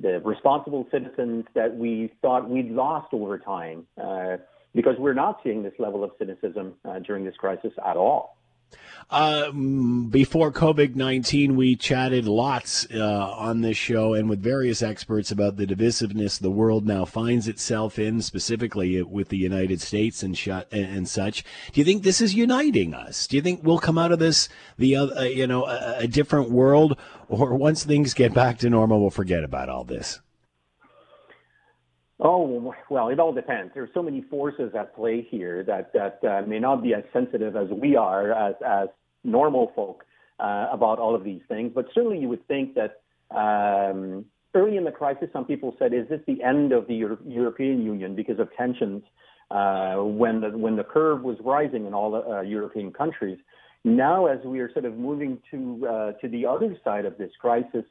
the 0.00 0.20
responsible 0.20 0.86
citizens 0.90 1.44
that 1.54 1.76
we 1.76 2.12
thought 2.22 2.48
we'd 2.48 2.70
lost 2.70 3.12
over 3.12 3.38
time, 3.38 3.86
uh, 4.02 4.36
because 4.74 4.94
we're 4.98 5.14
not 5.14 5.40
seeing 5.42 5.62
this 5.62 5.74
level 5.78 6.04
of 6.04 6.10
cynicism 6.18 6.74
uh, 6.84 6.98
during 7.00 7.24
this 7.24 7.36
crisis 7.36 7.72
at 7.84 7.96
all. 7.96 8.37
Uh, 9.10 9.50
before 9.52 10.52
COVID 10.52 10.94
19, 10.94 11.56
we 11.56 11.76
chatted 11.76 12.26
lots 12.26 12.86
uh, 12.92 13.32
on 13.38 13.62
this 13.62 13.76
show 13.76 14.12
and 14.12 14.28
with 14.28 14.42
various 14.42 14.82
experts 14.82 15.30
about 15.30 15.56
the 15.56 15.66
divisiveness 15.66 16.38
the 16.38 16.50
world 16.50 16.86
now 16.86 17.06
finds 17.06 17.48
itself 17.48 17.98
in, 17.98 18.20
specifically 18.20 19.02
with 19.02 19.30
the 19.30 19.38
United 19.38 19.80
States 19.80 20.22
and, 20.22 20.36
sh- 20.36 20.48
and 20.70 21.08
such. 21.08 21.42
Do 21.72 21.80
you 21.80 21.86
think 21.86 22.02
this 22.02 22.20
is 22.20 22.34
uniting 22.34 22.92
us? 22.92 23.26
Do 23.26 23.36
you 23.36 23.42
think 23.42 23.62
we'll 23.62 23.78
come 23.78 23.96
out 23.96 24.12
of 24.12 24.18
this, 24.18 24.50
the 24.76 24.96
uh, 24.96 25.22
you 25.22 25.46
know, 25.46 25.64
a, 25.64 26.00
a 26.00 26.06
different 26.06 26.50
world, 26.50 26.98
or 27.28 27.54
once 27.54 27.84
things 27.84 28.12
get 28.12 28.34
back 28.34 28.58
to 28.58 28.68
normal, 28.68 29.00
we'll 29.00 29.10
forget 29.10 29.42
about 29.42 29.70
all 29.70 29.84
this? 29.84 30.20
Oh 32.20 32.74
well, 32.90 33.08
it 33.08 33.20
all 33.20 33.32
depends. 33.32 33.72
There's 33.74 33.90
so 33.94 34.02
many 34.02 34.22
forces 34.22 34.72
at 34.76 34.94
play 34.96 35.26
here 35.30 35.62
that 35.64 35.92
that 35.92 36.18
uh, 36.28 36.46
may 36.46 36.58
not 36.58 36.82
be 36.82 36.92
as 36.92 37.04
sensitive 37.12 37.54
as 37.54 37.68
we 37.70 37.96
are 37.96 38.32
as 38.32 38.56
as 38.66 38.88
normal 39.22 39.72
folk 39.76 40.04
uh, 40.40 40.68
about 40.72 40.98
all 40.98 41.14
of 41.14 41.22
these 41.22 41.42
things. 41.48 41.70
But 41.72 41.86
certainly, 41.94 42.18
you 42.18 42.28
would 42.28 42.46
think 42.48 42.74
that 42.74 43.02
um, 43.30 44.24
early 44.54 44.76
in 44.76 44.84
the 44.84 44.90
crisis, 44.90 45.28
some 45.32 45.44
people 45.44 45.76
said, 45.78 45.94
"Is 45.94 46.08
this 46.08 46.20
the 46.26 46.42
end 46.42 46.72
of 46.72 46.88
the 46.88 46.94
Euro- 46.96 47.18
European 47.24 47.82
Union 47.82 48.16
because 48.16 48.40
of 48.40 48.48
tensions 48.56 49.04
uh, 49.52 49.96
when 49.96 50.40
the 50.40 50.50
when 50.58 50.74
the 50.74 50.84
curve 50.84 51.22
was 51.22 51.36
rising 51.44 51.86
in 51.86 51.94
all 51.94 52.16
uh, 52.16 52.40
European 52.40 52.92
countries?" 52.92 53.38
Now, 53.84 54.26
as 54.26 54.40
we 54.44 54.58
are 54.58 54.72
sort 54.72 54.86
of 54.86 54.96
moving 54.96 55.38
to 55.52 55.86
uh, 55.86 56.12
to 56.20 56.28
the 56.28 56.46
other 56.46 56.76
side 56.82 57.04
of 57.04 57.16
this 57.16 57.30
crisis 57.40 57.84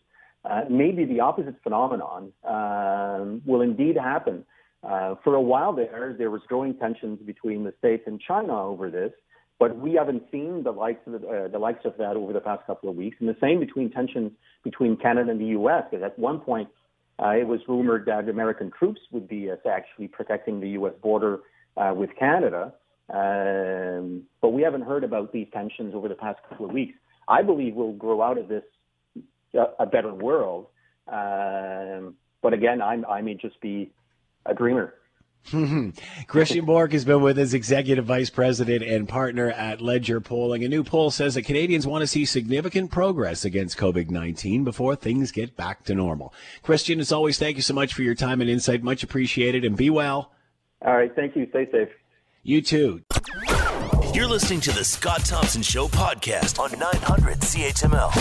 uh, 0.50 0.62
maybe 0.70 1.06
the 1.06 1.20
opposite 1.20 1.56
phenomenon 1.64 2.32
um, 2.43 3.41
will 3.45 3.62
indeed 3.62 3.98
happen. 3.98 4.45
Uh, 4.84 5.16
for 5.24 5.36
a 5.36 5.41
while 5.41 5.74
there, 5.74 6.16
there 6.18 6.32
was 6.32 6.41
growing 6.48 6.74
tensions 6.76 7.20
between 7.26 7.64
the 7.64 7.74
states 7.80 8.04
and 8.06 8.22
China 8.22 8.64
over 8.64 8.89
this, 8.89 9.12
but 9.60 9.78
we 9.78 9.93
haven't 9.93 10.24
seen 10.32 10.64
the 10.64 10.72
likes 10.72 11.02
of 11.08 11.22
the, 11.22 11.28
uh, 11.28 11.48
the 11.48 11.60
likes 11.60 11.84
of 11.84 11.93
that 11.98 12.16
over 12.16 12.32
the 12.32 12.39
past 12.39 12.66
couple 12.68 12.89
of 12.89 12.95
weeks. 12.95 13.18
And 13.20 13.28
the 13.28 13.36
same 13.41 13.60
between 13.60 13.89
tensions 13.91 14.32
between 14.64 14.95
Canada 14.98 15.32
and 15.32 15.41
the 15.41 15.48
U.S. 15.48 15.84
Because 15.89 16.06
at 16.06 16.18
one 16.20 16.39
point, 16.39 16.70
uh, 17.20 17.30
it 17.30 17.48
was 17.48 17.60
rumored 17.68 18.06
that 18.06 18.30
American 18.30 18.72
troops 18.78 19.02
would 19.12 19.28
be 19.28 19.50
uh, 19.50 19.56
actually 19.70 20.08
protecting 20.08 20.60
the 20.60 20.70
U.S. 20.70 20.93
border 21.02 21.39
uh, 21.76 21.93
with 21.95 22.12
Canada, 22.18 22.74
um, 23.14 24.24
but 24.41 24.50
we 24.50 24.62
haven't 24.62 24.82
heard 24.82 25.04
about 25.04 25.32
these 25.32 25.48
tensions 25.54 25.95
over 25.95 26.08
the 26.08 26.16
past 26.16 26.39
couple 26.50 26.66
of 26.66 26.72
weeks. 26.72 26.93
I 27.28 27.41
believe 27.41 27.76
we'll 27.76 27.93
grow 27.93 28.22
out 28.22 28.38
of 28.38 28.48
this 28.48 28.64
a, 29.54 29.86
better 29.86 30.14
world. 30.14 30.68
Um, 31.08 32.16
but 32.41 32.54
again, 32.54 32.82
I'm, 32.82 33.06
I 33.06 33.22
may 33.22 33.36
just 33.36 33.60
be 33.62 33.91
a 34.45 34.54
dreamer. 34.54 34.93
Christian 36.28 36.66
Bourque 36.66 36.91
has 36.91 37.06
been 37.06 37.22
with 37.22 37.39
us, 37.39 37.54
Executive 37.54 38.06
Vice 38.06 38.30
President 38.30 38.84
and 38.84 39.08
partner 39.08 39.50
at 39.52 39.82
Leger 39.82 40.20
Polling. 40.20 40.64
A 40.64 40.68
new 40.68 40.84
poll 40.84 41.10
says 41.10 41.36
that 41.36 41.43
Canadians 41.43 41.88
want 41.88 42.02
to 42.02 42.08
see 42.08 42.26
significant 42.26 42.91
progress 42.91 43.45
against 43.45 43.78
COVID 43.78 44.10
19 44.10 44.66
before 44.66 44.95
things 44.95 45.32
get 45.32 45.56
back 45.56 45.86
to 45.86 45.95
normal. 45.95 46.34
Christian, 46.64 47.00
as 47.00 47.14
always, 47.14 47.39
thank 47.39 47.56
you 47.56 47.62
so 47.62 47.74
much 47.74 47.93
for 47.93 48.02
your 48.02 48.16
time 48.16 48.41
and 48.41 48.50
insight. 48.50 48.84
Much 48.84 49.04
appreciated, 49.04 49.64
and 49.64 49.78
be 49.78 49.89
well. 49.89 50.32
All 50.86 50.95
right. 50.95 51.16
Thank 51.16 51.36
you. 51.36 51.48
Stay 51.50 51.70
safe. 51.72 51.89
You 52.43 52.62
too. 52.62 53.02
You're 54.18 54.26
listening 54.26 54.61
to 54.61 54.72
the 54.72 54.84
Scott 54.84 55.24
Thompson 55.26 55.61
Show 55.61 55.88
podcast 55.88 56.57
on 56.57 56.72
900 56.72 57.38
CHML. 57.38 58.11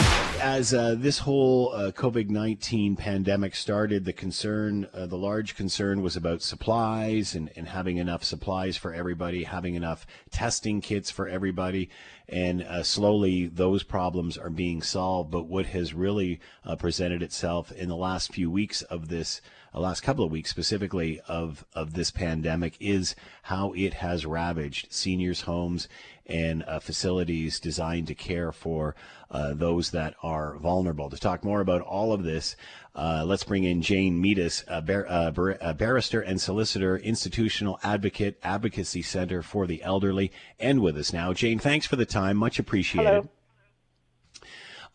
As 0.42 0.74
uh, 0.74 0.94
this 0.94 1.20
whole 1.20 1.72
uh, 1.72 1.90
COVID 1.90 2.28
19 2.28 2.96
pandemic 2.96 3.54
started, 3.54 4.04
the 4.04 4.12
concern, 4.12 4.88
uh, 4.92 5.06
the 5.06 5.16
large 5.16 5.56
concern 5.56 6.02
was 6.02 6.14
about 6.14 6.42
supplies 6.42 7.34
and, 7.34 7.50
and 7.56 7.66
having 7.66 7.96
enough 7.96 8.24
supplies 8.24 8.76
for 8.76 8.92
everybody, 8.92 9.44
having 9.44 9.74
enough 9.74 10.06
testing 10.30 10.82
kits 10.82 11.10
for 11.10 11.28
everybody. 11.28 11.88
And 12.28 12.62
uh, 12.62 12.82
slowly 12.82 13.46
those 13.46 13.82
problems 13.82 14.36
are 14.36 14.50
being 14.50 14.82
solved. 14.82 15.30
But 15.30 15.46
what 15.46 15.66
has 15.66 15.94
really 15.94 16.40
uh, 16.64 16.76
presented 16.76 17.22
itself 17.22 17.70
in 17.72 17.88
the 17.88 17.96
last 17.96 18.32
few 18.32 18.50
weeks 18.50 18.82
of 18.82 19.08
this, 19.08 19.40
the 19.72 19.80
last 19.80 20.02
couple 20.02 20.24
of 20.24 20.32
weeks 20.32 20.50
specifically 20.50 21.20
of 21.28 21.64
of 21.74 21.94
this 21.94 22.10
pandemic, 22.10 22.76
is 22.80 23.14
how 23.42 23.72
it 23.74 23.94
has 23.94 24.26
ravaged 24.26 24.92
seniors' 24.92 25.42
homes 25.42 25.88
and 26.28 26.62
uh, 26.64 26.80
facilities 26.80 27.60
designed 27.60 28.06
to 28.08 28.14
care 28.14 28.52
for 28.52 28.94
uh, 29.30 29.54
those 29.54 29.90
that 29.90 30.14
are 30.22 30.56
vulnerable. 30.56 31.10
To 31.10 31.16
talk 31.16 31.44
more 31.44 31.60
about 31.60 31.82
all 31.82 32.12
of 32.12 32.22
this, 32.22 32.56
uh, 32.94 33.24
let's 33.26 33.44
bring 33.44 33.64
in 33.64 33.82
Jane 33.82 34.22
Meadus, 34.22 34.64
a, 34.66 34.80
bar- 34.80 35.06
a, 35.08 35.30
bar- 35.32 35.58
a, 35.60 35.74
barrister 35.74 36.20
and 36.20 36.40
solicitor, 36.40 36.96
institutional 36.96 37.78
advocate, 37.82 38.38
advocacy 38.42 39.02
center 39.02 39.42
for 39.42 39.66
the 39.66 39.82
elderly, 39.82 40.32
and 40.58 40.80
with 40.80 40.96
us 40.96 41.12
now. 41.12 41.32
Jane, 41.32 41.58
thanks 41.58 41.86
for 41.86 41.96
the 41.96 42.06
time. 42.06 42.36
Much 42.36 42.58
appreciated. 42.58 43.08
Hello. 43.08 43.30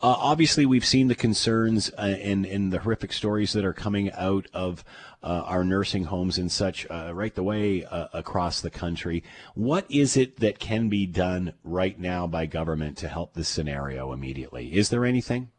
Uh, 0.02 0.16
obviously, 0.18 0.66
we've 0.66 0.84
seen 0.84 1.06
the 1.06 1.14
concerns 1.14 1.92
uh, 1.96 2.16
and, 2.20 2.44
and 2.44 2.72
the 2.72 2.80
horrific 2.80 3.12
stories 3.12 3.52
that 3.52 3.64
are 3.64 3.72
coming 3.72 4.10
out 4.12 4.48
of 4.52 4.82
our 5.22 5.64
nursing 5.64 6.04
homes 6.04 6.38
and 6.38 6.50
such 6.50 6.86
uh, 6.90 7.12
right 7.14 7.34
the 7.34 7.42
way 7.42 7.84
uh, 7.84 8.08
across 8.12 8.60
the 8.60 8.70
country. 8.70 9.22
What 9.54 9.86
is 9.88 10.16
it 10.16 10.40
that 10.40 10.58
can 10.58 10.88
be 10.88 11.06
done 11.06 11.54
right 11.64 11.98
now 11.98 12.26
by 12.26 12.46
government 12.46 12.96
to 12.98 13.08
help 13.08 13.34
this 13.34 13.48
scenario 13.48 14.12
immediately? 14.12 14.74
Is 14.74 14.88
there 14.88 15.04
anything? 15.04 15.50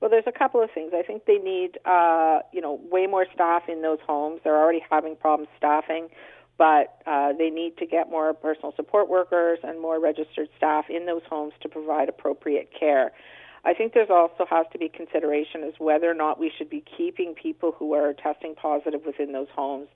Well, 0.00 0.10
there's 0.10 0.26
a 0.26 0.32
couple 0.32 0.62
of 0.62 0.70
things. 0.70 0.92
I 0.94 1.02
think 1.02 1.26
they 1.26 1.38
need, 1.38 1.78
uh, 1.84 2.40
you 2.52 2.60
know, 2.60 2.80
way 2.90 3.06
more 3.06 3.26
staff 3.34 3.68
in 3.68 3.82
those 3.82 3.98
homes. 4.06 4.40
They're 4.44 4.56
already 4.56 4.82
having 4.90 5.16
problems 5.16 5.50
staffing, 5.56 6.08
but 6.56 7.02
they 7.38 7.50
need 7.50 7.76
to 7.78 7.86
get 7.86 8.10
more 8.10 8.32
personal 8.34 8.72
support 8.76 9.08
workers 9.08 9.58
and 9.62 9.80
more 9.80 10.00
registered 10.00 10.48
staff 10.56 10.86
in 10.88 11.06
those 11.06 11.22
homes 11.28 11.52
to 11.62 11.68
provide 11.68 12.08
appropriate 12.08 12.70
care. 12.78 13.12
I 13.64 13.74
think 13.74 13.92
there's 13.92 14.10
also 14.10 14.46
has 14.48 14.66
to 14.72 14.78
be 14.78 14.88
consideration 14.88 15.62
as 15.64 15.74
whether 15.78 16.10
or 16.10 16.14
not 16.14 16.38
we 16.38 16.50
should 16.56 16.70
be 16.70 16.82
keeping 16.96 17.34
people 17.34 17.72
who 17.72 17.94
are 17.94 18.12
testing 18.14 18.54
positive 18.54 19.02
within 19.04 19.32
those 19.32 19.48
homes. 19.54 19.88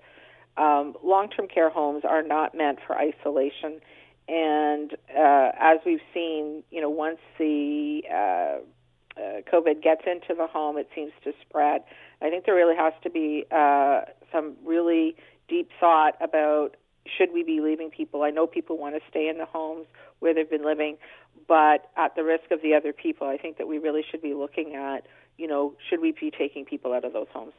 Um, 0.57 0.95
long-term 1.03 1.49
care 1.49 1.71
homes 1.71 2.05
are 2.05 2.23
not 2.23 2.55
meant 2.55 2.79
for 2.87 2.97
isolation, 2.97 3.81
and 4.29 4.93
uh, 5.17 5.51
as 5.59 5.79
we've 5.85 6.01
seen, 6.13 6.63
you 6.71 6.81
know, 6.81 6.91
once 6.91 7.19
the 7.39 8.03
uh, 8.11 8.59
uh, 9.21 9.41
COVID 9.53 9.83
gets 9.83 10.03
into 10.07 10.35
the 10.35 10.47
home, 10.47 10.79
it 10.79 10.89
seems 10.95 11.13
to 11.25 11.33
spread. 11.41 11.83
I 12.23 12.31
think 12.31 12.47
there 12.47 12.55
really 12.55 12.77
has 12.77 12.93
to 13.03 13.11
be 13.11 13.45
uh, 13.51 14.03
some 14.33 14.57
really 14.65 15.17
deep 15.49 15.71
thought 15.81 16.17
about 16.21 16.77
should 17.07 17.33
we 17.33 17.43
be 17.43 17.61
leaving 17.61 17.91
people. 17.91 18.23
I 18.23 18.31
know 18.31 18.47
people 18.47 18.79
want 18.79 18.95
to 18.95 19.01
stay 19.09 19.29
in 19.29 19.39
the 19.39 19.47
homes 19.47 19.87
where 20.21 20.35
they've 20.35 20.49
been 20.49 20.65
living, 20.65 20.97
but 21.47 21.91
at 21.97 22.17
the 22.17 22.25
risk 22.25 22.51
of 22.51 22.63
the 22.63 22.75
other 22.75 22.93
people, 22.93 23.27
I 23.27 23.37
think 23.37 23.59
that 23.59 23.69
we 23.69 23.79
really 23.79 24.03
should 24.09 24.23
be 24.23 24.35
looking 24.35 24.75
at, 24.75 25.07
you 25.37 25.47
know, 25.47 25.75
should 25.89 26.01
we 26.01 26.13
be 26.13 26.31
taking 26.31 26.65
people 26.65 26.93
out 26.93 27.05
of 27.05 27.13
those 27.13 27.29
homes? 27.33 27.53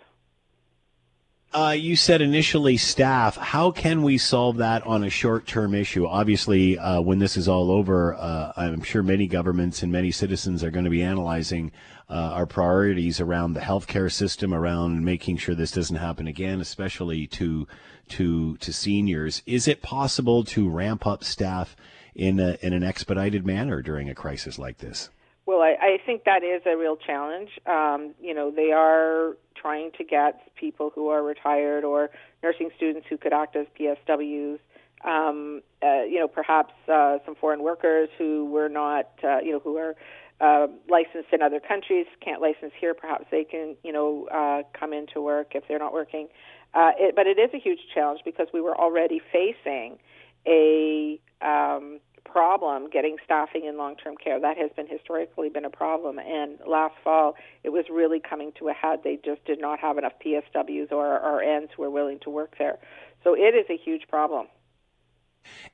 Uh, 1.55 1.71
you 1.71 1.95
said 1.95 2.21
initially 2.21 2.75
staff. 2.75 3.37
How 3.37 3.71
can 3.71 4.03
we 4.03 4.17
solve 4.17 4.57
that 4.57 4.85
on 4.85 5.05
a 5.05 5.09
short 5.09 5.47
term 5.47 5.73
issue? 5.73 6.05
Obviously, 6.05 6.77
uh, 6.77 6.99
when 6.99 7.19
this 7.19 7.37
is 7.37 7.47
all 7.47 7.71
over, 7.71 8.13
uh, 8.15 8.51
I'm 8.57 8.83
sure 8.83 9.01
many 9.01 9.25
governments 9.25 9.81
and 9.81 9.89
many 9.89 10.11
citizens 10.11 10.65
are 10.65 10.69
going 10.69 10.83
to 10.83 10.91
be 10.91 11.01
analyzing 11.01 11.71
uh, 12.09 12.31
our 12.33 12.45
priorities 12.45 13.21
around 13.21 13.53
the 13.53 13.61
healthcare 13.61 14.11
system, 14.11 14.53
around 14.53 15.05
making 15.05 15.37
sure 15.37 15.55
this 15.55 15.71
doesn't 15.71 15.95
happen 15.95 16.27
again, 16.27 16.59
especially 16.59 17.25
to 17.27 17.69
to 18.09 18.57
to 18.57 18.73
seniors. 18.73 19.41
Is 19.45 19.65
it 19.65 19.81
possible 19.81 20.43
to 20.43 20.67
ramp 20.67 21.07
up 21.07 21.23
staff 21.23 21.77
in 22.15 22.37
a, 22.37 22.57
in 22.61 22.73
an 22.73 22.83
expedited 22.83 23.45
manner 23.45 23.81
during 23.81 24.09
a 24.09 24.13
crisis 24.13 24.59
like 24.59 24.79
this? 24.79 25.09
Well, 25.45 25.61
I, 25.61 25.75
I 25.79 25.97
think 26.05 26.23
that 26.25 26.43
is 26.43 26.63
a 26.65 26.75
real 26.75 26.97
challenge. 26.97 27.49
Um, 27.67 28.15
you 28.19 28.33
know, 28.33 28.49
they 28.51 28.71
are 28.71 29.37
trying 29.55 29.91
to 29.97 30.03
get 30.03 30.41
people 30.55 30.91
who 30.93 31.09
are 31.09 31.23
retired 31.23 31.83
or 31.83 32.09
nursing 32.43 32.71
students 32.75 33.07
who 33.09 33.17
could 33.17 33.33
act 33.33 33.55
as 33.55 33.67
PSWs. 33.79 34.59
Um, 35.03 35.61
uh, 35.83 36.03
you 36.03 36.19
know, 36.19 36.27
perhaps 36.27 36.73
uh, 36.91 37.19
some 37.25 37.35
foreign 37.35 37.61
workers 37.61 38.09
who 38.17 38.45
were 38.45 38.69
not, 38.69 39.09
uh, 39.23 39.37
you 39.43 39.51
know, 39.51 39.59
who 39.59 39.77
are 39.77 39.95
uh, 40.41 40.67
licensed 40.89 41.29
in 41.31 41.41
other 41.43 41.59
countries 41.59 42.07
can't 42.21 42.41
license 42.41 42.73
here. 42.79 42.95
Perhaps 42.95 43.25
they 43.29 43.43
can, 43.43 43.75
you 43.83 43.93
know, 43.93 44.27
uh, 44.33 44.63
come 44.77 44.93
into 44.93 45.21
work 45.21 45.51
if 45.53 45.63
they're 45.67 45.79
not 45.79 45.93
working. 45.93 46.27
Uh, 46.73 46.91
it, 46.97 47.15
but 47.15 47.27
it 47.27 47.37
is 47.37 47.51
a 47.53 47.59
huge 47.59 47.79
challenge 47.93 48.21
because 48.25 48.47
we 48.51 48.61
were 48.61 48.75
already 48.75 49.21
facing 49.31 49.99
a 50.47 51.19
um, 51.41 51.99
problem 52.25 52.89
getting 52.89 53.17
staffing 53.23 53.65
in 53.65 53.77
long-term 53.77 54.15
care. 54.21 54.39
That 54.39 54.57
has 54.57 54.71
been 54.75 54.87
historically 54.87 55.49
been 55.49 55.65
a 55.65 55.69
problem, 55.69 56.19
and 56.19 56.59
last 56.67 56.95
fall 57.03 57.35
it 57.63 57.69
was 57.69 57.85
really 57.89 58.19
coming 58.19 58.51
to 58.59 58.67
a 58.67 58.73
head. 58.73 58.99
They 59.03 59.17
just 59.23 59.45
did 59.45 59.61
not 59.61 59.79
have 59.79 59.97
enough 59.97 60.13
PSWs 60.25 60.91
or 60.91 61.19
RNs 61.19 61.69
who 61.75 61.83
were 61.83 61.89
willing 61.89 62.19
to 62.19 62.29
work 62.29 62.55
there. 62.57 62.77
So 63.23 63.33
it 63.33 63.55
is 63.55 63.65
a 63.69 63.77
huge 63.77 64.07
problem. 64.07 64.47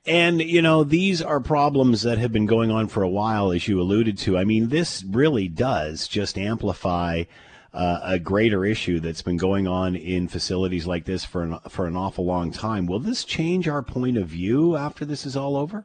And, 0.04 0.40
you 0.40 0.62
know, 0.62 0.84
these 0.84 1.22
are 1.22 1.40
problems 1.40 2.02
that 2.02 2.18
have 2.18 2.32
been 2.32 2.46
going 2.46 2.70
on 2.70 2.88
for 2.88 3.02
a 3.02 3.08
while, 3.08 3.52
as 3.52 3.68
you 3.68 3.80
alluded 3.80 4.18
to. 4.18 4.36
I 4.36 4.44
mean, 4.44 4.68
this 4.68 5.02
really 5.04 5.48
does 5.48 6.08
just 6.08 6.36
amplify 6.36 7.24
uh, 7.72 8.00
a 8.02 8.18
greater 8.18 8.64
issue 8.64 9.00
that's 9.00 9.22
been 9.22 9.36
going 9.36 9.66
on 9.66 9.96
in 9.96 10.28
facilities 10.28 10.86
like 10.86 11.04
this 11.04 11.24
for 11.24 11.42
an, 11.42 11.58
for 11.68 11.86
an 11.86 11.96
awful 11.96 12.24
long 12.24 12.50
time. 12.50 12.86
Will 12.86 12.98
this 12.98 13.24
change 13.24 13.66
our 13.66 13.82
point 13.82 14.18
of 14.18 14.28
view 14.28 14.76
after 14.76 15.04
this 15.04 15.24
is 15.24 15.36
all 15.36 15.56
over? 15.56 15.84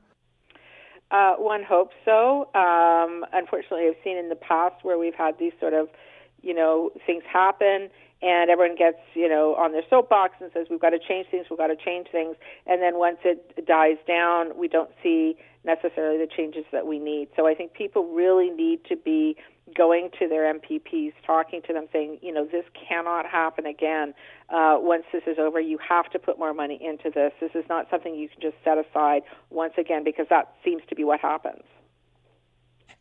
Uh, 1.10 1.36
one 1.36 1.64
hopes 1.64 1.96
so. 2.04 2.50
Um, 2.54 3.26
unfortunately, 3.34 3.88
I've 3.88 4.04
seen 4.04 4.18
in 4.18 4.30
the 4.30 4.36
past 4.36 4.84
where 4.84 4.98
we've 4.98 5.16
had 5.16 5.40
these 5.40 5.54
sort 5.60 5.74
of, 5.74 5.88
you 6.42 6.54
know, 6.54 6.92
things 7.06 7.24
happen 7.32 7.90
and 8.22 8.50
everyone 8.50 8.76
gets, 8.76 8.98
you 9.14 9.30
know, 9.30 9.56
on 9.56 9.72
their 9.72 9.84
soapbox 9.90 10.36
and 10.40 10.50
says 10.54 10.68
we've 10.70 10.82
got 10.82 10.92
to 10.92 11.00
change 11.00 11.28
things, 11.30 11.48
we've 11.50 11.60
got 11.60 11.68
to 11.68 11.76
change 11.76 12.08
things, 12.12 12.36
and 12.66 12.82
then 12.82 12.98
once 12.98 13.18
it 13.24 13.66
dies 13.66 13.98
down, 14.08 14.58
we 14.58 14.68
don't 14.68 14.90
see 15.04 15.36
necessarily 15.64 16.18
the 16.18 16.28
changes 16.28 16.66
that 16.72 16.88
we 16.88 16.98
need. 16.98 17.28
So 17.36 17.46
I 17.46 17.54
think 17.54 17.74
people 17.74 18.06
really 18.06 18.50
need 18.50 18.86
to 18.86 18.96
be 18.96 19.36
going 19.76 20.10
to 20.18 20.28
their 20.28 20.52
MPPs, 20.54 21.14
talking 21.26 21.62
to 21.68 21.74
them, 21.74 21.88
saying, 21.92 22.20
you 22.22 22.34
know, 22.34 22.46
this 22.46 22.64
cannot 22.88 23.26
happen 23.26 23.66
again. 23.66 24.14
Uh, 24.50 24.78
once 24.80 25.04
this 25.12 25.24
is 25.28 25.38
over, 25.38 25.60
you 25.60 25.78
have 25.88 26.10
to 26.12 26.20
put 26.20 26.40
more 26.40 26.54
money 26.54 26.80
into 26.82 27.12
this. 27.14 27.34
This 27.42 27.52
is 27.54 27.66
not 27.68 27.88
something 27.92 28.16
you 28.16 28.30
can 28.30 28.42
just 28.42 28.56
set 28.64 28.78
aside 28.78 29.24
once 29.50 29.74
again 29.78 30.04
because 30.04 30.28
that 30.30 30.54
seems 30.64 30.82
to 30.90 30.96
be 30.96 31.04
what 31.04 31.20
happens. 31.20 31.64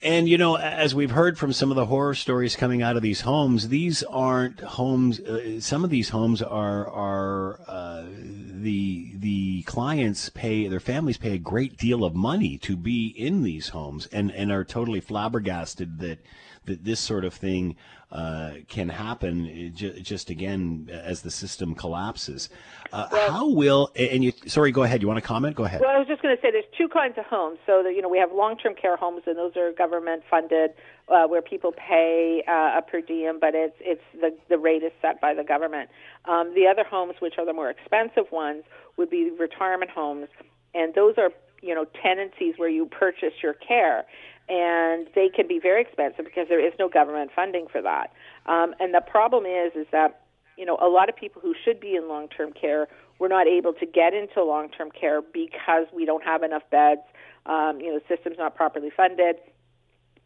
And 0.02 0.28
you 0.28 0.36
know, 0.36 0.56
as 0.56 0.94
we've 0.94 1.10
heard 1.10 1.38
from 1.38 1.52
some 1.52 1.70
of 1.70 1.76
the 1.76 1.86
horror 1.86 2.14
stories 2.14 2.54
coming 2.54 2.82
out 2.82 2.96
of 2.96 3.02
these 3.02 3.22
homes, 3.22 3.68
these 3.68 4.02
aren't 4.02 4.60
homes. 4.60 5.20
Uh, 5.20 5.60
some 5.60 5.84
of 5.84 5.90
these 5.90 6.10
homes 6.10 6.42
are 6.42 6.86
are 6.88 7.60
uh, 7.66 8.04
the 8.06 9.12
the 9.16 9.62
clients 9.62 10.28
pay 10.28 10.68
their 10.68 10.80
families 10.80 11.16
pay 11.16 11.32
a 11.32 11.38
great 11.38 11.78
deal 11.78 12.04
of 12.04 12.14
money 12.14 12.58
to 12.58 12.76
be 12.76 13.06
in 13.06 13.42
these 13.42 13.70
homes, 13.70 14.06
and 14.12 14.30
and 14.32 14.52
are 14.52 14.64
totally 14.64 15.00
flabbergasted 15.00 15.98
that 16.00 16.18
that 16.66 16.84
this 16.84 17.00
sort 17.00 17.24
of 17.24 17.34
thing 17.34 17.76
uh, 18.12 18.52
can 18.68 18.88
happen 18.88 19.72
just 19.74 20.30
again 20.30 20.88
as 20.92 21.22
the 21.22 21.30
system 21.30 21.74
collapses. 21.74 22.48
Uh, 22.92 23.08
well, 23.10 23.32
how 23.32 23.50
will 23.50 23.90
and 23.96 24.22
you? 24.22 24.32
Sorry, 24.46 24.70
go 24.70 24.84
ahead. 24.84 25.02
You 25.02 25.08
want 25.08 25.18
to 25.18 25.26
comment? 25.26 25.56
Go 25.56 25.64
ahead. 25.64 25.80
Well, 25.80 25.90
I 25.90 25.98
was 25.98 26.06
just 26.06 26.22
going 26.22 26.34
to 26.34 26.40
say 26.40 26.52
there's 26.52 26.64
two 26.78 26.88
kinds 26.88 27.18
of 27.18 27.24
homes. 27.26 27.58
So 27.66 27.82
that 27.82 27.94
you 27.94 28.02
know 28.02 28.08
we 28.08 28.18
have 28.18 28.32
long-term 28.32 28.74
care 28.80 28.96
homes, 28.96 29.22
and 29.26 29.36
those 29.36 29.56
are 29.56 29.72
government 29.72 30.22
funded, 30.30 30.70
uh, 31.08 31.26
where 31.26 31.42
people 31.42 31.72
pay 31.72 32.44
uh, 32.46 32.78
a 32.78 32.82
per 32.82 33.00
diem, 33.00 33.38
but 33.40 33.54
it's 33.54 33.76
it's 33.80 34.02
the 34.14 34.36
the 34.48 34.58
rate 34.58 34.84
is 34.84 34.92
set 35.02 35.20
by 35.20 35.34
the 35.34 35.44
government. 35.44 35.90
Um, 36.26 36.54
the 36.54 36.68
other 36.68 36.84
homes, 36.84 37.14
which 37.18 37.34
are 37.38 37.44
the 37.44 37.52
more 37.52 37.70
expensive 37.70 38.30
ones, 38.30 38.62
would 38.96 39.10
be 39.10 39.30
retirement 39.30 39.90
homes, 39.90 40.28
and 40.74 40.94
those 40.94 41.14
are 41.18 41.30
you 41.60 41.74
know 41.74 41.86
tenancies 42.02 42.54
where 42.56 42.68
you 42.68 42.86
purchase 42.86 43.34
your 43.42 43.54
care 43.54 44.06
and 44.48 45.08
they 45.14 45.28
can 45.28 45.48
be 45.48 45.58
very 45.58 45.82
expensive 45.82 46.24
because 46.24 46.46
there 46.48 46.64
is 46.64 46.72
no 46.78 46.88
government 46.88 47.30
funding 47.34 47.66
for 47.70 47.82
that. 47.82 48.12
Um, 48.46 48.74
and 48.78 48.94
the 48.94 49.00
problem 49.00 49.44
is, 49.44 49.72
is 49.74 49.86
that 49.92 50.22
you 50.56 50.64
know 50.64 50.78
a 50.80 50.88
lot 50.88 51.08
of 51.08 51.16
people 51.16 51.42
who 51.42 51.54
should 51.64 51.80
be 51.80 51.96
in 51.96 52.08
long-term 52.08 52.52
care 52.52 52.88
were 53.18 53.28
not 53.28 53.46
able 53.46 53.72
to 53.74 53.86
get 53.86 54.14
into 54.14 54.42
long-term 54.42 54.90
care 54.90 55.22
because 55.22 55.86
we 55.94 56.04
don't 56.04 56.24
have 56.24 56.42
enough 56.42 56.62
beds. 56.70 57.00
Um, 57.46 57.80
you 57.80 57.92
know, 57.92 58.00
system's 58.08 58.36
not 58.38 58.56
properly 58.56 58.90
funded. 58.94 59.36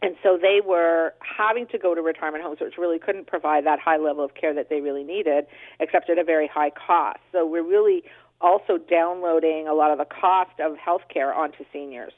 And 0.03 0.17
so 0.23 0.39
they 0.41 0.61
were 0.65 1.13
having 1.21 1.67
to 1.69 1.79
go 1.79 1.95
to 1.95 2.01
retirement 2.01 2.43
homes, 2.43 2.59
which 2.61 2.79
really 2.79 2.99
couldn't 2.99 3.27
provide 3.27 3.67
that 3.67 3.79
high 3.79 3.99
level 3.99 4.25
of 4.25 4.35
care 4.35 4.55
that 4.55 4.71
they 4.71 4.81
really 4.81 5.05
needed, 5.05 5.45
except 5.79 6.09
at 6.09 6.19
a 6.19 6.25
very 6.25 6.49
high 6.49 6.71
cost. 6.71 7.19
So 7.33 7.47
we're 7.47 7.67
really 7.67 8.05
also 8.41 8.79
downloading 8.79 9.69
a 9.69 9.75
lot 9.75 9.91
of 9.91 9.99
the 9.99 10.07
cost 10.07 10.59
of 10.59 10.79
health 10.79 11.03
care 11.13 11.35
onto 11.35 11.65
seniors. 11.73 12.15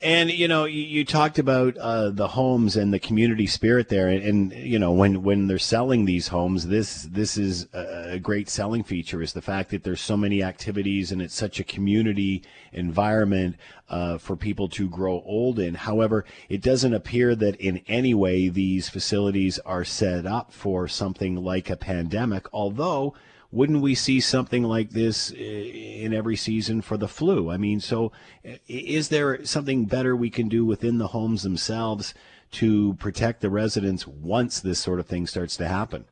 And 0.00 0.30
you 0.30 0.48
know, 0.48 0.66
you, 0.66 0.82
you 0.82 1.04
talked 1.04 1.38
about 1.38 1.78
uh, 1.78 2.10
the 2.10 2.28
homes 2.28 2.76
and 2.76 2.92
the 2.92 2.98
community 2.98 3.46
spirit 3.46 3.88
there, 3.88 4.08
and, 4.08 4.22
and, 4.22 4.52
you 4.52 4.78
know, 4.78 4.92
when 4.92 5.22
when 5.22 5.46
they're 5.46 5.58
selling 5.58 6.04
these 6.04 6.28
homes, 6.28 6.66
this 6.66 7.04
this 7.04 7.38
is 7.38 7.68
a, 7.72 8.12
a, 8.12 8.18
great 8.18 8.50
selling 8.50 8.82
feature 8.82 9.22
is 9.22 9.32
the 9.32 9.40
fact 9.40 9.70
that 9.70 9.82
there's 9.82 10.02
so 10.02 10.16
many 10.16 10.42
activities 10.42 11.10
and 11.10 11.22
it's 11.22 11.34
such 11.34 11.58
a 11.58 11.64
community 11.64 12.42
environment 12.72 13.56
uh, 13.88 14.18
for 14.18 14.36
people 14.36 14.68
to 14.70 14.88
grow 14.90 15.22
old 15.24 15.58
in. 15.58 15.74
However, 15.74 16.26
it 16.50 16.60
doesn't 16.60 16.92
appear 16.92 17.34
that 17.36 17.56
in 17.56 17.80
any 17.86 18.12
way 18.12 18.50
these 18.50 18.90
facilities 18.90 19.58
are 19.60 19.84
set 19.84 20.26
up 20.26 20.52
for 20.52 20.86
something 20.86 21.36
like 21.36 21.70
a 21.70 21.76
pandemic, 21.76 22.46
although 22.52 23.14
wouldn't 23.54 23.82
we 23.82 23.94
see 23.94 24.20
something 24.20 24.64
like 24.64 24.90
this 24.90 25.32
eh, 25.32 25.36
in 25.36 26.12
every 26.12 26.34
season 26.34 26.82
for 26.82 26.96
the 26.96 27.06
flu? 27.06 27.50
I 27.50 27.56
mean, 27.56 27.78
so 27.78 28.10
eh, 28.44 28.56
is 28.66 29.08
there 29.10 29.44
something 29.44 29.84
better 29.84 30.16
we 30.16 30.28
can 30.28 30.48
do 30.48 30.64
within 30.64 30.98
the 30.98 31.08
homes 31.08 31.44
themselves 31.44 32.14
to 32.52 32.94
protect 32.94 33.40
the 33.40 33.50
residents 33.50 34.06
once 34.06 34.60
this 34.60 34.80
sort 34.80 34.98
of 34.98 35.06
thing 35.06 35.26
starts 35.26 35.56
to 35.58 35.68
happen? 35.68 36.06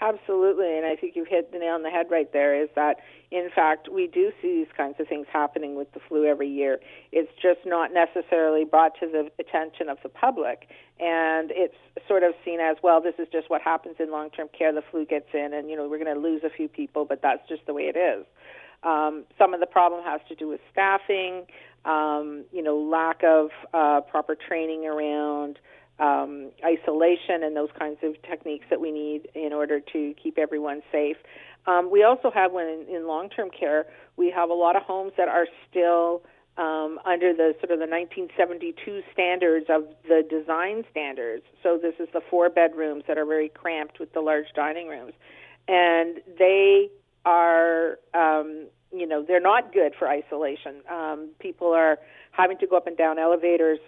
Absolutely, 0.00 0.76
and 0.76 0.86
I 0.86 0.94
think 0.94 1.16
you 1.16 1.24
hit 1.24 1.52
the 1.52 1.58
nail 1.58 1.74
on 1.74 1.82
the 1.82 1.90
head 1.90 2.06
right 2.10 2.32
there. 2.32 2.62
Is 2.62 2.68
that 2.76 2.98
in 3.30 3.48
fact 3.54 3.88
we 3.92 4.06
do 4.06 4.30
see 4.40 4.64
these 4.64 4.72
kinds 4.76 4.96
of 4.98 5.08
things 5.08 5.26
happening 5.32 5.76
with 5.76 5.92
the 5.92 6.00
flu 6.08 6.24
every 6.24 6.48
year. 6.48 6.78
It's 7.12 7.30
just 7.40 7.60
not 7.64 7.90
necessarily 7.92 8.64
brought 8.64 8.92
to 9.00 9.06
the 9.06 9.30
attention 9.38 9.88
of 9.88 9.98
the 10.02 10.08
public, 10.08 10.68
and 10.98 11.50
it's 11.54 11.76
sort 12.08 12.22
of 12.22 12.34
seen 12.44 12.60
as 12.60 12.76
well. 12.82 13.00
This 13.00 13.14
is 13.18 13.28
just 13.30 13.50
what 13.50 13.62
happens 13.62 13.96
in 13.98 14.10
long-term 14.10 14.48
care. 14.56 14.72
The 14.72 14.82
flu 14.90 15.04
gets 15.04 15.28
in, 15.34 15.52
and 15.52 15.68
you 15.68 15.76
know 15.76 15.88
we're 15.88 16.02
going 16.02 16.14
to 16.14 16.20
lose 16.20 16.42
a 16.44 16.50
few 16.50 16.68
people, 16.68 17.04
but 17.04 17.20
that's 17.22 17.46
just 17.48 17.66
the 17.66 17.74
way 17.74 17.84
it 17.84 17.96
is. 17.96 18.24
Um, 18.82 19.24
some 19.38 19.54
of 19.54 19.60
the 19.60 19.66
problem 19.66 20.04
has 20.04 20.20
to 20.28 20.34
do 20.34 20.48
with 20.48 20.60
staffing, 20.70 21.46
um, 21.84 22.44
you 22.52 22.62
know, 22.62 22.76
lack 22.76 23.22
of 23.24 23.50
uh, 23.72 24.00
proper 24.02 24.36
training 24.36 24.86
around 24.86 25.58
um, 25.98 26.50
isolation 26.64 27.42
and 27.42 27.56
those 27.56 27.70
kinds 27.78 27.98
of 28.02 28.20
techniques 28.22 28.66
that 28.70 28.80
we 28.80 28.90
need 28.90 29.28
in 29.34 29.52
order 29.52 29.80
to 29.80 30.14
keep 30.22 30.38
everyone 30.38 30.82
safe. 30.92 31.16
Um, 31.66 31.90
we 31.90 32.02
also 32.02 32.30
have, 32.30 32.52
when 32.52 32.66
in, 32.68 32.96
in 32.96 33.06
long-term 33.06 33.50
care, 33.50 33.86
we 34.16 34.30
have 34.30 34.50
a 34.50 34.54
lot 34.54 34.76
of 34.76 34.82
homes 34.82 35.12
that 35.16 35.28
are 35.28 35.46
still 35.68 36.22
um, 36.58 36.98
under 37.04 37.34
the 37.34 37.54
sort 37.60 37.70
of 37.70 37.78
the 37.78 37.86
1972 37.86 39.02
standards 39.12 39.66
of 39.68 39.84
the 40.08 40.26
design 40.28 40.84
standards. 40.90 41.42
So 41.62 41.78
this 41.80 41.94
is 41.98 42.08
the 42.12 42.22
four 42.30 42.48
bedrooms 42.48 43.04
that 43.08 43.18
are 43.18 43.26
very 43.26 43.48
cramped 43.48 44.00
with 44.00 44.12
the 44.12 44.20
large 44.20 44.46
dining 44.54 44.88
rooms, 44.88 45.12
and 45.68 46.20
they 46.38 46.88
are, 47.26 47.98
um, 48.14 48.68
you 48.92 49.06
know, 49.06 49.22
they're 49.22 49.40
not 49.40 49.72
good 49.72 49.92
for 49.98 50.08
isolation. 50.08 50.76
Um, 50.90 51.30
people 51.40 51.72
are 51.72 51.98
having 52.30 52.56
to 52.58 52.66
go 52.66 52.76
up 52.76 52.86
and 52.86 52.96
down 52.96 53.18
elevators 53.18 53.80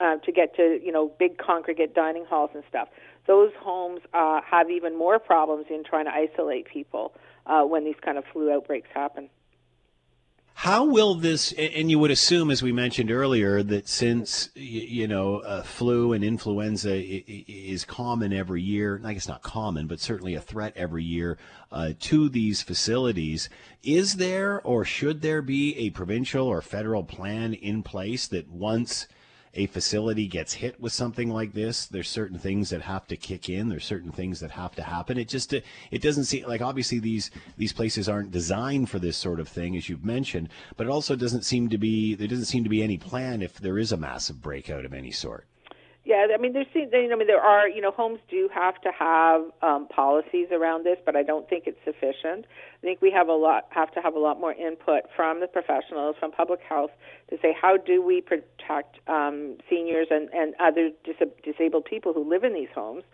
uh, 0.00 0.16
to 0.18 0.32
get 0.32 0.54
to 0.56 0.80
you 0.82 0.92
know 0.92 1.10
big 1.18 1.38
congregate 1.38 1.94
dining 1.94 2.24
halls 2.24 2.50
and 2.54 2.62
stuff. 2.68 2.88
Those 3.26 3.52
homes 3.58 4.00
uh, 4.12 4.40
have 4.42 4.70
even 4.70 4.96
more 4.96 5.18
problems 5.18 5.66
in 5.70 5.84
trying 5.84 6.04
to 6.04 6.14
isolate 6.14 6.66
people 6.66 7.14
uh, 7.46 7.62
when 7.62 7.84
these 7.84 7.96
kind 8.02 8.18
of 8.18 8.24
flu 8.32 8.52
outbreaks 8.52 8.88
happen. 8.92 9.30
How 10.56 10.84
will 10.84 11.16
this, 11.16 11.52
and 11.52 11.90
you 11.90 11.98
would 11.98 12.12
assume, 12.12 12.50
as 12.50 12.62
we 12.62 12.70
mentioned 12.70 13.10
earlier, 13.10 13.62
that 13.64 13.88
since, 13.88 14.50
you 14.54 15.08
know, 15.08 15.38
uh, 15.38 15.62
flu 15.62 16.12
and 16.12 16.22
influenza 16.22 16.94
is 16.94 17.84
common 17.84 18.32
every 18.32 18.62
year, 18.62 19.00
I 19.04 19.14
guess 19.14 19.26
not 19.26 19.42
common, 19.42 19.88
but 19.88 20.00
certainly 20.00 20.34
a 20.34 20.40
threat 20.40 20.72
every 20.76 21.02
year 21.02 21.38
uh, 21.72 21.90
to 22.00 22.28
these 22.28 22.62
facilities, 22.62 23.50
is 23.82 24.16
there 24.16 24.62
or 24.62 24.84
should 24.84 25.22
there 25.22 25.42
be 25.42 25.76
a 25.76 25.90
provincial 25.90 26.46
or 26.46 26.62
federal 26.62 27.02
plan 27.02 27.52
in 27.52 27.82
place 27.82 28.28
that 28.28 28.48
once 28.48 29.08
a 29.54 29.66
facility 29.66 30.26
gets 30.26 30.54
hit 30.54 30.80
with 30.80 30.92
something 30.92 31.30
like 31.30 31.52
this, 31.52 31.86
there's 31.86 32.08
certain 32.08 32.38
things 32.38 32.70
that 32.70 32.82
have 32.82 33.06
to 33.08 33.16
kick 33.16 33.48
in. 33.48 33.68
There's 33.68 33.84
certain 33.84 34.12
things 34.12 34.40
that 34.40 34.50
have 34.52 34.74
to 34.76 34.82
happen. 34.82 35.18
It 35.18 35.28
just 35.28 35.52
it 35.52 36.02
doesn't 36.02 36.24
seem 36.24 36.46
like 36.46 36.60
obviously 36.60 36.98
these 36.98 37.30
these 37.56 37.72
places 37.72 38.08
aren't 38.08 38.32
designed 38.32 38.90
for 38.90 38.98
this 38.98 39.16
sort 39.16 39.40
of 39.40 39.48
thing, 39.48 39.76
as 39.76 39.88
you've 39.88 40.04
mentioned. 40.04 40.48
But 40.76 40.86
it 40.86 40.90
also 40.90 41.16
doesn't 41.16 41.44
seem 41.44 41.68
to 41.68 41.78
be 41.78 42.14
there 42.14 42.28
doesn't 42.28 42.46
seem 42.46 42.64
to 42.64 42.70
be 42.70 42.82
any 42.82 42.98
plan 42.98 43.42
if 43.42 43.58
there 43.58 43.78
is 43.78 43.92
a 43.92 43.96
massive 43.96 44.42
breakout 44.42 44.84
of 44.84 44.92
any 44.92 45.10
sort. 45.10 45.46
Yeah, 46.04 46.26
I 46.34 46.36
mean, 46.36 46.52
there's, 46.52 46.66
you 46.74 46.86
know, 47.08 47.14
I 47.14 47.18
mean, 47.18 47.26
there 47.26 47.40
are, 47.40 47.66
you 47.66 47.80
know, 47.80 47.90
homes 47.90 48.18
do 48.28 48.50
have 48.54 48.78
to 48.82 48.90
have 48.92 49.42
um, 49.62 49.88
policies 49.88 50.48
around 50.52 50.84
this, 50.84 50.98
but 51.04 51.16
I 51.16 51.22
don't 51.22 51.48
think 51.48 51.64
it's 51.66 51.78
sufficient. 51.82 52.44
I 52.44 52.80
think 52.82 53.00
we 53.00 53.10
have 53.10 53.28
a 53.28 53.32
lot, 53.32 53.64
have 53.70 53.90
to 53.92 54.00
have 54.00 54.14
a 54.14 54.18
lot 54.18 54.38
more 54.38 54.52
input 54.52 55.04
from 55.16 55.40
the 55.40 55.46
professionals, 55.46 56.16
from 56.20 56.30
public 56.30 56.60
health, 56.68 56.90
to 57.30 57.38
say 57.40 57.56
how 57.58 57.78
do 57.78 58.02
we 58.02 58.20
protect 58.20 58.98
um, 59.08 59.56
seniors 59.70 60.08
and 60.10 60.28
and 60.34 60.54
other 60.60 60.90
dis- 61.04 61.28
disabled 61.42 61.86
people 61.86 62.12
who 62.12 62.28
live 62.28 62.44
in 62.44 62.52
these 62.52 62.68
homes. 62.74 63.04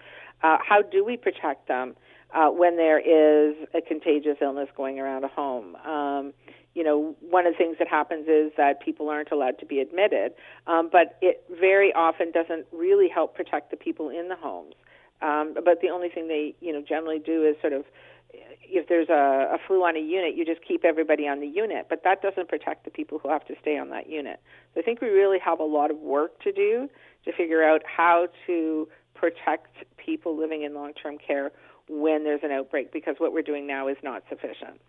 Uh, 0.43 0.59
how 0.61 0.83
do 0.83 1.05
we 1.05 1.17
protect 1.17 1.69
them 1.69 1.95
uh, 2.35 2.49
when 2.49 2.77
there 2.77 2.99
is 2.99 3.55
a 3.73 3.81
contagious 3.81 4.39
illness 4.43 4.69
going 4.77 4.99
around 4.99 5.23
a 5.23 5.29
home? 5.29 5.77
Um, 5.77 6.33
you 6.75 6.85
know, 6.85 7.17
one 7.21 7.47
of 7.47 7.55
the 7.55 7.59
things 7.59 7.77
that 7.79 7.89
happens 7.89 8.29
is 8.29 8.53
that 8.57 8.81
people 8.81 9.09
aren't 9.09 9.33
allowed 9.33 9.59
to 9.59 9.67
be 9.67 9.81
admitted, 9.81 10.33
um, 10.67 10.89
but 10.91 11.19
it 11.21 11.43
very 11.61 11.93
often 11.95 12.31
doesn't 12.31 12.67
really 12.73 13.09
help 13.09 13.35
protect 13.35 13.71
the 13.71 13.77
people 13.77 14.09
in 14.09 14.29
the 14.29 14.37
homes. 14.37 14.75
Um, 15.21 15.55
but 15.55 15.81
the 15.83 15.89
only 15.89 16.09
thing 16.09 16.29
they, 16.29 16.55
you 16.61 16.73
know, 16.73 16.81
generally 16.81 17.19
do 17.19 17.45
is 17.45 17.57
sort 17.61 17.73
of, 17.73 17.85
if 18.33 18.89
there's 18.89 19.09
a, 19.09 19.55
a 19.55 19.59
flu 19.67 19.83
on 19.83 19.97
a 19.97 20.01
unit, 20.01 20.37
you 20.37 20.47
just 20.47 20.61
keep 20.67 20.85
everybody 20.85 21.27
on 21.27 21.41
the 21.41 21.47
unit, 21.47 21.87
but 21.91 22.05
that 22.05 22.23
doesn't 22.23 22.49
protect 22.49 22.85
the 22.85 22.91
people 22.91 23.19
who 23.19 23.29
have 23.29 23.45
to 23.47 23.55
stay 23.61 23.77
on 23.77 23.91
that 23.91 24.09
unit. 24.09 24.41
So 24.73 24.81
I 24.81 24.85
think 24.85 25.01
we 25.01 25.09
really 25.09 25.41
have 25.41 25.59
a 25.59 25.65
lot 25.65 25.91
of 25.91 25.99
work 25.99 26.41
to 26.45 26.53
do 26.53 26.89
to 27.25 27.33
figure 27.33 27.65
out 27.65 27.83
how 27.85 28.29
to 28.47 28.89
protect 29.15 29.85
people 29.97 30.39
living 30.39 30.63
in 30.63 30.73
long-term 30.73 31.19
care 31.19 31.51
when 31.89 32.23
there's 32.23 32.41
an 32.45 32.53
outbreak, 32.53 32.93
because 32.93 33.17
what 33.19 33.33
we're 33.33 33.43
doing 33.43 33.67
now 33.67 33.89
is 33.89 33.97
not 34.03 34.23
sufficient. 34.29 34.81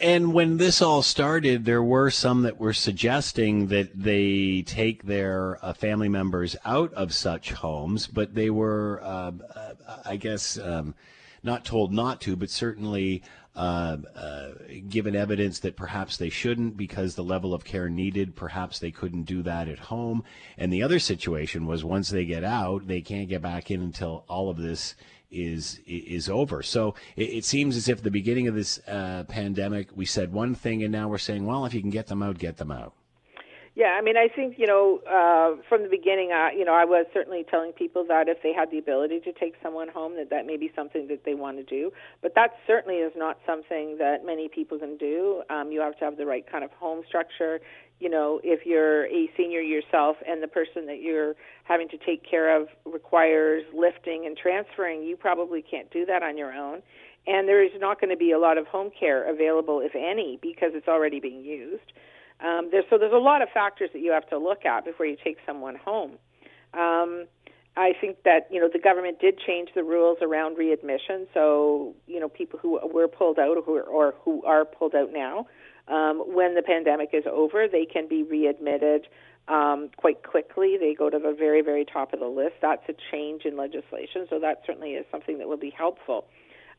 And 0.00 0.34
when 0.34 0.56
this 0.56 0.82
all 0.82 1.02
started, 1.02 1.64
there 1.64 1.82
were 1.82 2.10
some 2.10 2.42
that 2.42 2.58
were 2.58 2.72
suggesting 2.72 3.68
that 3.68 3.90
they 3.94 4.62
take 4.62 5.04
their 5.04 5.64
uh, 5.64 5.72
family 5.74 6.08
members 6.08 6.56
out 6.64 6.92
of 6.94 7.14
such 7.14 7.52
homes, 7.52 8.08
but 8.08 8.34
they 8.34 8.50
were, 8.50 9.00
uh, 9.02 9.32
uh, 9.54 9.74
I 10.04 10.16
guess, 10.16 10.58
um, 10.58 10.94
not 11.44 11.64
told 11.64 11.92
not 11.92 12.20
to, 12.22 12.34
but 12.34 12.50
certainly 12.50 13.22
uh, 13.54 13.98
uh, 14.16 14.48
given 14.88 15.14
evidence 15.14 15.58
that 15.60 15.76
perhaps 15.76 16.16
they 16.16 16.30
shouldn't 16.30 16.76
because 16.76 17.14
the 17.14 17.24
level 17.24 17.52
of 17.52 17.64
care 17.64 17.88
needed, 17.88 18.34
perhaps 18.34 18.78
they 18.78 18.90
couldn't 18.90 19.24
do 19.24 19.42
that 19.42 19.68
at 19.68 19.78
home. 19.78 20.24
And 20.56 20.72
the 20.72 20.82
other 20.82 20.98
situation 20.98 21.66
was 21.66 21.84
once 21.84 22.08
they 22.08 22.24
get 22.24 22.44
out, 22.44 22.86
they 22.86 23.02
can't 23.02 23.28
get 23.28 23.42
back 23.42 23.70
in 23.70 23.82
until 23.82 24.24
all 24.28 24.48
of 24.48 24.56
this 24.56 24.94
is 25.32 25.80
is 25.86 26.28
over. 26.28 26.62
So 26.62 26.94
it, 27.16 27.30
it, 27.30 27.44
seems 27.44 27.76
as 27.76 27.88
if 27.88 28.02
the 28.02 28.10
beginning 28.10 28.48
of 28.48 28.54
this 28.54 28.78
uh, 28.86 29.24
pandemic, 29.24 29.88
we 29.94 30.04
said 30.04 30.32
one 30.32 30.54
thing, 30.54 30.82
and 30.82 30.92
now 30.92 31.08
we're 31.08 31.18
saying, 31.18 31.46
well, 31.46 31.64
if 31.64 31.74
you 31.74 31.80
can 31.80 31.90
get 31.90 32.06
them 32.06 32.22
out, 32.22 32.38
get 32.38 32.58
them 32.58 32.70
out. 32.70 32.94
Yeah, 33.74 33.96
I 33.98 34.02
mean, 34.02 34.18
I 34.18 34.28
think 34.28 34.58
you 34.58 34.66
know 34.66 35.00
uh, 35.08 35.62
from 35.66 35.82
the 35.82 35.88
beginning, 35.88 36.30
uh, 36.30 36.48
you 36.54 36.66
know, 36.66 36.74
I 36.74 36.84
was 36.84 37.06
certainly 37.14 37.44
telling 37.50 37.72
people 37.72 38.04
that 38.06 38.28
if 38.28 38.42
they 38.42 38.52
had 38.52 38.70
the 38.70 38.76
ability 38.76 39.20
to 39.20 39.32
take 39.32 39.54
someone 39.62 39.88
home, 39.88 40.16
that 40.16 40.28
that 40.28 40.44
may 40.44 40.58
be 40.58 40.70
something 40.76 41.08
that 41.08 41.24
they 41.24 41.32
want 41.32 41.56
to 41.56 41.62
do. 41.62 41.90
But 42.20 42.34
that 42.34 42.50
certainly 42.66 42.96
is 42.96 43.12
not 43.16 43.38
something 43.46 43.96
that 43.98 44.26
many 44.26 44.48
people 44.48 44.78
can 44.78 44.98
do. 44.98 45.42
Um, 45.48 45.72
you 45.72 45.80
have 45.80 45.98
to 46.00 46.04
have 46.04 46.18
the 46.18 46.26
right 46.26 46.44
kind 46.46 46.64
of 46.64 46.70
home 46.72 47.02
structure 47.08 47.60
you 48.02 48.08
know, 48.08 48.40
if 48.42 48.66
you're 48.66 49.06
a 49.06 49.30
senior 49.36 49.60
yourself 49.60 50.16
and 50.26 50.42
the 50.42 50.48
person 50.48 50.86
that 50.86 51.00
you're 51.00 51.36
having 51.62 51.88
to 51.90 51.96
take 51.96 52.28
care 52.28 52.60
of 52.60 52.66
requires 52.84 53.62
lifting 53.72 54.26
and 54.26 54.36
transferring, 54.36 55.04
you 55.04 55.16
probably 55.16 55.62
can't 55.62 55.88
do 55.92 56.04
that 56.06 56.20
on 56.20 56.36
your 56.36 56.52
own. 56.52 56.82
And 57.28 57.46
there 57.46 57.64
is 57.64 57.70
not 57.78 58.00
going 58.00 58.10
to 58.10 58.16
be 58.16 58.32
a 58.32 58.40
lot 58.40 58.58
of 58.58 58.66
home 58.66 58.90
care 58.98 59.30
available, 59.30 59.80
if 59.80 59.94
any, 59.94 60.36
because 60.42 60.72
it's 60.74 60.88
already 60.88 61.20
being 61.20 61.44
used. 61.44 61.92
Um, 62.44 62.70
there's, 62.72 62.84
so 62.90 62.98
there's 62.98 63.12
a 63.12 63.22
lot 63.22 63.40
of 63.40 63.48
factors 63.54 63.90
that 63.92 64.00
you 64.00 64.10
have 64.10 64.28
to 64.30 64.38
look 64.38 64.64
at 64.66 64.84
before 64.84 65.06
you 65.06 65.16
take 65.22 65.36
someone 65.46 65.76
home. 65.76 66.18
Um, 66.74 67.26
I 67.76 67.92
think 68.00 68.24
that 68.24 68.48
you 68.50 68.60
know 68.60 68.68
the 68.70 68.80
government 68.80 69.18
did 69.20 69.38
change 69.38 69.70
the 69.74 69.82
rules 69.82 70.18
around 70.20 70.58
readmission, 70.58 71.26
so 71.32 71.94
you 72.06 72.20
know 72.20 72.28
people 72.28 72.58
who 72.58 72.78
were 72.92 73.08
pulled 73.08 73.38
out 73.38 73.56
or 73.56 73.62
who 73.62 73.76
are, 73.76 73.82
or 73.82 74.14
who 74.24 74.44
are 74.44 74.66
pulled 74.66 74.94
out 74.94 75.10
now 75.10 75.46
um, 75.88 76.22
when 76.26 76.54
the 76.54 76.62
pandemic 76.62 77.10
is 77.12 77.24
over, 77.30 77.66
they 77.68 77.84
can 77.84 78.08
be 78.08 78.22
readmitted 78.22 79.08
um, 79.48 79.90
quite 79.96 80.22
quickly. 80.22 80.76
They 80.78 80.94
go 80.94 81.10
to 81.10 81.18
the 81.18 81.34
very, 81.36 81.62
very 81.62 81.84
top 81.84 82.12
of 82.12 82.20
the 82.20 82.26
list. 82.26 82.54
That's 82.62 82.88
a 82.88 82.94
change 83.10 83.44
in 83.44 83.56
legislation, 83.56 84.26
so 84.30 84.38
that 84.38 84.62
certainly 84.66 84.92
is 84.92 85.04
something 85.10 85.38
that 85.38 85.48
will 85.48 85.56
be 85.56 85.70
helpful. 85.76 86.26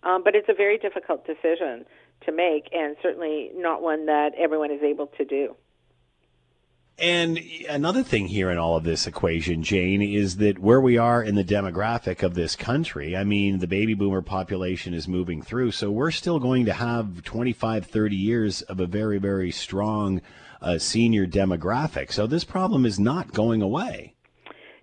Um, 0.03 0.23
but 0.23 0.35
it's 0.35 0.49
a 0.49 0.53
very 0.53 0.77
difficult 0.77 1.25
decision 1.25 1.85
to 2.25 2.31
make, 2.31 2.69
and 2.73 2.95
certainly 3.01 3.51
not 3.55 3.81
one 3.81 4.05
that 4.05 4.31
everyone 4.37 4.71
is 4.71 4.81
able 4.81 5.07
to 5.07 5.25
do. 5.25 5.55
And 6.99 7.39
another 7.69 8.03
thing 8.03 8.27
here 8.27 8.51
in 8.51 8.57
all 8.59 8.77
of 8.77 8.83
this 8.83 9.07
equation, 9.07 9.63
Jane, 9.63 10.01
is 10.01 10.37
that 10.37 10.59
where 10.59 10.79
we 10.79 10.97
are 10.97 11.23
in 11.23 11.33
the 11.35 11.43
demographic 11.43 12.21
of 12.21 12.35
this 12.35 12.55
country, 12.55 13.17
I 13.17 13.23
mean, 13.23 13.59
the 13.59 13.67
baby 13.67 13.95
boomer 13.95 14.21
population 14.21 14.93
is 14.93 15.07
moving 15.07 15.41
through. 15.41 15.71
So 15.71 15.89
we're 15.89 16.11
still 16.11 16.39
going 16.39 16.65
to 16.65 16.73
have 16.73 17.23
25, 17.23 17.87
30 17.87 18.15
years 18.15 18.61
of 18.63 18.79
a 18.79 18.85
very, 18.85 19.17
very 19.17 19.51
strong 19.51 20.21
uh, 20.61 20.77
senior 20.77 21.25
demographic. 21.25 22.11
So 22.11 22.27
this 22.27 22.43
problem 22.43 22.85
is 22.85 22.99
not 22.99 23.33
going 23.33 23.61
away. 23.61 24.13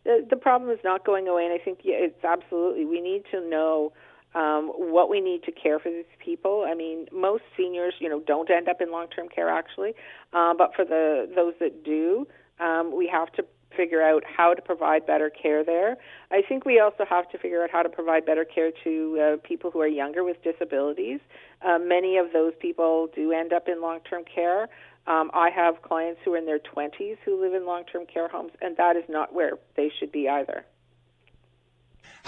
The, 0.05 0.27
the 0.29 0.37
problem 0.37 0.71
is 0.71 0.81
not 0.83 1.05
going 1.05 1.29
away, 1.29 1.45
and 1.45 1.53
I 1.53 1.59
think 1.63 1.81
yeah, 1.85 1.97
it's 1.97 2.25
absolutely 2.25 2.87
we 2.87 3.01
need 3.01 3.23
to 3.31 3.49
know 3.49 3.93
um, 4.35 4.69
what 4.69 5.11
we 5.11 5.21
need 5.21 5.43
to 5.45 5.53
care 5.53 5.79
for 5.79 5.91
these 5.91 6.05
people. 6.19 6.65
I 6.69 6.75
mean, 6.75 7.07
most 7.13 7.43
seniors, 7.57 7.95
you 7.99 8.09
know, 8.09 8.21
don't 8.21 8.51
end 8.51 8.69
up 8.69 8.81
in 8.81 8.91
long-term 8.91 9.29
care 9.29 9.49
actually, 9.49 9.95
uh, 10.33 10.55
but 10.55 10.75
for 10.75 10.85
the 10.85 11.31
those 11.35 11.55
that 11.61 11.85
do, 11.85 12.27
um, 12.61 12.95
we 12.97 13.09
have 13.09 13.33
to 13.33 13.45
figure 13.77 14.03
out 14.03 14.25
how 14.25 14.55
to 14.55 14.61
provide 14.61 15.07
better 15.07 15.31
care 15.31 15.65
there. 15.65 15.97
I 16.31 16.43
think 16.47 16.65
we 16.65 16.81
also 16.81 17.05
have 17.09 17.29
to 17.31 17.39
figure 17.39 17.63
out 17.63 17.71
how 17.71 17.83
to 17.83 17.89
provide 17.89 18.27
better 18.27 18.45
care 18.45 18.71
to 18.85 19.21
uh, 19.21 19.37
people 19.47 19.71
who 19.71 19.81
are 19.81 19.87
younger 19.87 20.25
with 20.25 20.43
disabilities. 20.43 21.21
Uh, 21.63 21.79
many 21.79 22.17
of 22.17 22.33
those 22.33 22.53
people 22.61 23.09
do 23.15 23.33
end 23.33 23.53
up 23.53 23.69
in 23.69 23.81
long-term 23.81 24.25
care. 24.33 24.69
Um, 25.07 25.31
I 25.35 25.51
have 25.51 25.83
clients 25.83 26.21
who 26.25 26.35
are 26.35 26.37
in 26.37 26.47
their 26.47 26.59
20s 26.59 27.17
who 27.25 27.41
live 27.41 27.55
in 27.55 27.65
long-term 27.65 28.07
care 28.07 28.29
homes, 28.29 28.53
and 28.61 28.77
that 28.77 28.97
is 28.97 29.05
not 29.09 29.33
where 29.33 29.53
they 29.77 29.91
should 29.99 30.13
be 30.13 30.29
either. 30.29 30.65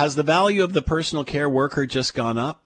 Has 0.02 0.16
the 0.16 0.24
value 0.24 0.64
of 0.64 0.72
the 0.72 0.82
personal 0.82 1.22
care 1.22 1.48
worker 1.48 1.86
just 1.86 2.12
gone 2.12 2.36
up? 2.36 2.60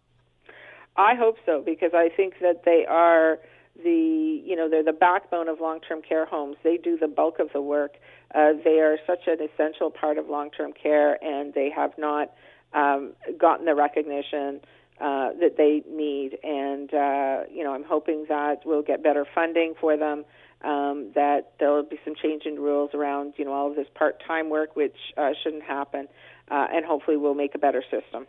I 0.96 1.14
hope 1.14 1.36
so 1.44 1.60
because 1.60 1.90
I 1.92 2.08
think 2.08 2.36
that 2.40 2.64
they 2.64 2.86
are 2.88 3.40
the 3.84 4.42
you 4.42 4.56
know 4.56 4.70
they're 4.70 4.82
the 4.82 4.94
backbone 4.94 5.46
of 5.46 5.60
long-term 5.60 6.00
care 6.00 6.24
homes. 6.24 6.56
They 6.64 6.78
do 6.78 6.96
the 6.96 7.08
bulk 7.08 7.38
of 7.38 7.50
the 7.52 7.60
work. 7.60 7.96
Uh, 8.34 8.52
they 8.64 8.80
are 8.80 8.96
such 9.06 9.26
an 9.26 9.36
essential 9.42 9.90
part 9.90 10.16
of 10.16 10.30
long-term 10.30 10.72
care, 10.82 11.22
and 11.22 11.52
they 11.52 11.68
have 11.68 11.92
not 11.98 12.32
um, 12.72 13.12
gotten 13.38 13.66
the 13.66 13.74
recognition 13.74 14.62
uh, 14.98 15.36
that 15.38 15.58
they 15.58 15.82
need. 15.86 16.38
And 16.42 16.88
uh, 16.94 17.40
you 17.52 17.64
know, 17.64 17.74
I'm 17.74 17.84
hoping 17.84 18.24
that 18.30 18.62
we'll 18.64 18.80
get 18.80 19.02
better 19.02 19.26
funding 19.34 19.74
for 19.78 19.98
them. 19.98 20.24
Um, 20.64 21.10
that 21.14 21.52
there'll 21.60 21.82
be 21.82 22.00
some 22.02 22.14
change 22.14 22.46
in 22.46 22.54
rules 22.54 22.94
around 22.94 23.34
you 23.36 23.44
know 23.44 23.52
all 23.52 23.68
of 23.68 23.76
this 23.76 23.88
part-time 23.94 24.48
work, 24.48 24.74
which 24.74 24.96
uh, 25.18 25.32
shouldn't 25.42 25.64
happen 25.64 26.08
uh, 26.50 26.66
and 26.72 26.84
hopefully 26.84 27.16
we'll 27.16 27.34
make 27.34 27.54
a 27.54 27.58
better 27.58 27.82
system. 27.90 28.26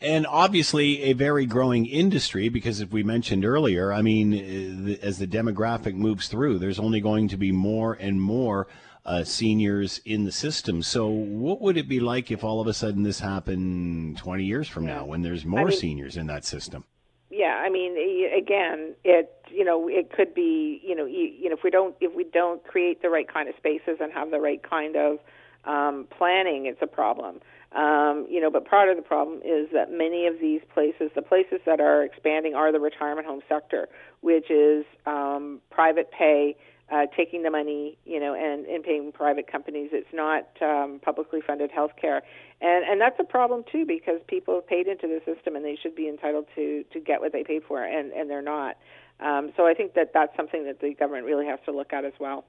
And 0.00 0.26
obviously, 0.28 1.02
a 1.02 1.12
very 1.12 1.44
growing 1.44 1.84
industry 1.86 2.48
because, 2.48 2.80
as 2.80 2.88
we 2.88 3.02
mentioned 3.02 3.44
earlier, 3.44 3.92
I 3.92 4.00
mean, 4.00 4.32
uh, 4.32 5.04
as 5.04 5.18
the 5.18 5.26
demographic 5.26 5.94
moves 5.94 6.28
through, 6.28 6.58
there's 6.58 6.78
only 6.78 7.00
going 7.00 7.26
to 7.28 7.36
be 7.36 7.50
more 7.50 7.94
and 7.94 8.22
more 8.22 8.68
uh, 9.04 9.24
seniors 9.24 10.00
in 10.04 10.24
the 10.24 10.30
system. 10.30 10.82
So, 10.82 11.08
what 11.08 11.60
would 11.62 11.76
it 11.76 11.88
be 11.88 11.98
like 11.98 12.30
if 12.30 12.44
all 12.44 12.60
of 12.60 12.68
a 12.68 12.74
sudden 12.74 13.02
this 13.02 13.18
happened 13.18 14.18
20 14.18 14.44
years 14.44 14.68
from 14.68 14.86
now 14.86 15.04
when 15.04 15.22
there's 15.22 15.44
more 15.44 15.60
I 15.60 15.64
mean, 15.64 15.78
seniors 15.78 16.16
in 16.16 16.28
that 16.28 16.44
system? 16.44 16.84
Yeah, 17.30 17.60
I 17.64 17.68
mean, 17.68 17.96
again, 18.36 18.94
it 19.02 19.34
you 19.50 19.64
know 19.64 19.88
it 19.88 20.12
could 20.12 20.34
be 20.34 20.80
you 20.84 20.94
know 20.94 21.06
you, 21.06 21.32
you 21.40 21.48
know 21.48 21.56
if 21.56 21.64
we 21.64 21.70
don't 21.70 21.96
if 22.00 22.14
we 22.14 22.24
don't 22.24 22.62
create 22.64 23.02
the 23.02 23.10
right 23.10 23.26
kind 23.26 23.48
of 23.48 23.54
spaces 23.56 23.98
and 24.00 24.12
have 24.12 24.30
the 24.30 24.40
right 24.40 24.62
kind 24.62 24.96
of 24.96 25.18
um, 25.64 26.06
planning 26.16 26.66
is 26.66 26.76
a 26.80 26.86
problem. 26.86 27.40
Um, 27.72 28.26
you 28.30 28.40
know, 28.40 28.50
but 28.50 28.64
part 28.64 28.88
of 28.88 28.96
the 28.96 29.02
problem 29.02 29.40
is 29.44 29.68
that 29.74 29.92
many 29.92 30.26
of 30.26 30.40
these 30.40 30.62
places, 30.72 31.10
the 31.14 31.22
places 31.22 31.60
that 31.66 31.80
are 31.80 32.02
expanding, 32.02 32.54
are 32.54 32.72
the 32.72 32.80
retirement 32.80 33.26
home 33.26 33.42
sector, 33.46 33.88
which 34.22 34.50
is 34.50 34.86
um, 35.04 35.60
private 35.70 36.10
pay, 36.10 36.56
uh, 36.90 37.04
taking 37.14 37.42
the 37.42 37.50
money, 37.50 37.98
you 38.06 38.18
know, 38.18 38.34
and, 38.34 38.64
and 38.64 38.82
paying 38.82 39.12
private 39.12 39.50
companies. 39.50 39.90
It's 39.92 40.08
not 40.14 40.46
um, 40.62 41.00
publicly 41.04 41.40
funded 41.46 41.70
health 41.70 41.92
care, 42.00 42.22
and 42.62 42.84
and 42.86 42.98
that's 42.98 43.20
a 43.20 43.24
problem 43.24 43.64
too 43.70 43.84
because 43.84 44.20
people 44.26 44.54
have 44.54 44.66
paid 44.66 44.86
into 44.86 45.06
the 45.06 45.20
system 45.26 45.54
and 45.54 45.62
they 45.62 45.76
should 45.76 45.94
be 45.94 46.08
entitled 46.08 46.46
to 46.54 46.84
to 46.90 47.00
get 47.00 47.20
what 47.20 47.32
they 47.32 47.44
paid 47.44 47.62
for, 47.68 47.84
and 47.84 48.12
and 48.12 48.30
they're 48.30 48.40
not. 48.40 48.78
Um, 49.20 49.52
so 49.56 49.66
I 49.66 49.74
think 49.74 49.92
that 49.94 50.12
that's 50.14 50.34
something 50.36 50.64
that 50.64 50.80
the 50.80 50.94
government 50.94 51.26
really 51.26 51.44
has 51.46 51.58
to 51.66 51.72
look 51.72 51.92
at 51.92 52.06
as 52.06 52.14
well. 52.18 52.46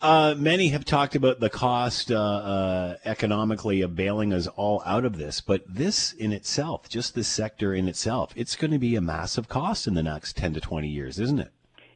Uh, 0.00 0.32
many 0.38 0.68
have 0.68 0.84
talked 0.84 1.16
about 1.16 1.40
the 1.40 1.50
cost 1.50 2.12
uh, 2.12 2.16
uh, 2.16 2.96
economically 3.04 3.82
of 3.82 3.96
bailing 3.96 4.32
us 4.32 4.46
all 4.46 4.80
out 4.86 5.04
of 5.04 5.18
this, 5.18 5.40
but 5.40 5.62
this 5.66 6.12
in 6.12 6.32
itself, 6.32 6.88
just 6.88 7.16
this 7.16 7.26
sector 7.26 7.74
in 7.74 7.88
itself, 7.88 8.32
it's 8.36 8.54
going 8.54 8.70
to 8.70 8.78
be 8.78 8.94
a 8.94 9.00
massive 9.00 9.48
cost 9.48 9.88
in 9.88 9.94
the 9.94 10.02
next 10.02 10.36
10 10.36 10.54
to 10.54 10.60
20 10.60 10.86
years, 10.86 11.18
isn't 11.18 11.40
it? 11.40 11.50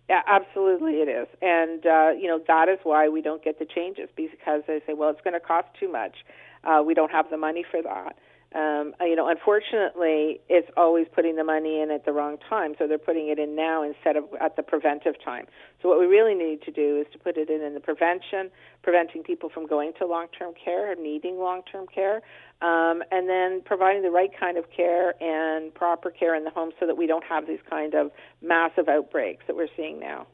Yeah, 0.08 0.22
absolutely 0.26 0.94
it 0.94 1.08
is. 1.08 1.28
And, 1.40 1.86
uh, 1.86 2.10
you 2.20 2.26
know, 2.26 2.40
that 2.48 2.68
is 2.68 2.80
why 2.82 3.08
we 3.08 3.22
don't 3.22 3.42
get 3.42 3.60
the 3.60 3.64
changes 3.64 4.08
because 4.16 4.62
they 4.66 4.82
say, 4.84 4.94
well, 4.94 5.10
it's 5.10 5.20
going 5.20 5.34
to 5.34 5.40
cost 5.40 5.68
too 5.78 5.90
much. 5.90 6.16
Uh, 6.64 6.82
we 6.84 6.94
don't 6.94 7.12
have 7.12 7.30
the 7.30 7.36
money 7.36 7.64
for 7.70 7.80
that. 7.82 8.16
Um, 8.54 8.94
you 9.00 9.16
know, 9.16 9.28
unfortunately, 9.28 10.40
it's 10.48 10.68
always 10.76 11.06
putting 11.14 11.36
the 11.36 11.44
money 11.44 11.80
in 11.80 11.90
at 11.90 12.04
the 12.04 12.12
wrong 12.12 12.36
time. 12.48 12.74
So 12.78 12.86
they're 12.86 12.98
putting 12.98 13.28
it 13.28 13.38
in 13.38 13.56
now 13.56 13.82
instead 13.82 14.16
of 14.16 14.24
at 14.40 14.56
the 14.56 14.62
preventive 14.62 15.14
time. 15.24 15.46
So 15.80 15.88
what 15.88 15.98
we 15.98 16.06
really 16.06 16.34
need 16.34 16.62
to 16.62 16.70
do 16.70 17.00
is 17.00 17.06
to 17.12 17.18
put 17.18 17.36
it 17.36 17.48
in 17.50 17.62
in 17.62 17.74
the 17.74 17.80
prevention, 17.80 18.50
preventing 18.82 19.22
people 19.22 19.48
from 19.48 19.66
going 19.66 19.92
to 19.98 20.06
long-term 20.06 20.54
care 20.62 20.92
or 20.92 20.94
needing 20.94 21.38
long-term 21.38 21.86
care, 21.92 22.16
um, 22.60 23.02
and 23.10 23.28
then 23.28 23.62
providing 23.64 24.02
the 24.02 24.10
right 24.10 24.30
kind 24.38 24.58
of 24.58 24.64
care 24.70 25.14
and 25.22 25.74
proper 25.74 26.10
care 26.10 26.34
in 26.34 26.44
the 26.44 26.50
home 26.50 26.72
so 26.78 26.86
that 26.86 26.96
we 26.96 27.06
don't 27.06 27.24
have 27.24 27.46
these 27.46 27.60
kind 27.68 27.94
of 27.94 28.10
massive 28.42 28.88
outbreaks 28.88 29.44
that 29.46 29.56
we're 29.56 29.68
seeing 29.76 29.98
now. 29.98 30.26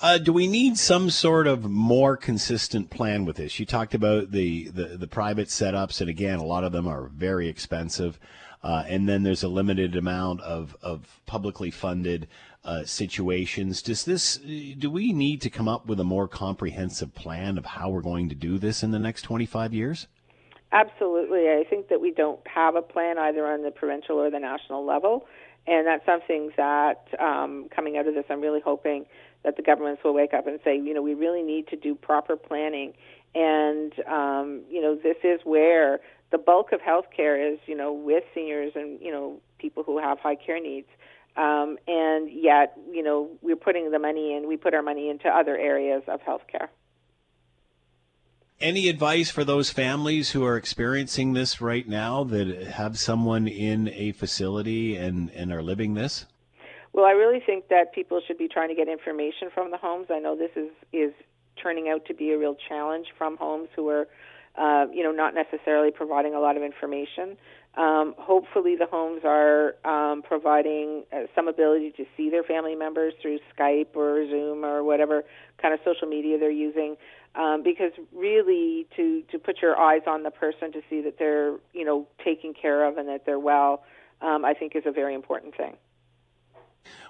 Uh, 0.00 0.16
do 0.16 0.32
we 0.32 0.46
need 0.46 0.78
some 0.78 1.10
sort 1.10 1.48
of 1.48 1.64
more 1.64 2.16
consistent 2.16 2.88
plan 2.88 3.24
with 3.24 3.36
this? 3.36 3.58
You 3.58 3.66
talked 3.66 3.94
about 3.94 4.30
the, 4.30 4.68
the, 4.68 4.96
the 4.96 5.08
private 5.08 5.48
setups, 5.48 6.00
and 6.00 6.08
again, 6.08 6.38
a 6.38 6.44
lot 6.44 6.62
of 6.62 6.70
them 6.70 6.86
are 6.86 7.08
very 7.08 7.48
expensive. 7.48 8.20
Uh, 8.62 8.84
and 8.88 9.08
then 9.08 9.22
there's 9.24 9.42
a 9.42 9.48
limited 9.48 9.96
amount 9.96 10.40
of, 10.42 10.76
of 10.82 11.20
publicly 11.26 11.70
funded 11.70 12.28
uh, 12.64 12.84
situations. 12.84 13.82
Does 13.82 14.04
this? 14.04 14.36
Do 14.36 14.90
we 14.90 15.12
need 15.12 15.40
to 15.42 15.50
come 15.50 15.68
up 15.68 15.86
with 15.86 15.98
a 16.00 16.04
more 16.04 16.28
comprehensive 16.28 17.14
plan 17.14 17.56
of 17.56 17.64
how 17.64 17.88
we're 17.88 18.00
going 18.00 18.28
to 18.28 18.34
do 18.34 18.58
this 18.58 18.82
in 18.82 18.90
the 18.90 18.98
next 18.98 19.22
25 19.22 19.72
years? 19.72 20.06
Absolutely. 20.70 21.48
I 21.48 21.64
think 21.68 21.88
that 21.88 22.00
we 22.00 22.12
don't 22.12 22.40
have 22.46 22.74
a 22.74 22.82
plan 22.82 23.16
either 23.16 23.46
on 23.46 23.62
the 23.62 23.70
provincial 23.70 24.16
or 24.16 24.30
the 24.30 24.40
national 24.40 24.84
level, 24.84 25.26
and 25.66 25.86
that's 25.86 26.04
something 26.04 26.50
that 26.56 27.06
um, 27.18 27.68
coming 27.74 27.96
out 27.96 28.06
of 28.06 28.14
this, 28.14 28.24
I'm 28.28 28.40
really 28.40 28.60
hoping 28.60 29.06
that 29.44 29.56
the 29.56 29.62
governments 29.62 30.02
will 30.04 30.14
wake 30.14 30.34
up 30.34 30.46
and 30.46 30.58
say, 30.64 30.76
you 30.76 30.92
know, 30.92 31.02
we 31.02 31.14
really 31.14 31.42
need 31.42 31.68
to 31.68 31.76
do 31.76 31.94
proper 31.94 32.36
planning. 32.36 32.92
And, 33.34 33.92
um, 34.06 34.62
you 34.70 34.80
know, 34.80 34.94
this 34.94 35.16
is 35.22 35.40
where 35.44 36.00
the 36.30 36.38
bulk 36.38 36.72
of 36.72 36.80
healthcare 36.80 37.52
is, 37.52 37.58
you 37.66 37.76
know, 37.76 37.92
with 37.92 38.24
seniors 38.34 38.72
and, 38.74 39.00
you 39.00 39.12
know, 39.12 39.40
people 39.58 39.82
who 39.82 39.98
have 39.98 40.18
high 40.18 40.34
care 40.34 40.60
needs. 40.60 40.88
Um, 41.36 41.78
and 41.86 42.28
yet, 42.30 42.76
you 42.90 43.02
know, 43.02 43.30
we're 43.42 43.56
putting 43.56 43.90
the 43.90 43.98
money 43.98 44.34
in, 44.34 44.48
we 44.48 44.56
put 44.56 44.74
our 44.74 44.82
money 44.82 45.08
into 45.08 45.28
other 45.28 45.56
areas 45.56 46.02
of 46.08 46.20
healthcare. 46.22 46.68
Any 48.60 48.88
advice 48.88 49.30
for 49.30 49.44
those 49.44 49.70
families 49.70 50.32
who 50.32 50.44
are 50.44 50.56
experiencing 50.56 51.32
this 51.32 51.60
right 51.60 51.86
now 51.86 52.24
that 52.24 52.48
have 52.72 52.98
someone 52.98 53.46
in 53.46 53.88
a 53.88 54.10
facility 54.10 54.96
and, 54.96 55.30
and 55.30 55.52
are 55.52 55.62
living 55.62 55.94
this? 55.94 56.26
Well, 56.98 57.06
I 57.06 57.12
really 57.12 57.38
think 57.38 57.68
that 57.68 57.94
people 57.94 58.20
should 58.26 58.38
be 58.38 58.48
trying 58.48 58.70
to 58.70 58.74
get 58.74 58.88
information 58.88 59.50
from 59.54 59.70
the 59.70 59.76
homes. 59.76 60.08
I 60.10 60.18
know 60.18 60.36
this 60.36 60.50
is 60.56 60.68
is 60.92 61.12
turning 61.62 61.88
out 61.88 62.04
to 62.06 62.12
be 62.12 62.32
a 62.32 62.38
real 62.38 62.56
challenge 62.68 63.06
from 63.16 63.36
homes 63.36 63.68
who 63.76 63.88
are, 63.88 64.08
uh, 64.56 64.86
you 64.92 65.04
know, 65.04 65.12
not 65.12 65.32
necessarily 65.32 65.92
providing 65.92 66.34
a 66.34 66.40
lot 66.40 66.56
of 66.56 66.64
information. 66.64 67.36
Um, 67.76 68.16
hopefully, 68.18 68.74
the 68.74 68.86
homes 68.86 69.20
are 69.24 69.76
um, 69.84 70.22
providing 70.22 71.04
uh, 71.12 71.26
some 71.36 71.46
ability 71.46 71.92
to 71.98 72.04
see 72.16 72.30
their 72.30 72.42
family 72.42 72.74
members 72.74 73.14
through 73.22 73.38
Skype 73.56 73.94
or 73.94 74.28
Zoom 74.28 74.64
or 74.64 74.82
whatever 74.82 75.22
kind 75.62 75.72
of 75.72 75.78
social 75.84 76.08
media 76.08 76.36
they're 76.36 76.50
using. 76.50 76.96
Um, 77.36 77.62
because 77.62 77.92
really, 78.12 78.88
to 78.96 79.22
to 79.30 79.38
put 79.38 79.62
your 79.62 79.78
eyes 79.78 80.02
on 80.08 80.24
the 80.24 80.32
person 80.32 80.72
to 80.72 80.80
see 80.90 81.00
that 81.02 81.16
they're, 81.16 81.58
you 81.72 81.84
know, 81.84 82.08
taken 82.24 82.54
care 82.60 82.84
of 82.84 82.98
and 82.98 83.08
that 83.08 83.24
they're 83.24 83.38
well, 83.38 83.84
um, 84.20 84.44
I 84.44 84.52
think 84.52 84.74
is 84.74 84.82
a 84.84 84.90
very 84.90 85.14
important 85.14 85.56
thing. 85.56 85.76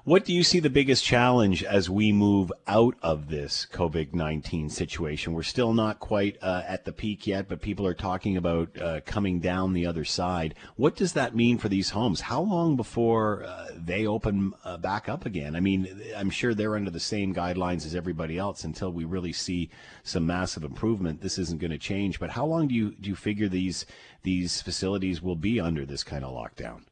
What 0.09 0.25
do 0.25 0.33
you 0.33 0.43
see 0.43 0.59
the 0.59 0.71
biggest 0.71 1.05
challenge 1.05 1.63
as 1.63 1.91
we 1.91 2.13
move 2.13 2.51
out 2.67 2.95
of 3.03 3.29
this 3.29 3.67
COVID 3.71 4.15
19 4.15 4.71
situation? 4.71 5.35
We're 5.35 5.43
still 5.43 5.75
not 5.75 6.01
quite 6.01 6.39
uh, 6.41 6.63
at 6.67 6.87
the 6.87 6.95
peak 6.95 7.27
yet, 7.27 7.47
but 7.47 7.61
people 7.61 7.87
are 7.87 7.93
talking 7.93 8.39
about 8.39 8.81
uh, 8.81 9.01
coming 9.05 9.39
down 9.39 9.75
the 9.75 9.85
other 9.85 10.07
side. 10.07 10.55
What 10.77 10.97
does 10.97 11.13
that 11.13 11.37
mean 11.37 11.59
for 11.59 11.69
these 11.69 11.91
homes? 11.91 12.23
How 12.23 12.41
long 12.41 12.75
before 12.75 13.45
uh, 13.45 13.67
they 13.77 14.07
open 14.07 14.55
uh, 14.65 14.79
back 14.79 15.11
up 15.11 15.27
again? 15.27 15.55
I 15.55 15.61
mean, 15.61 16.01
I'm 16.17 16.31
sure 16.31 16.55
they're 16.55 16.77
under 16.77 16.91
the 16.91 16.99
same 16.99 17.35
guidelines 17.35 17.85
as 17.85 17.95
everybody 17.95 18.39
else 18.39 18.65
until 18.65 18.91
we 18.91 19.05
really 19.05 19.35
see 19.35 19.69
some 20.05 20.25
massive 20.25 20.65
improvement. 20.65 21.21
This 21.21 21.37
isn't 21.37 21.61
going 21.61 21.73
to 21.73 21.77
change. 21.77 22.19
But 22.19 22.31
how 22.31 22.47
long 22.47 22.69
do 22.69 22.75
you, 22.75 22.95
do 22.99 23.11
you 23.11 23.15
figure 23.15 23.51
these, 23.51 23.85
these 24.23 24.63
facilities 24.63 25.21
will 25.21 25.37
be 25.37 25.61
under 25.61 25.85
this 25.85 26.03
kind 26.03 26.25
of 26.25 26.33
lockdown? 26.33 26.88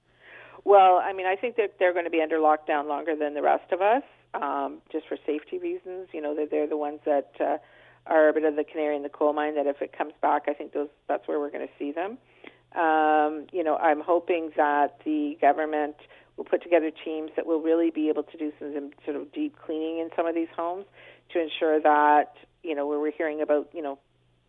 Well, 0.66 1.00
I 1.02 1.12
mean, 1.12 1.26
I 1.26 1.36
think 1.36 1.54
that 1.56 1.74
they're 1.78 1.92
going 1.92 2.06
to 2.06 2.10
be 2.10 2.20
under 2.20 2.38
lockdown 2.38 2.88
longer 2.88 3.14
than 3.14 3.34
the 3.34 3.42
rest 3.42 3.70
of 3.70 3.80
us, 3.80 4.02
um, 4.34 4.78
just 4.90 5.06
for 5.06 5.16
safety 5.24 5.58
reasons. 5.58 6.08
You 6.12 6.20
know, 6.20 6.34
that 6.34 6.50
they're 6.50 6.66
the 6.66 6.76
ones 6.76 6.98
that 7.06 7.30
uh, 7.40 7.58
are 8.06 8.28
a 8.28 8.32
bit 8.32 8.44
of 8.44 8.56
the 8.56 8.64
canary 8.64 8.96
in 8.96 9.04
the 9.04 9.08
coal 9.08 9.32
mine. 9.32 9.54
That 9.54 9.68
if 9.68 9.80
it 9.80 9.96
comes 9.96 10.12
back, 10.20 10.46
I 10.48 10.54
think 10.54 10.72
those 10.72 10.88
that's 11.06 11.28
where 11.28 11.38
we're 11.38 11.52
going 11.52 11.68
to 11.68 11.72
see 11.78 11.92
them. 11.92 12.18
Um, 12.74 13.46
you 13.52 13.62
know, 13.62 13.76
I'm 13.76 14.00
hoping 14.00 14.50
that 14.56 14.98
the 15.04 15.38
government 15.40 15.96
We'll 16.36 16.44
put 16.44 16.62
together 16.62 16.90
teams 16.90 17.30
that 17.36 17.46
will 17.46 17.62
really 17.62 17.90
be 17.90 18.08
able 18.10 18.22
to 18.24 18.36
do 18.36 18.52
some 18.58 18.90
sort 19.04 19.16
of 19.16 19.32
deep 19.32 19.56
cleaning 19.64 20.00
in 20.00 20.10
some 20.14 20.26
of 20.26 20.34
these 20.34 20.48
homes 20.54 20.84
to 21.32 21.40
ensure 21.40 21.80
that 21.80 22.34
you 22.62 22.74
know 22.74 22.86
where 22.86 23.00
we're 23.00 23.12
hearing 23.16 23.40
about 23.40 23.70
you 23.72 23.82
know 23.82 23.98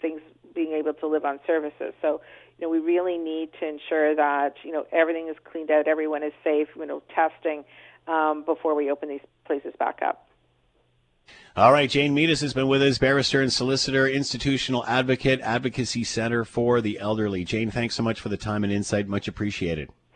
things 0.02 0.20
being 0.54 0.74
able 0.74 0.94
to 0.94 1.08
live 1.08 1.24
on 1.24 1.40
services. 1.48 1.94
So 2.02 2.22
you 2.58 2.66
know 2.66 2.70
we 2.70 2.80
really 2.80 3.18
need 3.18 3.50
to 3.60 3.68
ensure 3.68 4.16
that 4.16 4.56
you 4.64 4.72
know 4.72 4.86
everything 4.92 5.28
is 5.28 5.36
cleaned 5.44 5.72
out, 5.72 5.88
everyone 5.88 6.24
is 6.24 6.34
safe. 6.44 6.68
You 6.76 6.86
know 6.86 7.02
testing 7.14 7.64
um, 8.08 8.44
before 8.44 8.76
we 8.76 8.92
open 8.92 9.10
these 9.10 9.22
places 9.46 9.74
back 9.78 10.00
up. 10.02 10.28
All 11.56 11.72
right, 11.72 11.90
Jane 11.90 12.16
Meadus 12.16 12.42
has 12.42 12.54
been 12.54 12.68
with 12.68 12.84
us, 12.84 13.00
barrister 13.00 13.42
and 13.42 13.52
solicitor, 13.52 14.08
institutional 14.08 14.86
advocate, 14.86 15.42
Advocacy 15.42 16.04
Center 16.04 16.46
for 16.46 16.82
the 16.82 17.00
Elderly. 17.00 17.44
Jane, 17.44 17.72
thanks 17.72 17.96
so 17.96 18.04
much 18.04 18.22
for 18.22 18.30
the 18.30 18.38
time 18.38 18.64
and 18.64 18.72
insight. 18.72 19.08
Much 19.08 19.28
appreciated. 19.28 19.90